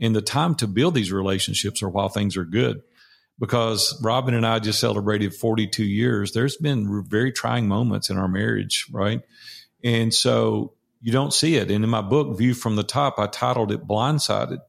And 0.00 0.16
the 0.16 0.22
time 0.22 0.56
to 0.56 0.66
build 0.66 0.94
these 0.94 1.12
relationships 1.12 1.82
are 1.82 1.88
while 1.88 2.08
things 2.08 2.36
are 2.36 2.44
good. 2.44 2.82
Because 3.42 4.00
Robin 4.04 4.34
and 4.34 4.46
I 4.46 4.60
just 4.60 4.78
celebrated 4.78 5.34
42 5.34 5.82
years. 5.82 6.30
There's 6.30 6.56
been 6.56 7.04
very 7.08 7.32
trying 7.32 7.66
moments 7.66 8.08
in 8.08 8.16
our 8.16 8.28
marriage, 8.28 8.86
right? 8.92 9.20
And 9.82 10.14
so 10.14 10.74
you 11.00 11.10
don't 11.10 11.34
see 11.34 11.56
it. 11.56 11.68
And 11.68 11.82
in 11.82 11.90
my 11.90 12.02
book, 12.02 12.38
View 12.38 12.54
from 12.54 12.76
the 12.76 12.84
Top, 12.84 13.18
I 13.18 13.26
titled 13.26 13.72
it 13.72 13.84
Blindsided. 13.84 14.60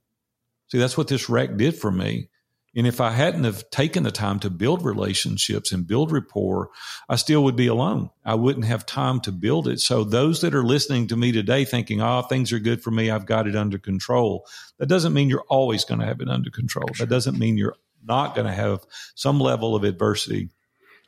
See, 0.70 0.80
that's 0.80 0.98
what 0.98 1.08
this 1.08 1.30
wreck 1.30 1.56
did 1.56 1.78
for 1.78 1.92
me. 1.92 2.30
And 2.76 2.88
if 2.88 3.00
I 3.00 3.12
hadn't 3.12 3.44
have 3.44 3.70
taken 3.70 4.02
the 4.02 4.12
time 4.12 4.40
to 4.40 4.50
build 4.50 4.84
relationships 4.84 5.72
and 5.72 5.86
build 5.86 6.12
rapport, 6.12 6.72
I 7.08 7.18
still 7.18 7.44
would 7.44 7.56
be 7.56 7.68
alone. 7.68 8.10
I 8.26 8.34
wouldn't 8.34 8.66
have 8.66 8.88
time 8.88 9.20
to 9.22 9.32
build 9.32 9.68
it. 9.68 9.82
So 9.82 10.04
those 10.04 10.42
that 10.42 10.56
are 10.56 10.64
listening 10.64 11.06
to 11.10 11.16
me 11.16 11.32
today 11.32 11.66
thinking, 11.66 12.02
oh, 12.02 12.24
things 12.24 12.52
are 12.52 12.58
good 12.58 12.82
for 12.82 12.90
me. 12.90 13.12
I've 13.12 13.28
got 13.28 13.48
it 13.48 13.56
under 13.56 13.78
control. 13.78 14.48
That 14.80 14.90
doesn't 14.90 15.14
mean 15.14 15.30
you're 15.30 15.46
always 15.48 15.86
going 15.86 16.00
to 16.00 16.08
have 16.08 16.22
it 16.22 16.28
under 16.28 16.50
control. 16.50 16.88
That 16.98 17.10
doesn't 17.10 17.38
mean 17.38 17.56
you're 17.58 17.76
not 18.06 18.36
going 18.36 18.48
to 18.48 18.54
have 18.54 18.80
some 19.16 19.40
level 19.40 19.76
of 19.76 19.84
adversity. 19.84 20.50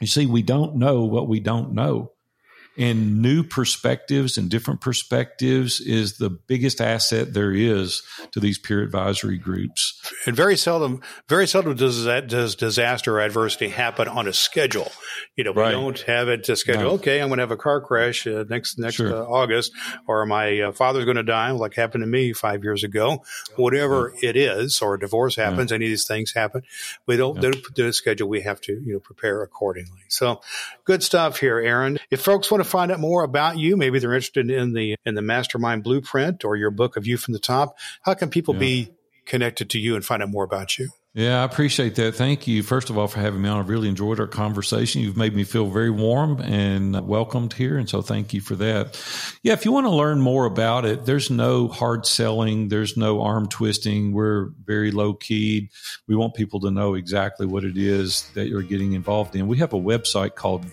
You 0.01 0.07
see, 0.07 0.25
we 0.25 0.41
don't 0.41 0.75
know 0.75 1.03
what 1.03 1.27
we 1.27 1.39
don't 1.39 1.73
know 1.73 2.11
and 2.77 3.21
new 3.21 3.43
perspectives 3.43 4.37
and 4.37 4.49
different 4.49 4.81
perspectives 4.81 5.79
is 5.79 6.17
the 6.17 6.29
biggest 6.29 6.81
asset 6.81 7.33
there 7.33 7.51
is 7.51 8.03
to 8.31 8.39
these 8.39 8.57
peer 8.57 8.81
advisory 8.81 9.37
groups. 9.37 9.99
And 10.25 10.35
very 10.35 10.57
seldom, 10.57 11.01
very 11.29 11.47
seldom 11.47 11.75
does 11.75 12.03
that 12.03 12.27
does 12.27 12.55
disaster 12.55 13.17
or 13.17 13.21
adversity 13.21 13.69
happen 13.69 14.07
on 14.07 14.27
a 14.27 14.33
schedule. 14.33 14.91
You 15.35 15.43
know, 15.43 15.51
we 15.51 15.61
right. 15.61 15.71
don't 15.71 15.99
have 16.01 16.27
it 16.27 16.43
to 16.45 16.55
schedule. 16.55 16.83
No. 16.83 16.89
Okay, 16.91 17.21
I'm 17.21 17.29
going 17.29 17.37
to 17.37 17.43
have 17.43 17.51
a 17.51 17.57
car 17.57 17.81
crash 17.81 18.27
uh, 18.27 18.43
next 18.49 18.77
next 18.77 18.95
sure. 18.95 19.15
uh, 19.15 19.25
August, 19.25 19.71
or 20.07 20.25
my 20.25 20.59
uh, 20.59 20.71
father's 20.71 21.05
going 21.05 21.17
to 21.17 21.23
die, 21.23 21.51
like 21.51 21.75
happened 21.75 22.03
to 22.03 22.07
me 22.07 22.33
five 22.33 22.63
years 22.63 22.83
ago. 22.83 23.23
Whatever 23.55 24.13
yeah. 24.21 24.29
it 24.29 24.35
is, 24.35 24.81
or 24.81 24.95
a 24.95 24.99
divorce 24.99 25.35
happens, 25.35 25.71
yeah. 25.71 25.75
any 25.75 25.85
of 25.85 25.89
these 25.89 26.07
things 26.07 26.33
happen. 26.33 26.63
We 27.05 27.17
don't, 27.17 27.41
yeah. 27.41 27.51
do 27.73 27.87
a 27.87 27.93
schedule. 27.93 28.27
We 28.27 28.41
have 28.41 28.61
to 28.61 28.73
you 28.73 28.93
know 28.93 28.99
prepare 28.99 29.41
accordingly. 29.43 30.03
So, 30.09 30.41
good 30.83 31.03
stuff 31.03 31.39
here, 31.39 31.59
Aaron. 31.59 31.97
If 32.11 32.21
folks 32.21 32.51
want 32.51 32.63
to 32.63 32.64
find 32.65 32.91
out 32.91 32.99
more 32.99 33.23
about 33.23 33.57
you, 33.57 33.77
maybe 33.77 33.99
they're 33.99 34.13
interested 34.13 34.49
in 34.49 34.73
the 34.73 34.95
in 35.05 35.15
the 35.15 35.21
mastermind 35.21 35.83
blueprint 35.83 36.43
or 36.43 36.55
your 36.55 36.71
book 36.71 36.97
of 36.97 37.03
View 37.03 37.17
from 37.17 37.33
the 37.33 37.39
Top. 37.39 37.77
How 38.01 38.13
can 38.13 38.29
people 38.29 38.53
yeah. 38.55 38.59
be 38.59 38.91
connected 39.25 39.69
to 39.71 39.79
you 39.79 39.95
and 39.95 40.05
find 40.05 40.21
out 40.21 40.29
more 40.29 40.43
about 40.43 40.77
you? 40.77 40.89
Yeah, 41.15 41.41
I 41.41 41.45
appreciate 41.45 41.95
that. 41.95 42.15
Thank 42.15 42.45
you, 42.45 42.61
first 42.61 42.89
of 42.89 42.97
all, 42.97 43.07
for 43.07 43.21
having 43.21 43.41
me 43.41 43.47
on. 43.47 43.57
I've 43.57 43.69
really 43.69 43.87
enjoyed 43.87 44.19
our 44.19 44.27
conversation. 44.27 45.01
You've 45.01 45.15
made 45.15 45.33
me 45.33 45.45
feel 45.45 45.67
very 45.67 45.89
warm 45.89 46.41
and 46.41 47.07
welcomed 47.07 47.53
here. 47.53 47.77
And 47.77 47.87
so 47.87 48.01
thank 48.01 48.33
you 48.33 48.41
for 48.41 48.57
that. 48.57 49.01
Yeah, 49.41 49.53
if 49.53 49.63
you 49.63 49.71
want 49.71 49.85
to 49.85 49.91
learn 49.91 50.19
more 50.19 50.43
about 50.43 50.83
it, 50.83 51.05
there's 51.05 51.31
no 51.31 51.69
hard 51.69 52.05
selling, 52.05 52.67
there's 52.67 52.97
no 52.97 53.21
arm 53.21 53.47
twisting. 53.47 54.11
We're 54.11 54.49
very 54.65 54.91
low 54.91 55.13
keyed. 55.13 55.69
We 56.05 56.17
want 56.17 56.33
people 56.33 56.59
to 56.59 56.69
know 56.69 56.95
exactly 56.95 57.45
what 57.45 57.63
it 57.63 57.77
is 57.77 58.29
that 58.33 58.49
you're 58.49 58.61
getting 58.61 58.91
involved 58.91 59.37
in. 59.37 59.47
We 59.47 59.59
have 59.59 59.71
a 59.71 59.79
website 59.79 60.35
called 60.35 60.65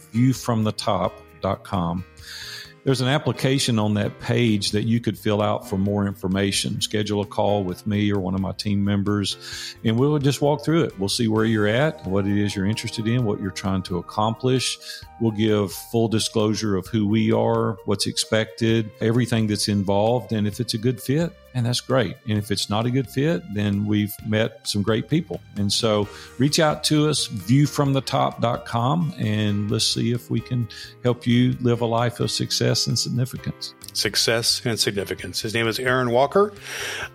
there's 2.85 3.01
an 3.01 3.09
application 3.09 3.79
on 3.79 3.95
that 3.95 4.19
page 4.19 4.73
that 4.73 4.83
you 4.83 5.01
could 5.01 5.17
fill 5.17 5.41
out 5.41 5.69
for 5.69 5.79
more 5.79 6.07
information. 6.07 6.81
Schedule 6.81 7.21
a 7.21 7.27
call 7.27 7.63
with 7.63 7.87
me 7.87 8.13
or 8.13 8.19
one 8.19 8.35
of 8.35 8.41
my 8.41 8.53
team 8.53 8.83
members, 8.83 9.37
and 9.85 9.99
we'll 9.99 10.19
just 10.19 10.43
walk 10.43 10.65
through 10.65 10.85
it. 10.85 10.99
We'll 10.99 11.09
see 11.09 11.29
where 11.29 11.45
you're 11.45 11.69
at, 11.69 12.05
what 12.07 12.27
it 12.27 12.37
is 12.37 12.57
you're 12.57 12.67
interested 12.67 13.07
in, 13.07 13.25
what 13.25 13.41
you're 13.41 13.53
trying 13.53 13.83
to 13.85 13.99
accomplish. 13.99 14.79
We'll 15.21 15.31
give 15.31 15.73
full 15.73 16.09
disclosure 16.09 16.77
of 16.77 16.87
who 16.89 17.07
we 17.07 17.31
are, 17.33 17.77
what's 17.85 18.07
expected, 18.07 18.91
everything 19.01 19.47
that's 19.47 19.69
involved, 19.69 20.33
and 20.33 20.47
if 20.49 20.59
it's 20.59 20.75
a 20.75 20.79
good 20.79 21.01
fit, 21.01 21.33
and 21.55 21.67
that's 21.67 21.81
great. 21.81 22.17
And 22.29 22.39
if 22.39 22.51
it's 22.51 22.71
not 22.71 22.87
a 22.87 22.91
good 22.91 23.09
fit, 23.09 23.43
then 23.55 23.87
we've 23.87 24.15
met 24.27 24.67
some 24.67 24.83
great 24.83 25.09
people. 25.09 25.41
And 25.57 25.73
so 25.73 26.09
reach 26.39 26.59
out 26.59 26.85
to 26.85 27.09
us, 27.09 27.29
viewfromthetop.com, 27.29 29.15
and 29.19 29.71
let's 29.71 29.87
see 29.87 30.13
if 30.13 30.31
we 30.31 30.41
can 30.41 30.69
help 31.03 31.27
you 31.27 31.57
live 31.61 31.81
a 31.81 31.87
life 31.87 32.21
of 32.21 32.31
success 32.31 32.87
and 32.87 32.99
significance. 32.99 33.75
Success 33.93 34.63
and 34.65 34.79
significance. 34.79 35.41
His 35.43 35.55
name 35.55 35.69
is 35.69 35.79
Aaron 35.79 36.11
Walker. 36.11 36.53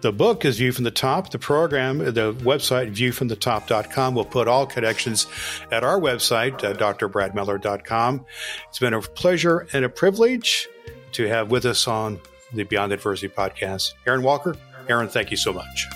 The 0.01 0.11
book 0.11 0.45
is 0.45 0.57
View 0.57 0.71
from 0.71 0.83
the 0.83 0.91
Top. 0.91 1.31
The 1.31 1.39
program, 1.39 1.97
the 1.97 2.33
website, 2.33 2.95
viewfromthetop.com. 2.95 4.13
We'll 4.13 4.25
put 4.25 4.47
all 4.47 4.65
connections 4.65 5.27
at 5.71 5.83
our 5.83 5.99
website, 5.99 6.63
uh, 6.63 6.73
drbradmiller.com. 6.73 8.25
It's 8.69 8.79
been 8.79 8.93
a 8.93 9.01
pleasure 9.01 9.67
and 9.73 9.83
a 9.83 9.89
privilege 9.89 10.67
to 11.13 11.27
have 11.27 11.49
with 11.49 11.65
us 11.65 11.87
on 11.87 12.19
the 12.53 12.63
Beyond 12.63 12.93
Adversity 12.93 13.29
podcast. 13.29 13.93
Aaron 14.05 14.23
Walker, 14.23 14.55
Aaron, 14.89 15.09
thank 15.09 15.31
you 15.31 15.37
so 15.37 15.53
much. 15.53 15.87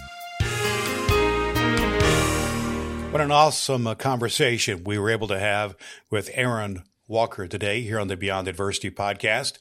What 3.12 3.22
an 3.22 3.32
awesome 3.32 3.88
uh, 3.88 3.96
conversation 3.96 4.84
we 4.86 4.98
were 4.98 5.10
able 5.10 5.28
to 5.28 5.40
have 5.40 5.76
with 6.10 6.30
Aaron 6.34 6.84
Walker 7.08 7.46
today 7.46 7.82
here 7.82 8.00
on 8.00 8.08
the 8.08 8.16
Beyond 8.16 8.48
Adversity 8.48 8.90
podcast. 8.90 9.60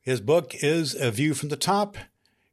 His 0.00 0.20
book 0.20 0.54
is 0.54 0.94
A 0.94 1.10
View 1.10 1.34
from 1.34 1.48
the 1.48 1.56
Top. 1.56 1.96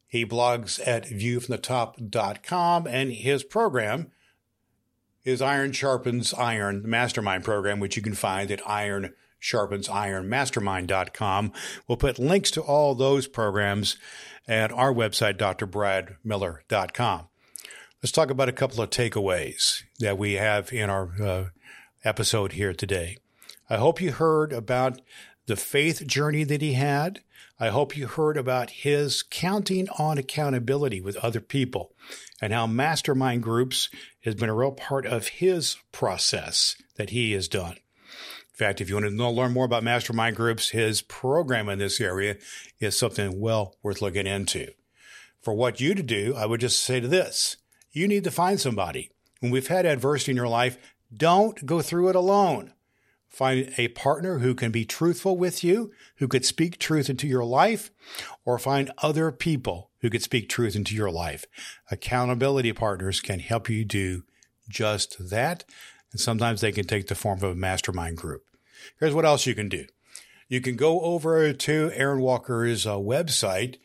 He 0.08 0.26
blogs 0.26 0.80
at 0.84 1.04
viewfromthetop.com 1.04 2.86
and 2.88 3.12
his 3.12 3.44
program 3.44 4.10
is 5.24 5.40
Iron 5.40 5.72
Sharpens 5.72 6.34
Iron, 6.34 6.82
the 6.82 6.88
mastermind 6.88 7.44
program, 7.44 7.78
which 7.78 7.96
you 7.96 8.02
can 8.02 8.14
find 8.14 8.50
at 8.50 8.66
Iron 8.68 9.14
sharpens 9.38 9.88
iron 9.88 10.28
mastermind.com. 10.28 11.52
We'll 11.86 11.96
put 11.96 12.18
links 12.18 12.50
to 12.52 12.62
all 12.62 12.94
those 12.94 13.26
programs 13.26 13.96
at 14.46 14.72
our 14.72 14.92
website, 14.92 15.36
drbradmiller.com. 15.36 17.28
Let's 18.02 18.12
talk 18.12 18.30
about 18.30 18.48
a 18.48 18.52
couple 18.52 18.80
of 18.80 18.90
takeaways 18.90 19.82
that 19.98 20.18
we 20.18 20.34
have 20.34 20.72
in 20.72 20.88
our 20.88 21.10
uh, 21.20 21.44
episode 22.04 22.52
here 22.52 22.72
today. 22.72 23.18
I 23.68 23.76
hope 23.76 24.00
you 24.00 24.12
heard 24.12 24.52
about 24.52 25.00
the 25.46 25.56
faith 25.56 26.06
journey 26.06 26.44
that 26.44 26.62
he 26.62 26.74
had. 26.74 27.20
I 27.58 27.68
hope 27.68 27.96
you 27.96 28.06
heard 28.06 28.36
about 28.36 28.70
his 28.70 29.22
counting 29.22 29.88
on 29.98 30.16
accountability 30.16 31.00
with 31.00 31.16
other 31.16 31.40
people 31.40 31.92
and 32.40 32.52
how 32.52 32.68
mastermind 32.68 33.42
groups 33.42 33.88
has 34.20 34.36
been 34.36 34.48
a 34.48 34.54
real 34.54 34.72
part 34.72 35.04
of 35.04 35.26
his 35.28 35.76
process 35.90 36.76
that 36.96 37.10
he 37.10 37.32
has 37.32 37.48
done 37.48 37.76
fact, 38.58 38.80
if 38.80 38.88
you 38.88 38.96
want 38.96 39.06
to 39.06 39.14
know, 39.14 39.30
learn 39.30 39.52
more 39.52 39.64
about 39.64 39.84
mastermind 39.84 40.36
groups, 40.36 40.70
his 40.70 41.02
program 41.02 41.68
in 41.68 41.78
this 41.78 42.00
area 42.00 42.36
is 42.80 42.98
something 42.98 43.40
well 43.40 43.76
worth 43.82 44.02
looking 44.02 44.26
into. 44.26 44.72
For 45.40 45.54
what 45.54 45.80
you 45.80 45.94
to 45.94 46.02
do, 46.02 46.34
I 46.36 46.46
would 46.46 46.60
just 46.60 46.82
say 46.82 47.00
to 47.00 47.08
this 47.08 47.56
you 47.92 48.08
need 48.08 48.24
to 48.24 48.30
find 48.30 48.60
somebody. 48.60 49.10
When 49.40 49.52
we've 49.52 49.68
had 49.68 49.86
adversity 49.86 50.32
in 50.32 50.36
your 50.36 50.48
life, 50.48 50.76
don't 51.16 51.64
go 51.64 51.80
through 51.80 52.08
it 52.08 52.16
alone. 52.16 52.72
Find 53.28 53.72
a 53.76 53.88
partner 53.88 54.38
who 54.38 54.54
can 54.54 54.72
be 54.72 54.84
truthful 54.84 55.36
with 55.36 55.62
you, 55.62 55.92
who 56.16 56.28
could 56.28 56.44
speak 56.44 56.78
truth 56.78 57.08
into 57.08 57.28
your 57.28 57.44
life, 57.44 57.90
or 58.44 58.58
find 58.58 58.90
other 58.98 59.30
people 59.30 59.90
who 60.00 60.10
could 60.10 60.22
speak 60.22 60.48
truth 60.48 60.74
into 60.74 60.94
your 60.94 61.10
life. 61.10 61.44
Accountability 61.90 62.72
partners 62.72 63.20
can 63.20 63.38
help 63.40 63.68
you 63.68 63.84
do 63.84 64.24
just 64.68 65.30
that. 65.30 65.64
And 66.12 66.20
sometimes 66.20 66.60
they 66.60 66.72
can 66.72 66.86
take 66.86 67.08
the 67.08 67.14
form 67.14 67.38
of 67.38 67.50
a 67.50 67.54
mastermind 67.54 68.16
group. 68.16 68.44
Here's 68.98 69.14
what 69.14 69.24
else 69.24 69.46
you 69.46 69.54
can 69.54 69.68
do. 69.68 69.86
You 70.48 70.60
can 70.60 70.76
go 70.76 71.00
over 71.02 71.52
to 71.52 71.90
Aaron 71.94 72.20
Walker's 72.20 72.86
uh, 72.86 72.94
website, 72.94 73.76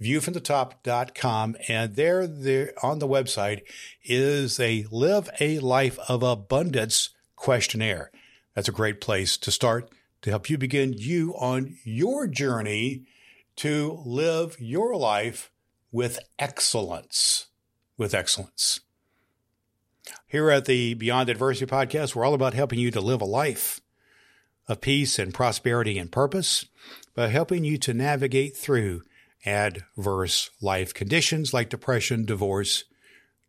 viewfromthetop.com, 0.00 1.56
and 1.68 1.96
there, 1.96 2.26
there 2.26 2.72
on 2.82 3.00
the 3.00 3.08
website 3.08 3.62
is 4.04 4.60
a 4.60 4.86
live 4.90 5.28
a 5.40 5.58
life 5.58 5.98
of 6.08 6.22
abundance 6.22 7.10
questionnaire. 7.34 8.12
That's 8.54 8.68
a 8.68 8.72
great 8.72 9.00
place 9.00 9.36
to 9.38 9.50
start 9.50 9.90
to 10.22 10.30
help 10.30 10.48
you 10.48 10.58
begin 10.58 10.92
you 10.92 11.34
on 11.36 11.76
your 11.82 12.28
journey 12.28 13.04
to 13.56 14.00
live 14.04 14.56
your 14.60 14.96
life 14.96 15.50
with 15.90 16.20
excellence. 16.38 17.46
With 17.96 18.14
excellence. 18.14 18.80
Here 20.32 20.50
at 20.50 20.64
the 20.64 20.94
Beyond 20.94 21.28
Adversity 21.28 21.66
podcast, 21.66 22.14
we're 22.14 22.24
all 22.24 22.32
about 22.32 22.54
helping 22.54 22.78
you 22.78 22.90
to 22.92 23.02
live 23.02 23.20
a 23.20 23.26
life 23.26 23.82
of 24.66 24.80
peace 24.80 25.18
and 25.18 25.34
prosperity 25.34 25.98
and 25.98 26.10
purpose 26.10 26.64
by 27.14 27.28
helping 27.28 27.64
you 27.64 27.76
to 27.76 27.92
navigate 27.92 28.56
through 28.56 29.02
adverse 29.44 30.48
life 30.62 30.94
conditions 30.94 31.52
like 31.52 31.68
depression, 31.68 32.24
divorce, 32.24 32.84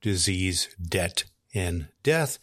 disease, 0.01 0.75
debt, 0.85 1.23
and 1.55 1.87
death. 2.03 2.37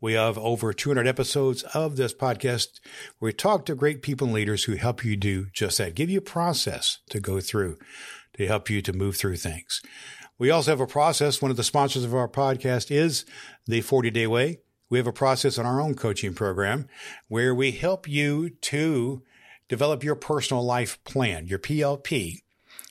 We 0.00 0.12
have 0.12 0.38
over 0.38 0.72
200 0.72 1.08
episodes 1.08 1.64
of 1.74 1.96
this 1.96 2.14
podcast 2.14 2.78
where 3.18 3.30
we 3.30 3.32
talk 3.32 3.66
to 3.66 3.74
great 3.74 4.02
people 4.02 4.28
and 4.28 4.34
leaders 4.34 4.62
who 4.62 4.76
help 4.76 5.04
you 5.04 5.16
do 5.16 5.46
just 5.52 5.78
that, 5.78 5.96
give 5.96 6.08
you 6.08 6.18
a 6.18 6.22
process 6.22 6.98
to 7.08 7.18
go 7.18 7.40
through 7.40 7.76
to 8.34 8.46
help 8.46 8.70
you 8.70 8.82
to 8.82 8.92
move 8.92 9.16
through 9.16 9.36
things. 9.36 9.82
We 10.40 10.50
also 10.50 10.72
have 10.72 10.80
a 10.80 10.86
process. 10.88 11.40
One 11.40 11.52
of 11.52 11.56
the 11.56 11.62
sponsors 11.62 12.02
of 12.02 12.14
our 12.14 12.28
podcast 12.28 12.90
is 12.90 13.24
the 13.66 13.80
40 13.80 14.10
Day 14.10 14.26
Way 14.26 14.58
we 14.90 14.98
have 14.98 15.06
a 15.06 15.12
process 15.12 15.56
in 15.56 15.64
our 15.64 15.80
own 15.80 15.94
coaching 15.94 16.34
program 16.34 16.88
where 17.28 17.54
we 17.54 17.70
help 17.70 18.08
you 18.08 18.50
to 18.50 19.22
develop 19.68 20.02
your 20.02 20.16
personal 20.16 20.64
life 20.64 21.02
plan, 21.04 21.46
your 21.46 21.60
PLP, 21.60 22.42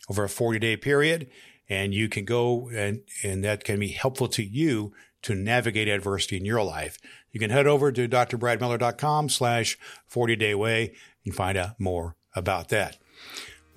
over 0.09 0.23
a 0.23 0.29
40 0.29 0.59
day 0.59 0.77
period. 0.77 1.29
And 1.67 1.93
you 1.93 2.09
can 2.09 2.25
go 2.25 2.69
and, 2.69 3.01
and 3.21 3.43
that 3.43 3.63
can 3.63 3.79
be 3.79 3.89
helpful 3.89 4.29
to 4.29 4.43
you 4.43 4.93
to 5.21 5.35
navigate 5.35 5.89
adversity 5.89 6.37
in 6.37 6.45
your 6.45 6.63
life. 6.63 6.97
You 7.31 7.39
can 7.39 7.51
head 7.51 7.67
over 7.67 7.91
to 7.91 8.07
drbradmiller.com 8.07 9.29
slash 9.29 9.77
40 10.07 10.35
day 10.37 10.55
way 10.55 10.93
and 11.25 11.35
find 11.35 11.57
out 11.57 11.79
more 11.79 12.15
about 12.33 12.69
that. 12.69 12.97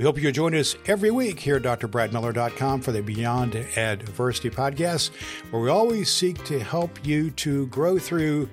We 0.03 0.07
hope 0.07 0.20
you 0.20 0.32
join 0.32 0.57
us 0.57 0.74
every 0.86 1.12
week 1.12 1.38
here 1.38 1.59
at 1.59 1.62
drbradmiller.com 1.62 2.80
for 2.80 2.90
the 2.90 3.03
Beyond 3.03 3.55
Adversity 3.55 4.50
podcast, 4.50 5.12
where 5.53 5.62
we 5.62 5.70
always 5.70 6.12
seek 6.12 6.44
to 6.46 6.59
help 6.59 7.07
you 7.07 7.30
to 7.30 7.68
grow 7.68 8.00
through 8.00 8.50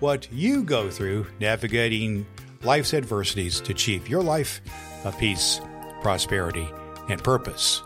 what 0.00 0.30
you 0.30 0.62
go 0.62 0.90
through, 0.90 1.26
navigating 1.40 2.26
life's 2.64 2.92
adversities 2.92 3.62
to 3.62 3.72
achieve 3.72 4.10
your 4.10 4.22
life 4.22 4.60
of 5.04 5.16
peace, 5.18 5.62
prosperity, 6.02 6.68
and 7.08 7.24
purpose. 7.24 7.80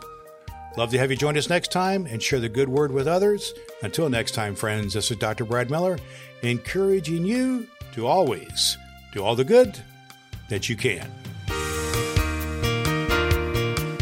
Love 0.76 0.90
to 0.90 0.98
have 0.98 1.12
you 1.12 1.16
join 1.16 1.38
us 1.38 1.48
next 1.48 1.70
time 1.70 2.06
and 2.06 2.20
share 2.20 2.40
the 2.40 2.48
good 2.48 2.68
word 2.68 2.90
with 2.90 3.06
others. 3.06 3.54
Until 3.84 4.08
next 4.08 4.32
time, 4.32 4.56
friends, 4.56 4.94
this 4.94 5.12
is 5.12 5.18
Dr. 5.18 5.44
Brad 5.44 5.70
Miller, 5.70 6.00
encouraging 6.42 7.24
you 7.24 7.68
to 7.92 8.08
always 8.08 8.76
do 9.12 9.22
all 9.22 9.36
the 9.36 9.44
good 9.44 9.78
that 10.48 10.68
you 10.68 10.74
can. 10.74 11.08